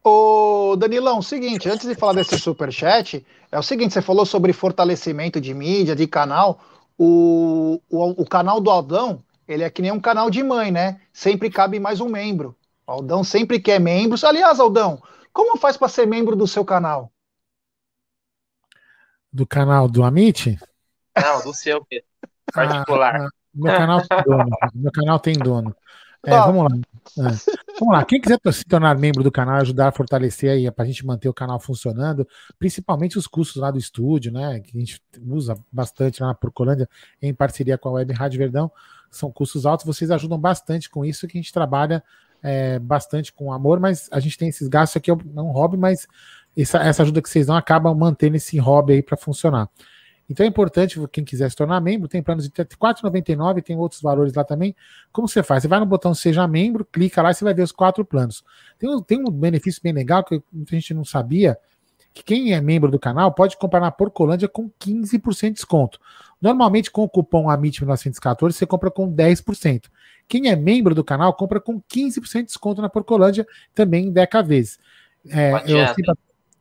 [0.03, 4.53] Ô, Danilão, seguinte, antes de falar desse super chat, é o seguinte, você falou sobre
[4.53, 6.59] fortalecimento de mídia, de canal.
[6.97, 11.01] O, o, o canal do Aldão, ele é que nem um canal de mãe, né?
[11.11, 12.55] Sempre cabe mais um membro.
[12.87, 14.23] O Aldão sempre quer membros.
[14.23, 15.01] Aliás, Aldão,
[15.33, 17.11] como faz para ser membro do seu canal?
[19.31, 20.57] Do canal do Amit?
[21.15, 21.85] Não, do seu,
[22.51, 23.15] particular.
[23.15, 24.49] Ah, ah, meu canal tem dono.
[24.75, 25.75] meu canal tem dono.
[26.25, 26.77] É, vamos lá.
[27.17, 27.53] É.
[27.79, 28.03] Vamos lá.
[28.03, 31.29] Quem quiser se tornar membro do canal, ajudar a fortalecer aí, para a gente manter
[31.29, 32.27] o canal funcionando,
[32.57, 34.59] principalmente os custos lá do estúdio, né?
[34.59, 36.89] Que a gente usa bastante lá na Procolândia,
[37.21, 38.71] em parceria com a Web Rádio Verdão,
[39.09, 39.85] são custos altos.
[39.85, 42.03] Vocês ajudam bastante com isso, que a gente trabalha
[42.43, 46.05] é, bastante com amor, mas a gente tem esses gastos aqui, é um hobby, mas
[46.57, 49.69] essa, essa ajuda que vocês dão acaba mantendo esse hobby aí para funcionar.
[50.29, 53.99] Então é importante, quem quiser se tornar membro, tem planos de R$ 4,99, tem outros
[54.01, 54.75] valores lá também.
[55.11, 55.63] Como você faz?
[55.63, 58.43] Você vai no botão Seja Membro, clica lá e você vai ver os quatro planos.
[58.77, 61.57] Tem um, tem um benefício bem legal que muita gente não sabia,
[62.13, 65.99] que quem é membro do canal pode comprar na Porcolândia com 15% de desconto.
[66.39, 69.85] Normalmente, com o cupom AMIT1914, você compra com 10%.
[70.27, 74.43] Quem é membro do canal compra com 15% de desconto na Porcolândia, também em Deca
[74.43, 74.77] vezes.
[75.27, 76.13] É, eu sempre,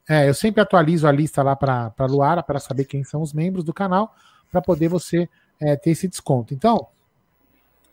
[0.08, 3.64] é, eu sempre atualizo a lista lá para Luara para saber quem são os membros
[3.64, 4.14] do canal,
[4.50, 5.28] para poder você
[5.60, 6.54] é, ter esse desconto.
[6.54, 6.88] Então,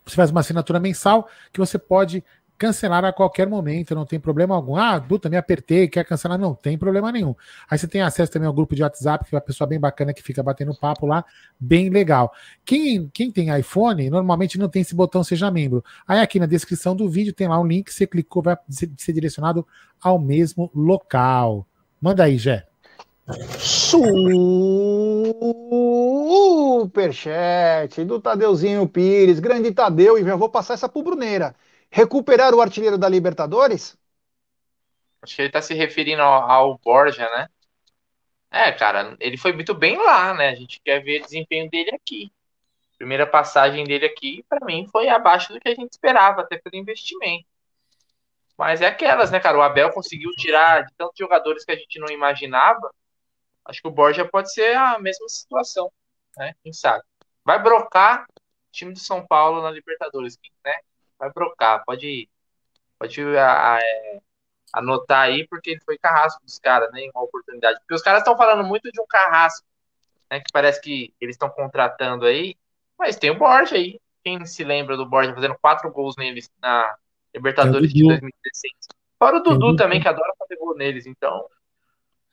[0.05, 2.23] você faz uma assinatura mensal que você pode
[2.57, 4.77] cancelar a qualquer momento, não tem problema algum.
[4.77, 6.37] Ah, puta, me apertei, quer cancelar?
[6.39, 7.35] Não tem problema nenhum.
[7.69, 10.13] Aí você tem acesso também ao grupo de WhatsApp, que é uma pessoa bem bacana
[10.13, 11.25] que fica batendo papo lá,
[11.59, 12.31] bem legal.
[12.63, 15.83] Quem, quem tem iPhone, normalmente não tem esse botão Seja Membro.
[16.07, 19.67] Aí aqui na descrição do vídeo tem lá um link, você clicou, vai ser direcionado
[20.01, 21.67] ao mesmo local.
[22.01, 22.67] Manda aí, Jé.
[23.57, 24.35] Super
[26.85, 31.55] Superchat do Tadeuzinho Pires, grande Tadeu, e já vou passar essa pro Bruneira.
[31.89, 33.97] Recuperar o artilheiro da Libertadores?
[35.21, 37.47] Acho que ele tá se referindo ao, ao Borja, né?
[38.51, 40.49] É, cara, ele foi muito bem lá, né?
[40.49, 42.31] A gente quer ver o desempenho dele aqui.
[42.97, 46.75] Primeira passagem dele aqui, para mim, foi abaixo do que a gente esperava, até pelo
[46.81, 47.45] investimento.
[48.57, 49.57] Mas é aquelas, né, cara?
[49.57, 52.93] O Abel conseguiu tirar de tantos jogadores que a gente não imaginava.
[53.65, 55.91] Acho que o Borja pode ser a mesma situação,
[56.37, 56.53] né?
[56.63, 57.03] Quem sabe?
[57.43, 58.25] Vai brocar
[58.71, 60.73] time do São Paulo na Libertadores, né?
[61.17, 62.29] Vai brocar, pode,
[62.99, 64.19] pode a, a, é,
[64.73, 67.09] anotar aí, porque ele foi carrasco dos caras, né?
[67.13, 67.79] Uma oportunidade.
[67.79, 69.65] Porque os caras estão falando muito de um carrasco,
[70.29, 70.39] né?
[70.39, 72.55] Que parece que eles estão contratando aí.
[72.97, 73.99] Mas tem o Borja aí.
[74.23, 76.97] Quem se lembra do Borja fazendo quatro gols neles na
[77.35, 78.73] Libertadores de 2016?
[79.17, 81.45] Fora o Dudu também, que adora fazer gol neles, então.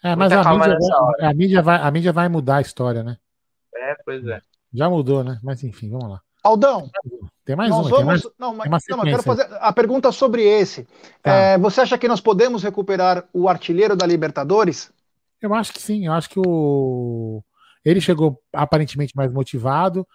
[0.03, 3.16] É, mas a mídia, vai, a, mídia vai, a mídia vai mudar a história, né?
[3.74, 4.41] É, pois é.
[4.73, 5.39] Já mudou, né?
[5.43, 6.20] Mas enfim, vamos lá.
[6.43, 6.91] Aldão,
[7.45, 7.83] tem mais uma.
[7.85, 10.89] Vamos, mais, não, mas, não, mas quero fazer a pergunta sobre esse.
[11.23, 11.33] Tá.
[11.33, 14.93] É, você acha que nós podemos recuperar o artilheiro da Libertadores?
[15.41, 16.07] Eu acho que sim.
[16.07, 17.45] Eu acho que o
[17.85, 20.07] ele chegou aparentemente mais motivado.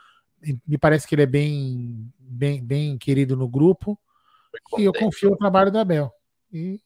[0.67, 3.99] Me parece que ele é bem, bem, bem querido no grupo.
[4.77, 6.11] E eu confio no trabalho da Abel.
[6.51, 6.79] E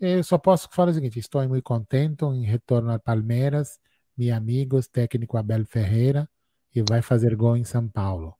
[0.00, 3.78] eu só posso falar o seguinte: estou muito contente em retorno ao Palmeiras,
[4.16, 6.28] meus amigos, técnico Abel Ferreira,
[6.74, 8.34] e vai fazer gol em São Paulo.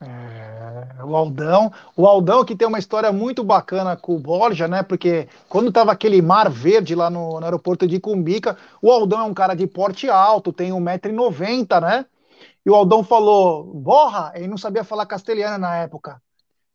[0.00, 4.82] É, o Aldão, o Aldão que tem uma história muito bacana com o Borja, né?
[4.82, 9.22] Porque quando tava aquele mar verde lá no, no aeroporto de Cumbica, o Aldão é
[9.22, 12.06] um cara de porte alto, tem 1,90m, né?
[12.66, 16.20] E o Aldão falou, borra, ele não sabia falar castelhano na época.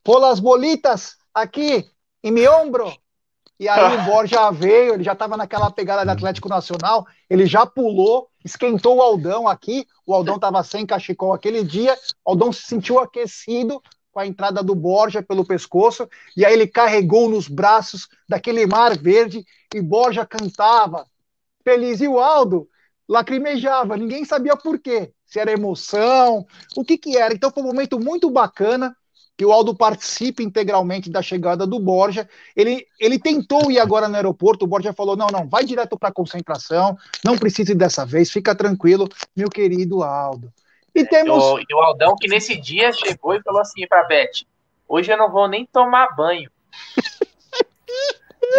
[0.07, 1.85] Pô las bolitas aqui,
[2.23, 2.89] em meu ombro.
[3.59, 7.65] E aí o Borja veio, ele já estava naquela pegada de Atlético Nacional, ele já
[7.65, 11.93] pulou, esquentou o Aldão aqui, o Aldão estava sem cachecol aquele dia,
[12.23, 16.07] o Aldão se sentiu aquecido com a entrada do Borja pelo pescoço,
[16.37, 21.05] e aí ele carregou nos braços daquele mar verde, e Borja cantava,
[21.65, 22.65] feliz, e o Aldo
[23.09, 26.47] lacrimejava, ninguém sabia por quê, se era emoção,
[26.77, 28.95] o que que era, então foi um momento muito bacana,
[29.37, 32.27] que o Aldo participe integralmente da chegada do Borja.
[32.55, 36.09] Ele, ele tentou ir agora no aeroporto, o Borja falou: não, não, vai direto para
[36.09, 40.51] a concentração, não precise dessa vez, fica tranquilo, meu querido Aldo.
[40.95, 41.43] E temos.
[41.43, 44.43] O, e o Aldão, que nesse dia chegou e falou assim para Beth:
[44.87, 46.49] hoje eu não vou nem tomar banho.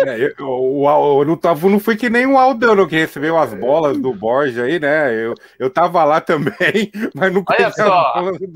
[0.06, 3.54] É, eu, eu, eu, não, tava, não fui que nem o Aldano que recebeu as
[3.54, 5.14] bolas do Borja aí, né?
[5.14, 8.12] Eu, eu tava lá também, mas não Olha só,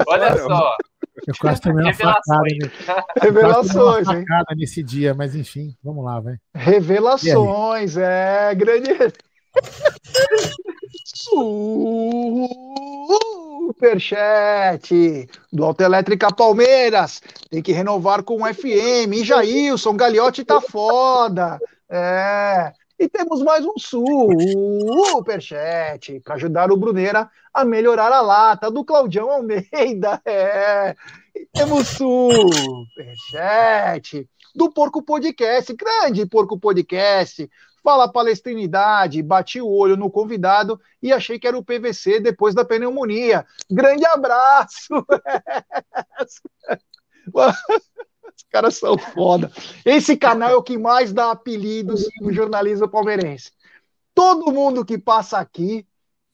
[0.06, 0.76] olha só.
[1.26, 2.22] Eu quase tomei uma facada.
[3.20, 6.36] Revelações, uma facada nesse dia, mas enfim, vamos lá, vai.
[6.54, 8.90] Revelações, é grande.
[13.72, 17.20] Superchat do Autoelétrica Palmeiras.
[17.50, 19.12] Tem que renovar com o FM.
[19.14, 21.58] E Jailson, Gagliotti tá foda.
[21.90, 22.72] É.
[23.02, 23.74] E temos mais um
[25.18, 30.22] superchat para ajudar o Bruneira a melhorar a lata do Claudião Almeida.
[30.24, 30.94] É.
[31.34, 33.34] E temos superchat
[34.54, 37.50] do Porco Podcast, grande Porco Podcast.
[37.82, 42.64] Fala palestrinidade, bati o olho no convidado e achei que era o PVC depois da
[42.64, 43.44] pneumonia.
[43.68, 45.04] Grande abraço!
[48.42, 49.50] Os caras são foda.
[49.84, 53.52] Esse canal é o que mais dá apelidos no jornalismo palmeirense.
[54.14, 55.86] Todo mundo que passa aqui,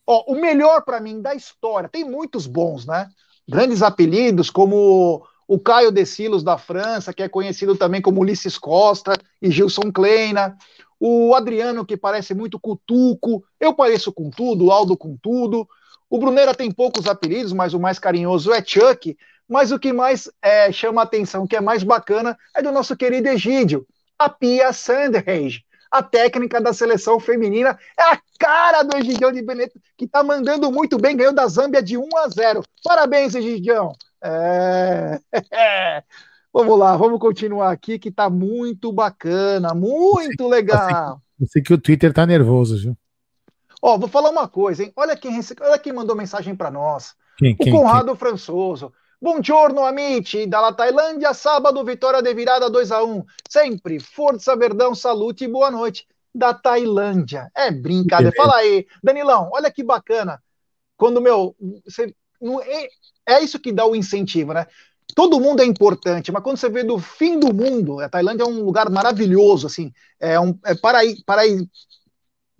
[0.07, 3.09] ó, o melhor para mim da história, tem muitos bons, né?
[3.49, 9.15] Grandes apelidos como o Caio Decilos da França, que é conhecido também como Ulisses Costa
[9.41, 10.57] e Gilson Kleina,
[11.01, 15.69] o Adriano, que parece muito Cutuco, eu pareço com tudo, Aldo com tudo.
[16.11, 19.17] O Brunera tem poucos apelidos, mas o mais carinhoso é Chuck.
[19.49, 22.97] Mas o que mais é, chama a atenção, que é mais bacana, é do nosso
[22.97, 23.87] querido Egídio,
[24.19, 25.65] a Pia Sandhage.
[25.91, 30.71] A técnica da seleção feminina é a cara do Egidião de Benedito, que está mandando
[30.71, 32.63] muito bem, ganhou da Zâmbia de 1 a 0.
[32.85, 33.93] Parabéns, Egidião.
[34.21, 36.03] É...
[36.53, 41.21] Vamos lá, vamos continuar aqui, que está muito bacana, muito legal.
[41.41, 42.97] Eu sei que o Twitter está nervoso, viu?
[43.81, 44.93] Ó, vou falar uma coisa, hein?
[44.97, 47.15] Olha quem, olha quem mandou mensagem para nós.
[47.37, 48.17] Quem, o Conrado quem?
[48.17, 48.93] Françoso.
[49.21, 55.43] Buongiorno, amici, da Tailândia, sábado, vitória de virada 2 a 1 Sempre, força, verdão, salute
[55.43, 56.07] e boa noite.
[56.33, 57.51] Da Tailândia.
[57.53, 58.33] É brincadeira.
[58.37, 60.41] Fala aí, Danilão, olha que bacana.
[60.97, 62.15] Quando, meu, você,
[62.65, 62.89] é,
[63.35, 64.69] é isso que dá o incentivo, né?
[65.17, 68.47] Todo mundo é importante, mas quando você vê do fim do mundo, a Tailândia é
[68.47, 71.67] um lugar maravilhoso, assim, é um é paraí, paraí,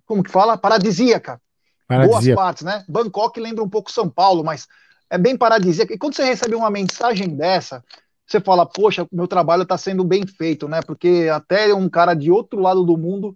[0.05, 0.57] como que fala?
[0.57, 1.39] Paradisíaca.
[1.87, 2.83] boas partes, né?
[2.89, 4.67] Bangkok lembra um pouco São Paulo, mas
[5.09, 5.93] é bem paradisíaco.
[5.93, 7.83] E quando você recebe uma mensagem dessa,
[8.25, 10.81] você fala, poxa, meu trabalho está sendo bem feito, né?
[10.81, 13.35] Porque até um cara de outro lado do mundo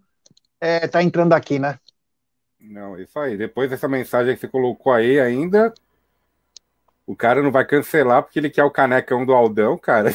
[0.62, 1.80] é, tá entrando aqui, né?
[2.60, 3.36] Não, isso aí.
[3.36, 5.74] Depois dessa mensagem que você colocou aí ainda,
[7.06, 10.12] o cara não vai cancelar porque ele quer o canecão do Aldão, cara.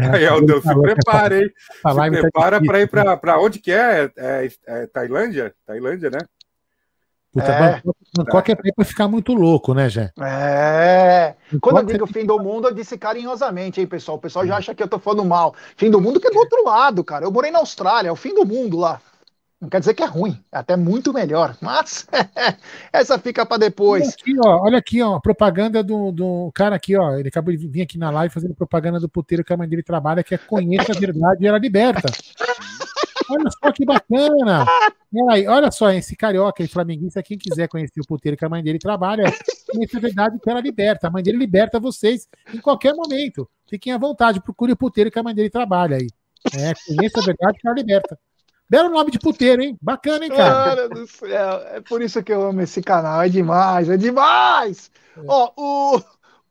[0.00, 1.50] É, aí, Aldão, se prepara, hein?
[1.56, 4.10] Se tá prepara para ir para onde que é?
[4.16, 4.86] É, é?
[4.86, 5.54] Tailândia?
[5.66, 6.18] Tailândia, né?
[7.32, 7.82] Puta, é.
[8.14, 10.12] Bangkok é pra ficar muito louco, né, Jé?
[10.20, 11.34] É.
[11.62, 14.18] Quando eu digo fim do mundo, eu disse carinhosamente, hein, pessoal?
[14.18, 15.54] O pessoal já acha que eu tô falando mal.
[15.76, 17.24] Fim do mundo que é do outro lado, cara.
[17.24, 19.00] Eu morei na Austrália, é o fim do mundo lá.
[19.58, 21.56] Não quer dizer que é ruim, é até muito melhor.
[21.60, 22.06] Mas
[22.92, 24.02] essa fica para depois.
[24.02, 27.14] Olha aqui, ó, olha aqui, ó, propaganda do, do cara aqui, ó.
[27.14, 29.82] Ele acabou de vir aqui na live fazendo propaganda do puteiro que a mãe dele
[29.82, 32.10] trabalha, que é Conheça a Verdade e Ela Liberta.
[33.32, 34.66] Olha só que bacana!
[35.30, 38.62] Aí, olha só, esse carioca e flamenguista, quem quiser conhecer o puteiro que a mãe
[38.62, 39.24] dele trabalha,
[39.70, 41.08] conheça a verdade que ela liberta.
[41.08, 43.48] A mãe dele liberta vocês em qualquer momento.
[43.68, 46.08] Fiquem à vontade, procure o puteiro que a mãe dele trabalha aí.
[46.54, 48.18] É, conheça a verdade que ela liberta.
[48.68, 49.76] Belo nome de puteiro, hein?
[49.82, 50.64] Bacana, hein, cara?
[50.64, 53.22] Cara do céu, é por isso que eu amo esse canal.
[53.22, 54.90] É demais, é demais!
[55.16, 55.20] É.
[55.26, 56.00] Ó, o.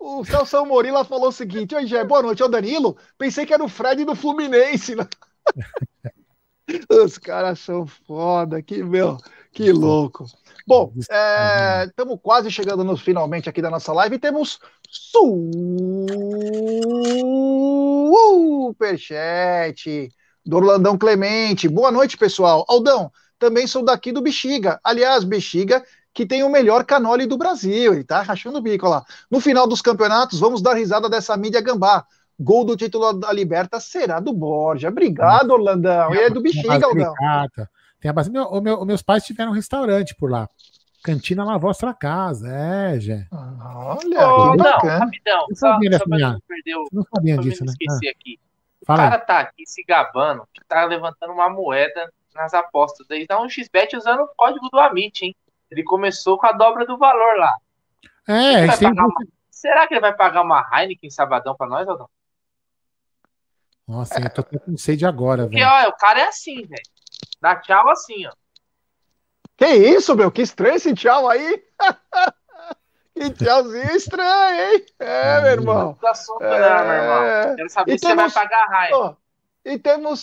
[0.04, 2.98] O Celso Morila falou o seguinte: Oi, Gé, boa noite, é o Danilo.
[3.20, 4.96] Pensei que era o Fred do Fluminense.
[4.96, 5.08] Né?
[6.90, 9.18] Os caras são foda, que meu,
[9.52, 10.26] que louco.
[10.68, 14.60] Bom, estamos é, quase chegando no finalmente aqui da nossa live e temos
[18.72, 20.10] superchat
[20.46, 21.68] do Orlandão Clemente.
[21.68, 22.66] Boa noite, pessoal.
[22.68, 24.80] Aldão, também sou daqui do Bexiga.
[24.84, 25.84] Aliás, Bexiga,
[26.14, 27.94] que tem o melhor canole do Brasil.
[27.94, 29.04] Ele tá rachando o bico lá.
[29.30, 32.06] No final dos campeonatos, vamos dar risada dessa mídia gambá.
[32.42, 34.90] Gol do título da Liberta será do Borja.
[34.90, 36.14] Obrigado, Orlandão.
[36.14, 37.14] E é do Bexiga, Aldão.
[38.00, 38.32] Tem a base...
[38.32, 40.48] meu, meu, meus pais tiveram um restaurante por lá.
[41.04, 43.28] Cantina La Vostra Casa, é, Jé.
[43.32, 45.46] Olha, oh, não, rapidão.
[45.50, 47.72] Não sabia, só, só não perdeu, não sabia disso, né?
[47.72, 48.12] Esqueci ah.
[48.12, 48.40] aqui.
[48.86, 53.06] Fala o cara tá aqui se gabando que tá levantando uma moeda nas apostas.
[53.08, 55.36] Daí dá um XBET usando o código do Amit, hein?
[55.70, 57.56] Ele começou com a dobra do valor lá.
[58.28, 59.14] É, Será, uma...
[59.50, 62.10] Será que ele vai pagar uma Heineken sabadão pra nós, Aldão?
[63.92, 65.52] Nossa, eu tô com sede agora, velho.
[65.52, 66.82] Porque, ó, o cara é assim, velho.
[67.42, 68.32] Dá tchau assim, ó.
[69.58, 70.32] Que isso, meu?
[70.32, 71.62] Que estranho esse tchau aí.
[73.14, 74.86] que tchauzinho estranho, hein?
[74.98, 75.98] É, meu irmão.
[76.02, 76.60] Não assunto, é...
[76.60, 77.56] não, meu irmão.
[77.58, 78.32] Quero saber e se temos...
[78.32, 79.18] você vai pagar a raiva.
[79.66, 80.22] e temos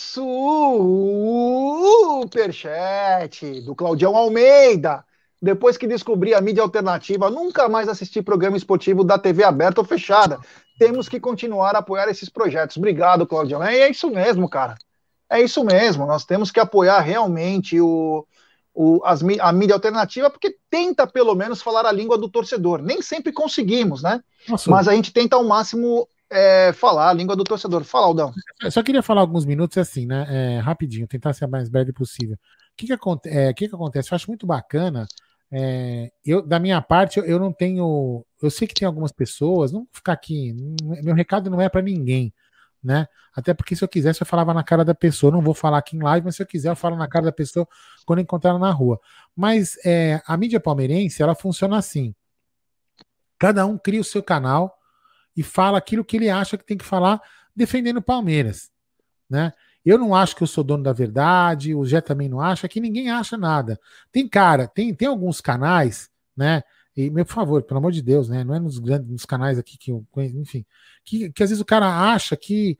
[2.19, 5.05] superchat do Claudião Almeida.
[5.41, 9.87] Depois que descobri a mídia alternativa, nunca mais assisti programa esportivo da TV aberta ou
[9.87, 10.39] fechada
[10.79, 12.77] temos que continuar a apoiar esses projetos.
[12.77, 13.61] Obrigado, Claudio.
[13.61, 14.75] É, é isso mesmo, cara.
[15.29, 16.07] É isso mesmo.
[16.07, 18.25] Nós temos que apoiar realmente o,
[18.73, 22.81] o, as, a mídia alternativa, porque tenta, pelo menos, falar a língua do torcedor.
[22.81, 24.23] Nem sempre conseguimos, né?
[24.47, 24.71] Nossa.
[24.71, 27.83] Mas a gente tenta ao máximo é, falar a língua do torcedor.
[27.83, 28.33] Fala, Aldão.
[28.63, 30.25] Eu só queria falar alguns minutos assim, né?
[30.29, 32.35] É, rapidinho, tentar ser o mais breve possível.
[32.35, 32.37] O
[32.77, 32.93] que, que,
[33.25, 34.11] é, que, que acontece?
[34.11, 35.05] Eu acho muito bacana
[35.51, 38.25] é, eu, da minha parte, eu, eu, não tenho.
[38.41, 40.53] Eu sei que tem algumas pessoas, não vou ficar aqui.
[41.03, 42.33] Meu recado não é para ninguém,
[42.83, 43.07] né?
[43.33, 45.31] Até porque se eu quisesse, eu falava na cara da pessoa.
[45.31, 47.31] Não vou falar aqui em live, mas se eu quiser, eu falo na cara da
[47.31, 47.67] pessoa
[48.05, 48.99] quando encontrar ela na rua.
[49.35, 52.13] Mas é, a mídia palmeirense, ela funciona assim:
[53.39, 54.77] cada um cria o seu canal
[55.35, 57.21] e fala aquilo que ele acha que tem que falar
[57.55, 58.69] defendendo o Palmeiras,
[59.29, 59.53] né?
[59.89, 62.79] Eu não acho que eu sou dono da verdade, o Jé também não acha, que
[62.79, 63.79] ninguém acha nada.
[64.11, 66.61] Tem cara, tem, tem alguns canais, né?
[66.95, 68.43] E, por favor, pelo amor de Deus, né?
[68.43, 70.63] Não é nos grandes nos canais aqui que eu conheço, enfim,
[71.03, 72.77] que, que às vezes o cara acha que,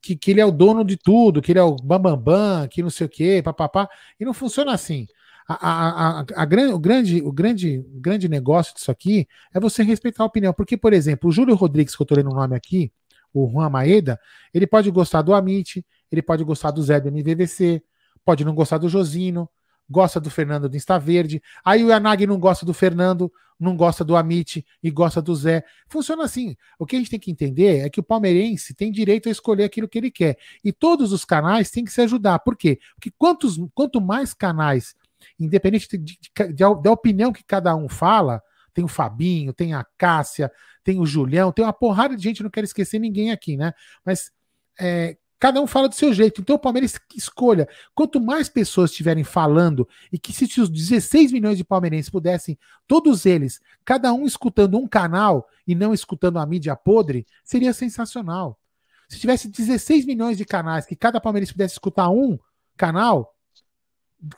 [0.00, 2.68] que, que ele é o dono de tudo, que ele é o bambambam, bam, bam,
[2.68, 3.88] que não sei o quê, papapá,
[4.20, 5.08] e não funciona assim.
[5.48, 9.82] A, a, a, a, grande, o, grande, o, grande, grande negócio disso aqui é você
[9.82, 10.54] respeitar a opinião.
[10.54, 12.92] Porque, por exemplo, o Júlio Rodrigues, que eu estou lendo o nome aqui,
[13.32, 14.20] o Juan Maeda,
[14.54, 17.82] ele pode gostar do Amit, ele pode gostar do Zé do MVVC,
[18.24, 19.48] pode não gostar do Josino,
[19.88, 21.42] gosta do Fernando do Insta Verde.
[21.64, 25.64] Aí o Yanag não gosta do Fernando, não gosta do Amit e gosta do Zé.
[25.88, 26.56] Funciona assim.
[26.78, 29.64] O que a gente tem que entender é que o palmeirense tem direito a escolher
[29.64, 30.36] aquilo que ele quer.
[30.62, 32.38] E todos os canais têm que se ajudar.
[32.40, 32.78] Por quê?
[32.94, 34.94] Porque quantos, quanto mais canais,
[35.38, 36.18] independente de, de,
[36.52, 40.50] de, da opinião que cada um fala, tem o Fabinho, tem a Cássia,
[40.82, 43.72] tem o Julião, tem uma porrada de gente, não quero esquecer ninguém aqui, né?
[44.04, 44.32] Mas
[44.78, 46.40] é, cada um fala do seu jeito.
[46.40, 47.68] Então o Palmeiras escolha.
[47.94, 52.58] Quanto mais pessoas estiverem falando, e que se os 16 milhões de palmeirenses pudessem,
[52.88, 58.58] todos eles, cada um escutando um canal e não escutando a mídia podre, seria sensacional.
[59.06, 62.38] Se tivesse 16 milhões de canais, que cada palmeirense pudesse escutar um
[62.74, 63.34] canal,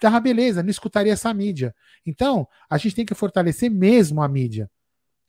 [0.01, 1.73] Tá, beleza, não escutaria essa mídia.
[2.05, 4.69] Então, a gente tem que fortalecer mesmo a mídia.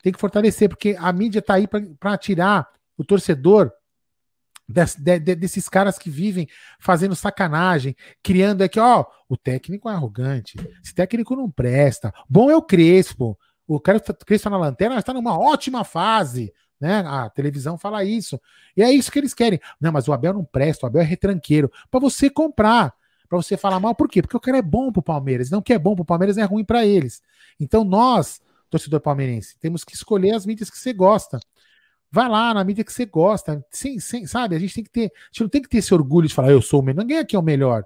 [0.02, 3.70] Tem que fortalecer, porque a mídia tá aí para tirar o torcedor
[4.68, 10.56] de, de, desses caras que vivem fazendo sacanagem, criando aqui, ó, o técnico é arrogante,
[10.84, 12.12] esse técnico não presta.
[12.28, 13.38] Bom é o Crespo.
[13.66, 17.00] O cara Crespo na lanterna está numa ótima fase né?
[17.06, 18.40] A televisão fala isso.
[18.76, 19.60] E é isso que eles querem.
[19.80, 21.70] Não, mas o Abel não presta, o Abel é retranqueiro.
[21.90, 22.94] Para você comprar,
[23.28, 24.22] para você falar mal, por quê?
[24.22, 25.50] Porque o cara é bom pro Palmeiras.
[25.50, 27.20] Não que é bom pro Palmeiras é ruim para eles.
[27.58, 28.40] Então nós,
[28.70, 31.40] torcedor palmeirense, temos que escolher as mídias que você gosta.
[32.10, 33.64] Vai lá na mídia que você gosta.
[33.70, 34.56] Sim, sim, sabe?
[34.56, 36.50] A gente tem que ter, a gente não tem que ter esse orgulho de falar,
[36.50, 37.02] eu sou o melhor.
[37.02, 37.84] Ninguém aqui é o melhor.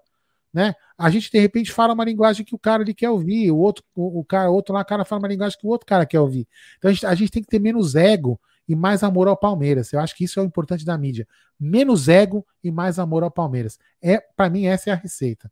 [0.53, 0.75] Né?
[0.99, 3.83] A gente de repente fala uma linguagem que o cara ele quer ouvir, o outro,
[3.95, 6.21] o, o cara, outro lá, o cara fala uma linguagem que o outro cara quer
[6.21, 6.47] ouvir.
[6.79, 8.39] Então a gente, a gente tem que ter menos ego
[8.69, 9.93] e mais amor ao Palmeiras.
[9.93, 11.27] Eu acho que isso é o importante da mídia.
[11.59, 13.79] Menos ego e mais amor ao Palmeiras.
[14.01, 15.51] É, para mim, essa é a receita.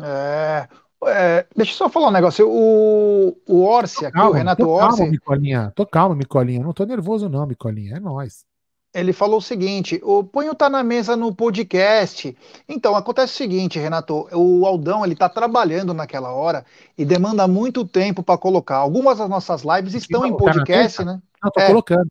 [0.00, 0.68] É,
[1.06, 2.48] é, deixa eu só falar um negócio.
[2.48, 4.98] O, o Orsi aqui, calma, o Renato tô Orsi.
[4.98, 5.72] Calma, Micolinha.
[5.74, 6.62] Tô calmo, Micolinha.
[6.62, 7.96] Não tô nervoso, não, Micolinha.
[7.96, 8.44] É nós.
[8.92, 12.36] Ele falou o seguinte: o Punho tá na mesa no podcast.
[12.68, 16.64] Então, acontece o seguinte, Renato: o Aldão ele tá trabalhando naquela hora
[16.96, 18.76] e demanda muito tempo para colocar.
[18.76, 21.20] Algumas das nossas lives estão em podcast, né?
[21.42, 21.66] Não, tô é.
[21.66, 22.10] colocando.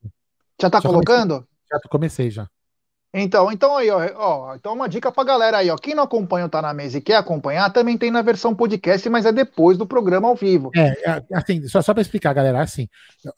[0.61, 1.33] Já tá já colocando?
[1.33, 1.47] Comecei.
[1.69, 2.47] Já comecei já.
[3.13, 5.77] Então, então aí, ó, ó, então uma dica pra galera aí, ó.
[5.77, 9.09] Quem não acompanha o Tá na Mesa e quer acompanhar, também tem na versão podcast,
[9.09, 10.71] mas é depois do programa ao vivo.
[10.75, 12.87] É, é assim, só, só pra explicar, galera, assim,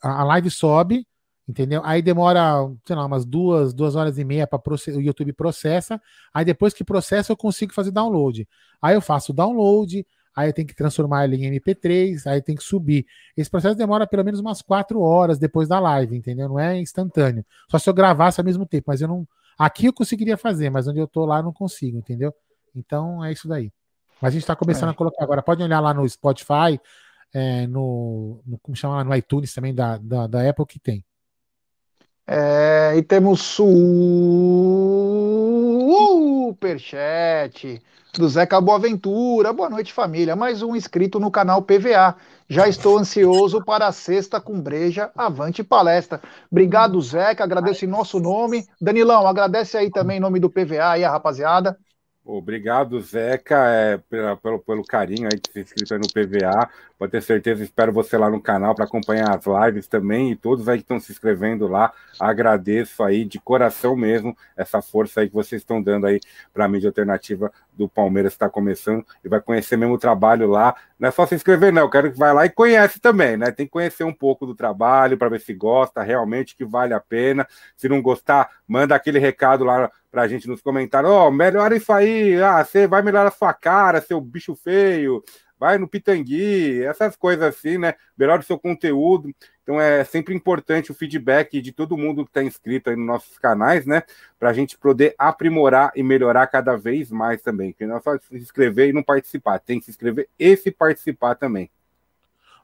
[0.02, 1.06] a live sobe,
[1.48, 1.82] entendeu?
[1.84, 6.00] Aí demora, sei lá, umas duas, duas horas e meia para o YouTube processa.
[6.32, 8.48] Aí depois que processa, eu consigo fazer download.
[8.82, 12.54] Aí eu faço o download, aí eu tenho que transformar ele em MP3, aí tem
[12.54, 13.06] que subir.
[13.36, 16.48] Esse processo demora pelo menos umas quatro horas depois da live, entendeu?
[16.48, 17.44] Não é instantâneo.
[17.70, 19.26] Só se eu gravasse ao mesmo tempo, mas eu não.
[19.60, 22.32] Aqui eu conseguiria fazer, mas onde eu tô lá não consigo, entendeu?
[22.74, 23.70] Então é isso daí.
[24.18, 24.92] Mas a gente está começando é.
[24.92, 25.42] a colocar agora.
[25.42, 26.80] Pode olhar lá no Spotify,
[27.30, 31.04] é, no, no, como chama lá, no iTunes também da, da, da Apple que tem.
[32.26, 33.58] É, e temos
[35.90, 37.82] superchat
[38.16, 39.52] do Zeca Boaventura.
[39.52, 40.36] Boa noite, família.
[40.36, 42.14] Mais um inscrito no canal PVA.
[42.48, 45.10] Já estou ansioso para a sexta com breja.
[45.16, 46.20] Avante palestra.
[46.48, 47.42] Obrigado, Zeca.
[47.42, 48.68] Agradeço em nosso nome.
[48.80, 51.76] Danilão, agradece aí também em nome do PVA aí, a rapaziada.
[52.22, 53.98] Obrigado, Zeca, é,
[54.42, 56.68] pelo, pelo carinho aí de se inscrito no PVA.
[56.98, 60.30] Pode ter certeza, espero você lá no canal para acompanhar as lives também.
[60.30, 65.22] E todos aí que estão se inscrevendo lá, agradeço aí de coração mesmo essa força
[65.22, 66.20] aí que vocês estão dando aí
[66.52, 67.50] para a mídia alternativa
[67.80, 70.76] do Palmeiras está começando e vai conhecer mesmo o trabalho lá.
[70.98, 71.82] Não é só se inscrever, não.
[71.82, 73.50] Eu quero que vá lá e conhece também, né?
[73.50, 77.00] Tem que conhecer um pouco do trabalho para ver se gosta realmente, que vale a
[77.00, 77.46] pena.
[77.76, 81.10] Se não gostar, manda aquele recado lá para a gente nos comentários.
[81.10, 82.40] Ó, oh, melhora isso aí.
[82.42, 85.24] Ah, você vai melhorar a sua cara, seu bicho feio
[85.60, 87.94] vai no Pitangui, essas coisas assim, né?
[88.16, 89.30] Melhora o seu conteúdo.
[89.62, 93.38] Então é sempre importante o feedback de todo mundo que está inscrito aí nos nossos
[93.38, 94.02] canais, né?
[94.38, 97.72] Para a gente poder aprimorar e melhorar cada vez mais também.
[97.72, 100.70] Porque não é só se inscrever e não participar, tem que se inscrever e se
[100.70, 101.70] participar também.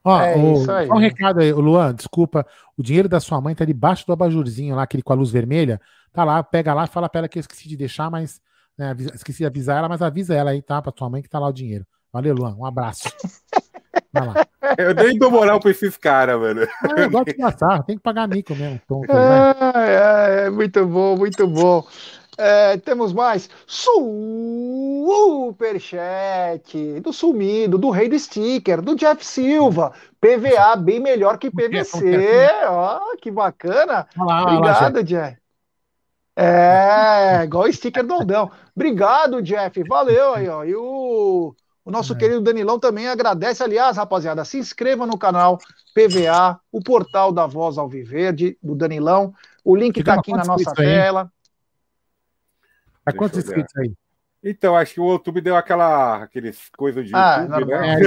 [0.03, 0.89] Ó, é o, isso aí.
[0.89, 2.47] um recado aí, Luan, desculpa.
[2.79, 5.79] O dinheiro da sua mãe tá debaixo do abajurzinho lá, aquele com a luz vermelha.
[6.15, 8.41] Tá lá, pega lá, fala pra ela que eu esqueci de deixar, mas.
[8.79, 10.81] Né, esqueci de avisar ela, mas avisa ela aí, tá?
[10.81, 11.87] Pra tua mãe que tá lá o dinheiro.
[12.17, 12.57] Valeu, Luan.
[12.59, 13.13] Um abraço.
[14.11, 14.35] Vai lá.
[14.79, 16.67] Eu nem dou moral pra esses caras, mano.
[16.83, 18.81] Ah, eu gosto de passar, tem que pagar mico mesmo.
[18.89, 21.87] Tonto, é, é, muito bom, muito bom.
[22.37, 24.01] É, temos mais superchat
[27.01, 32.49] do sumido, do rei do sticker, do Jeff Silva, PVA bem melhor que PVC.
[32.67, 34.09] Ó, oh, que bacana.
[34.19, 35.37] Olá, Obrigado, Jeff.
[36.35, 38.51] É, igual o sticker do Aldão.
[38.75, 39.81] Obrigado, Jeff.
[39.85, 40.65] Valeu aí, ó.
[40.65, 41.55] E o
[41.87, 42.17] o nosso é.
[42.17, 43.63] querido Danilão também agradece.
[43.63, 45.57] Aliás, rapaziada, se inscreva no canal
[45.95, 49.33] PVA, o portal da Voz Alviverde, do Danilão.
[49.65, 51.31] O link está aqui na nossa tela.
[53.05, 53.95] Tá quantos inscritos aí?
[54.43, 58.01] Então, acho que o YouTube deu aquela aqueles coisas de ah, YouTube, né?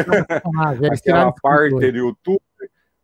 [0.83, 2.41] É, aquela parte do YouTube.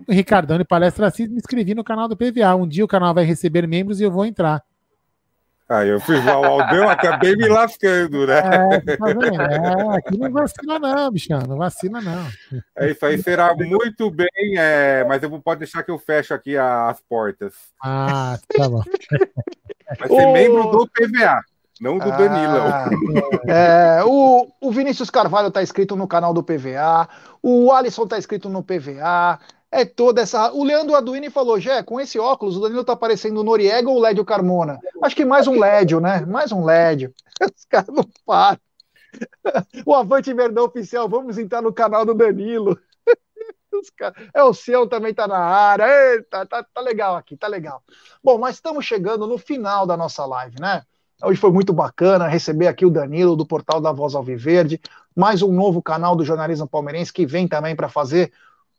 [0.09, 2.55] Ricardão e Palestra Assis, me inscrevi no canal do PVA.
[2.55, 4.63] Um dia o canal vai receber membros e eu vou entrar.
[5.71, 8.39] Aí eu fui o Aldão, acabei me lascando, né?
[8.39, 11.39] É, tá é, aqui não vacina, não, bichão.
[11.47, 12.27] Não vacina, não.
[12.77, 16.57] É isso aí, será muito bem, é, mas eu pode deixar que eu fecho aqui
[16.57, 17.53] as portas.
[17.81, 18.83] Ah, tá bom.
[19.99, 20.33] Vai ser o...
[20.33, 21.41] membro do PVA,
[21.79, 23.51] não do ah, Danilo.
[23.51, 27.09] É, o, o Vinícius Carvalho está inscrito no canal do PVA,
[27.41, 29.39] o Alisson está inscrito no PVA.
[29.73, 30.51] É toda essa.
[30.51, 34.25] O Leandro Aduini falou: Jé, com esse óculos, o Danilo tá parecendo Noriega ou Lédio
[34.25, 34.77] Carmona?
[35.01, 36.25] Acho que mais um Lédio, né?
[36.25, 37.13] Mais um Lédio.
[37.41, 38.59] Os caras não param.
[39.85, 42.77] O Avante Verdão Oficial, vamos entrar no canal do Danilo.
[44.33, 45.85] É, o seu também tá na área.
[46.13, 47.83] Eita, tá, tá legal aqui, tá legal.
[48.23, 50.83] Bom, mas estamos chegando no final da nossa live, né?
[51.23, 54.81] Hoje foi muito bacana receber aqui o Danilo do portal da Voz Alviverde,
[55.15, 58.33] mais um novo canal do jornalismo palmeirense que vem também para fazer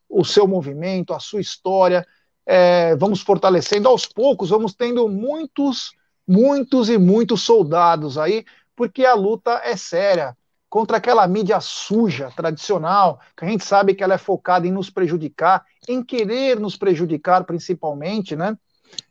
[0.09, 2.07] o seu movimento, a sua história.
[2.45, 5.93] É, vamos fortalecendo aos poucos, vamos tendo muitos,
[6.27, 8.45] muitos e muitos soldados aí,
[8.75, 10.37] porque a luta é séria
[10.73, 14.89] contra aquela mídia suja, tradicional, que a gente sabe que ela é focada em nos
[14.89, 18.57] prejudicar, em querer nos prejudicar principalmente, né?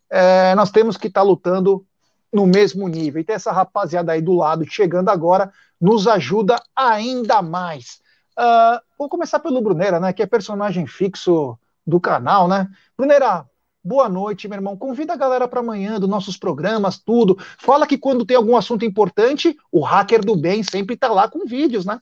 [0.09, 1.85] É, nós temos que estar tá lutando
[2.33, 3.21] no mesmo nível.
[3.21, 8.01] E ter essa rapaziada aí do lado chegando agora nos ajuda ainda mais.
[8.35, 10.11] Uh, vou começar pelo Bruneira, né?
[10.13, 12.67] Que é personagem fixo do canal, né?
[12.97, 13.45] Bruneira,
[13.83, 14.77] Boa noite, meu irmão.
[14.77, 17.35] Convida a galera para amanhã dos nossos programas, tudo.
[17.57, 21.47] Fala que quando tem algum assunto importante, o hacker do bem sempre tá lá com
[21.47, 21.99] vídeos, né?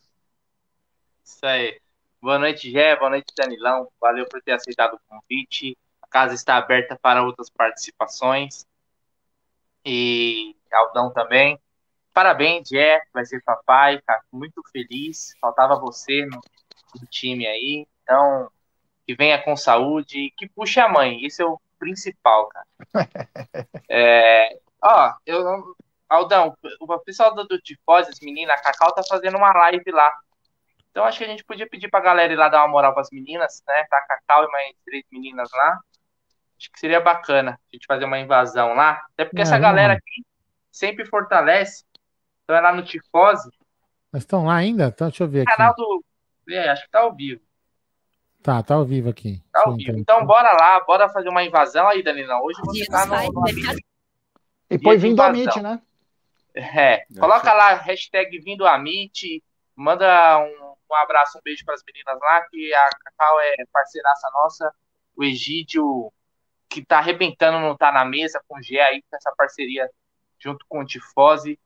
[1.23, 1.79] Isso aí.
[2.21, 2.97] Boa noite, Gé.
[2.97, 3.87] Boa noite, Danilão.
[4.01, 5.77] Valeu por ter aceitado o convite.
[6.01, 8.67] A casa está aberta para outras participações.
[9.85, 11.57] E Aldão também.
[12.13, 13.01] Parabéns, Gé.
[13.13, 14.01] Vai ser papai.
[14.01, 15.33] Tá muito feliz.
[15.39, 16.41] Faltava você no,
[16.99, 17.87] no time aí.
[18.03, 18.51] Então,
[19.07, 21.25] que venha com saúde, que puxe a mãe.
[21.25, 22.65] Isso o principal, cara.
[23.89, 25.75] é, ó, eu,
[26.09, 30.11] Aldão, o pessoal do, do Tifose, as meninas, a Cacau tá fazendo uma live lá.
[30.89, 33.09] Então acho que a gente podia pedir pra galera ir lá dar uma moral pras
[33.11, 33.85] meninas, né?
[33.89, 35.79] Tá a Cacau e mais três meninas lá.
[36.57, 39.01] Acho que seria bacana a gente fazer uma invasão lá.
[39.13, 40.25] Até porque é, essa galera aqui
[40.71, 41.85] sempre fortalece.
[42.43, 43.49] Então é lá no Tifose.
[44.11, 44.87] Mas estão lá ainda?
[44.87, 45.55] Então deixa eu ver aqui.
[45.55, 46.03] Canal do.
[46.49, 47.41] É, acho que tá ao vivo.
[48.41, 49.41] Tá, tá ao vivo aqui.
[49.51, 49.97] Tá ao vivo.
[49.97, 52.41] Então bora lá, bora fazer uma invasão aí, Danilão.
[52.43, 53.15] Hoje você tá no,
[54.69, 55.81] E depois vindo a Meet, né?
[56.55, 59.41] É, coloca lá hashtag vindo a Meet,
[59.75, 64.29] manda um, um abraço, um beijo para as meninas lá, que a Cacau é parceiraça
[64.33, 64.73] nossa,
[65.15, 66.11] o Egídio,
[66.69, 69.89] que tá arrebentando, não tá na mesa com o G aí, com essa parceria
[70.39, 71.59] junto com o Tifose.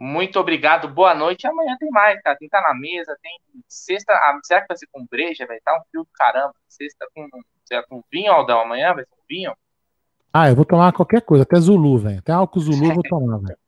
[0.00, 1.46] Muito obrigado, boa noite.
[1.46, 2.34] Amanhã tem mais, cara.
[2.34, 4.14] Tem que estar na mesa, tem sexta.
[4.14, 5.46] Ah, será que vai ser com breja?
[5.46, 6.54] Vai estar um frio do caramba.
[6.66, 7.28] Sexta com,
[7.66, 8.62] será com vinho, Aldão?
[8.62, 9.54] Amanhã vai ser com vinho?
[10.32, 12.18] Ah, eu vou tomar qualquer coisa, até Zulu, velho.
[12.20, 13.58] Até álcool Zulu eu vou tomar, velho.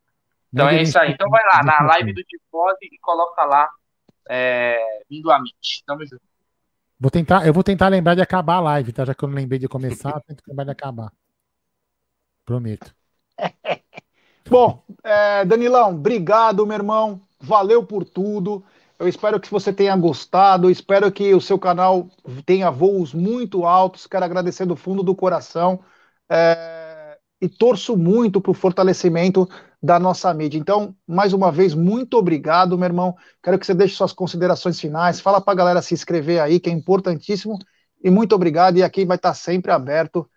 [0.50, 1.12] Então é isso aí.
[1.12, 3.68] Então vai lá, na live do Tifose e coloca lá
[4.30, 4.78] é,
[5.10, 5.82] vindo a Meet.
[5.86, 6.22] Tamo junto.
[6.98, 9.04] Vou tentar, eu vou tentar lembrar de acabar a live, tá?
[9.04, 11.12] Já que eu não lembrei de começar, eu tento lembrar de acabar.
[12.46, 12.94] Prometo.
[14.48, 17.20] Bom, é, Danilão, obrigado, meu irmão.
[17.40, 18.64] Valeu por tudo.
[18.98, 20.70] Eu espero que você tenha gostado.
[20.70, 22.08] Espero que o seu canal
[22.46, 24.06] tenha voos muito altos.
[24.06, 25.80] Quero agradecer do fundo do coração.
[26.30, 29.48] É, e torço muito para o fortalecimento
[29.82, 30.58] da nossa mídia.
[30.58, 33.16] Então, mais uma vez, muito obrigado, meu irmão.
[33.42, 35.20] Quero que você deixe suas considerações finais.
[35.20, 37.58] Fala para a galera se inscrever aí, que é importantíssimo.
[38.04, 38.76] E muito obrigado.
[38.78, 40.28] E aqui vai estar sempre aberto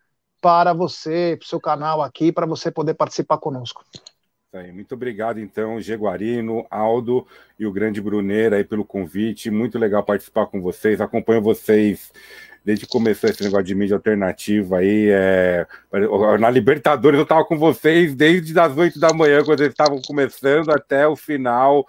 [0.45, 3.83] para você, para o seu canal aqui, para você poder participar conosco.
[4.71, 7.25] Muito obrigado, então, Jeguarino, Aldo
[7.59, 9.49] e o grande Bruneira aí pelo convite.
[9.49, 11.01] Muito legal participar com vocês.
[11.01, 12.11] Acompanho vocês
[12.63, 15.09] desde que começou esse negócio de mídia alternativa aí.
[15.09, 15.65] É...
[16.39, 20.69] Na Libertadores eu tava com vocês desde as 8 da manhã, quando eles estavam começando,
[20.69, 21.87] até o final.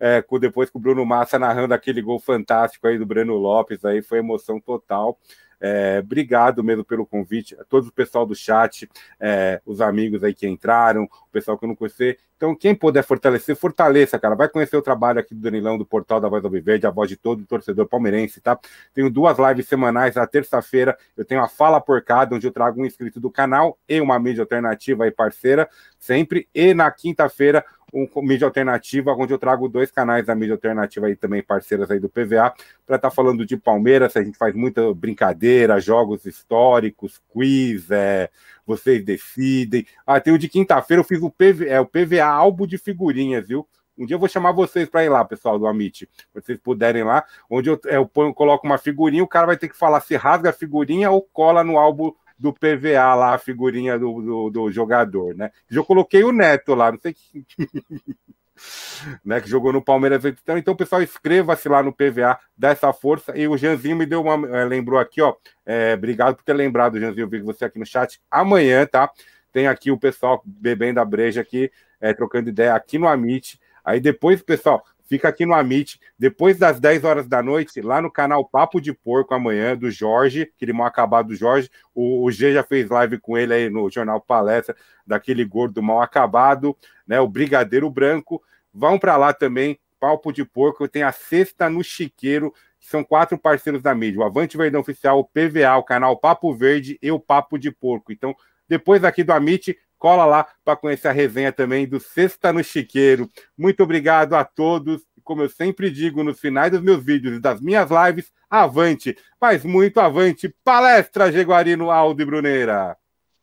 [0.00, 3.84] É, com, depois com o Bruno Massa narrando aquele gol fantástico aí do Breno Lopes,
[3.84, 5.18] aí foi emoção total.
[5.60, 10.32] É, obrigado mesmo pelo convite, a todo o pessoal do chat, é, os amigos aí
[10.32, 12.16] que entraram, o pessoal que eu não conheci.
[12.36, 14.36] Então, quem puder fortalecer, fortaleça, cara.
[14.36, 17.08] Vai conhecer o trabalho aqui do Danilão, do portal da Voz do Viverde, a voz
[17.08, 18.56] de todo torcedor palmeirense, tá?
[18.94, 22.86] Tenho duas lives semanais, na terça-feira eu tenho a Fala Porcada, onde eu trago um
[22.86, 25.68] inscrito do canal e uma mídia alternativa e parceira,
[25.98, 26.48] sempre.
[26.54, 31.16] E na quinta-feira, um mídia alternativa, onde eu trago dois canais da mídia alternativa aí
[31.16, 32.52] também, parceiras aí do PVA,
[32.86, 38.30] para estar tá falando de Palmeiras, a gente faz muita brincadeira, jogos históricos, quiz, é,
[38.66, 39.86] vocês decidem.
[40.06, 41.32] Ah, tem o de quinta-feira, eu fiz o,
[41.66, 43.66] é, o PVA álbum de figurinhas, viu?
[43.96, 47.02] Um dia eu vou chamar vocês para ir lá, pessoal do Amit, se vocês puderem
[47.02, 50.14] lá, onde eu, eu, ponho, coloco uma figurinha, o cara vai ter que falar se
[50.14, 54.70] rasga a figurinha ou cola no álbum do PVA lá, a figurinha do, do, do
[54.70, 55.50] jogador, né?
[55.70, 57.44] Eu coloquei o Neto lá, não sei que.
[59.24, 60.24] né, que jogou no Palmeiras.
[60.24, 63.36] Então, então pessoal, inscreva-se lá no PVA, dá essa força.
[63.36, 64.56] E o Janzinho me deu uma.
[64.56, 65.34] É, lembrou aqui, ó.
[65.64, 67.24] É, obrigado por ter lembrado, Janzinho.
[67.24, 68.20] Eu vi você aqui no chat.
[68.30, 69.10] Amanhã, tá?
[69.52, 71.70] Tem aqui o pessoal bebendo a breja aqui,
[72.00, 73.58] é, trocando ideia aqui no Amit.
[73.84, 78.10] Aí depois, pessoal, fica aqui no Amit, depois das 10 horas da noite, lá no
[78.10, 81.70] canal Papo de Porco amanhã, do Jorge, aquele mal acabado do Jorge.
[81.94, 84.76] O, o G já fez live com ele aí no Jornal Palestra,
[85.06, 86.76] daquele gordo mal acabado,
[87.06, 87.18] né?
[87.18, 88.42] O Brigadeiro Branco.
[88.72, 93.36] Vão para lá também, Papo de Porco, tem a Sexta no Chiqueiro, que são quatro
[93.36, 97.18] parceiros da mídia, o Avante Verdão Oficial, o PVA, o canal Papo Verde e o
[97.18, 98.12] Papo de Porco.
[98.12, 98.36] Então,
[98.68, 103.28] depois aqui do Amit, cola lá para conhecer a resenha também do Sexta no Chiqueiro.
[103.56, 105.02] Muito obrigado a todos.
[105.24, 109.64] Como eu sempre digo nos finais dos meus vídeos e das minhas lives, avante, mas
[109.64, 110.54] muito avante.
[110.64, 112.96] Palestra Jaguarino Aldo e Bruneira.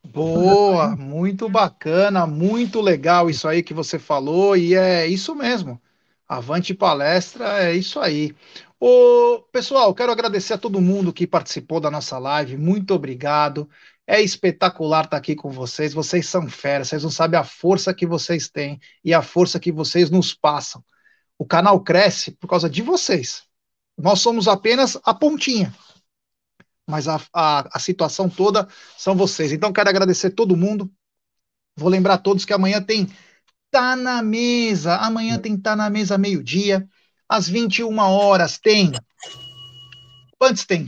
[0.03, 5.81] Boa, muito bacana, muito legal isso aí que você falou, e é isso mesmo.
[6.27, 8.35] Avante palestra, é isso aí.
[8.79, 13.67] Ô, pessoal, quero agradecer a todo mundo que participou da nossa live, muito obrigado.
[14.07, 15.93] É espetacular estar aqui com vocês.
[15.93, 19.71] Vocês são feras, vocês não sabem a força que vocês têm e a força que
[19.71, 20.83] vocês nos passam.
[21.37, 23.43] O canal cresce por causa de vocês.
[23.97, 25.73] Nós somos apenas a pontinha.
[26.87, 28.67] Mas a, a, a situação toda
[28.97, 29.51] são vocês.
[29.51, 30.91] Então, quero agradecer todo mundo.
[31.75, 33.09] Vou lembrar a todos que amanhã tem
[33.71, 34.97] Tá na Mesa.
[34.97, 36.87] Amanhã tem Tá na Mesa meio-dia.
[37.27, 38.91] Às 21 horas tem
[40.45, 40.85] Antes tem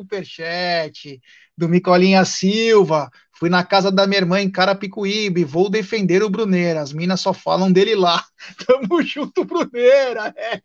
[0.00, 1.20] superchat
[1.56, 3.10] do Micolinha Silva.
[3.32, 6.80] Fui na casa da minha irmã em Carapicuíba e vou defender o Bruneira.
[6.80, 8.24] As minas só falam dele lá.
[8.66, 10.34] Tamo junto, Bruneira.
[10.36, 10.60] É.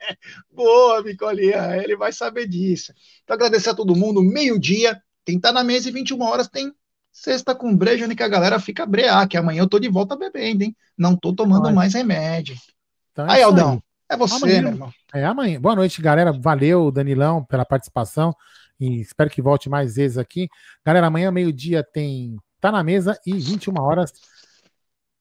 [0.52, 1.78] Boa, Micolinha.
[1.84, 2.94] Ele vai saber disso.
[3.24, 4.22] Então, agradecer a todo mundo.
[4.24, 5.02] Meio-dia.
[5.26, 6.72] Quem tá na mesa e 21 horas tem
[7.12, 10.64] sexta com breja, que a galera fica brear, que amanhã eu tô de volta bebendo,
[10.64, 10.76] hein?
[10.98, 12.56] Não tô tomando mais remédio.
[13.12, 13.74] Então, é aí, Aldão.
[13.74, 13.80] Aí.
[14.10, 14.94] É você, amanhã, meu irmão.
[15.14, 15.60] É amanhã.
[15.60, 16.32] Boa noite, galera.
[16.32, 18.36] Valeu, Danilão, pela participação.
[18.80, 20.48] E espero que volte mais vezes aqui.
[20.86, 24.12] Galera, amanhã, meio-dia, tem Tá na Mesa e 21 horas.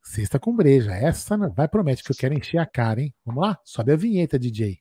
[0.03, 0.93] Sexta com breja.
[0.93, 3.15] Essa vai promete que eu quero encher a cara, hein?
[3.25, 3.59] Vamos lá?
[3.65, 4.79] Sobe a vinheta, DJ.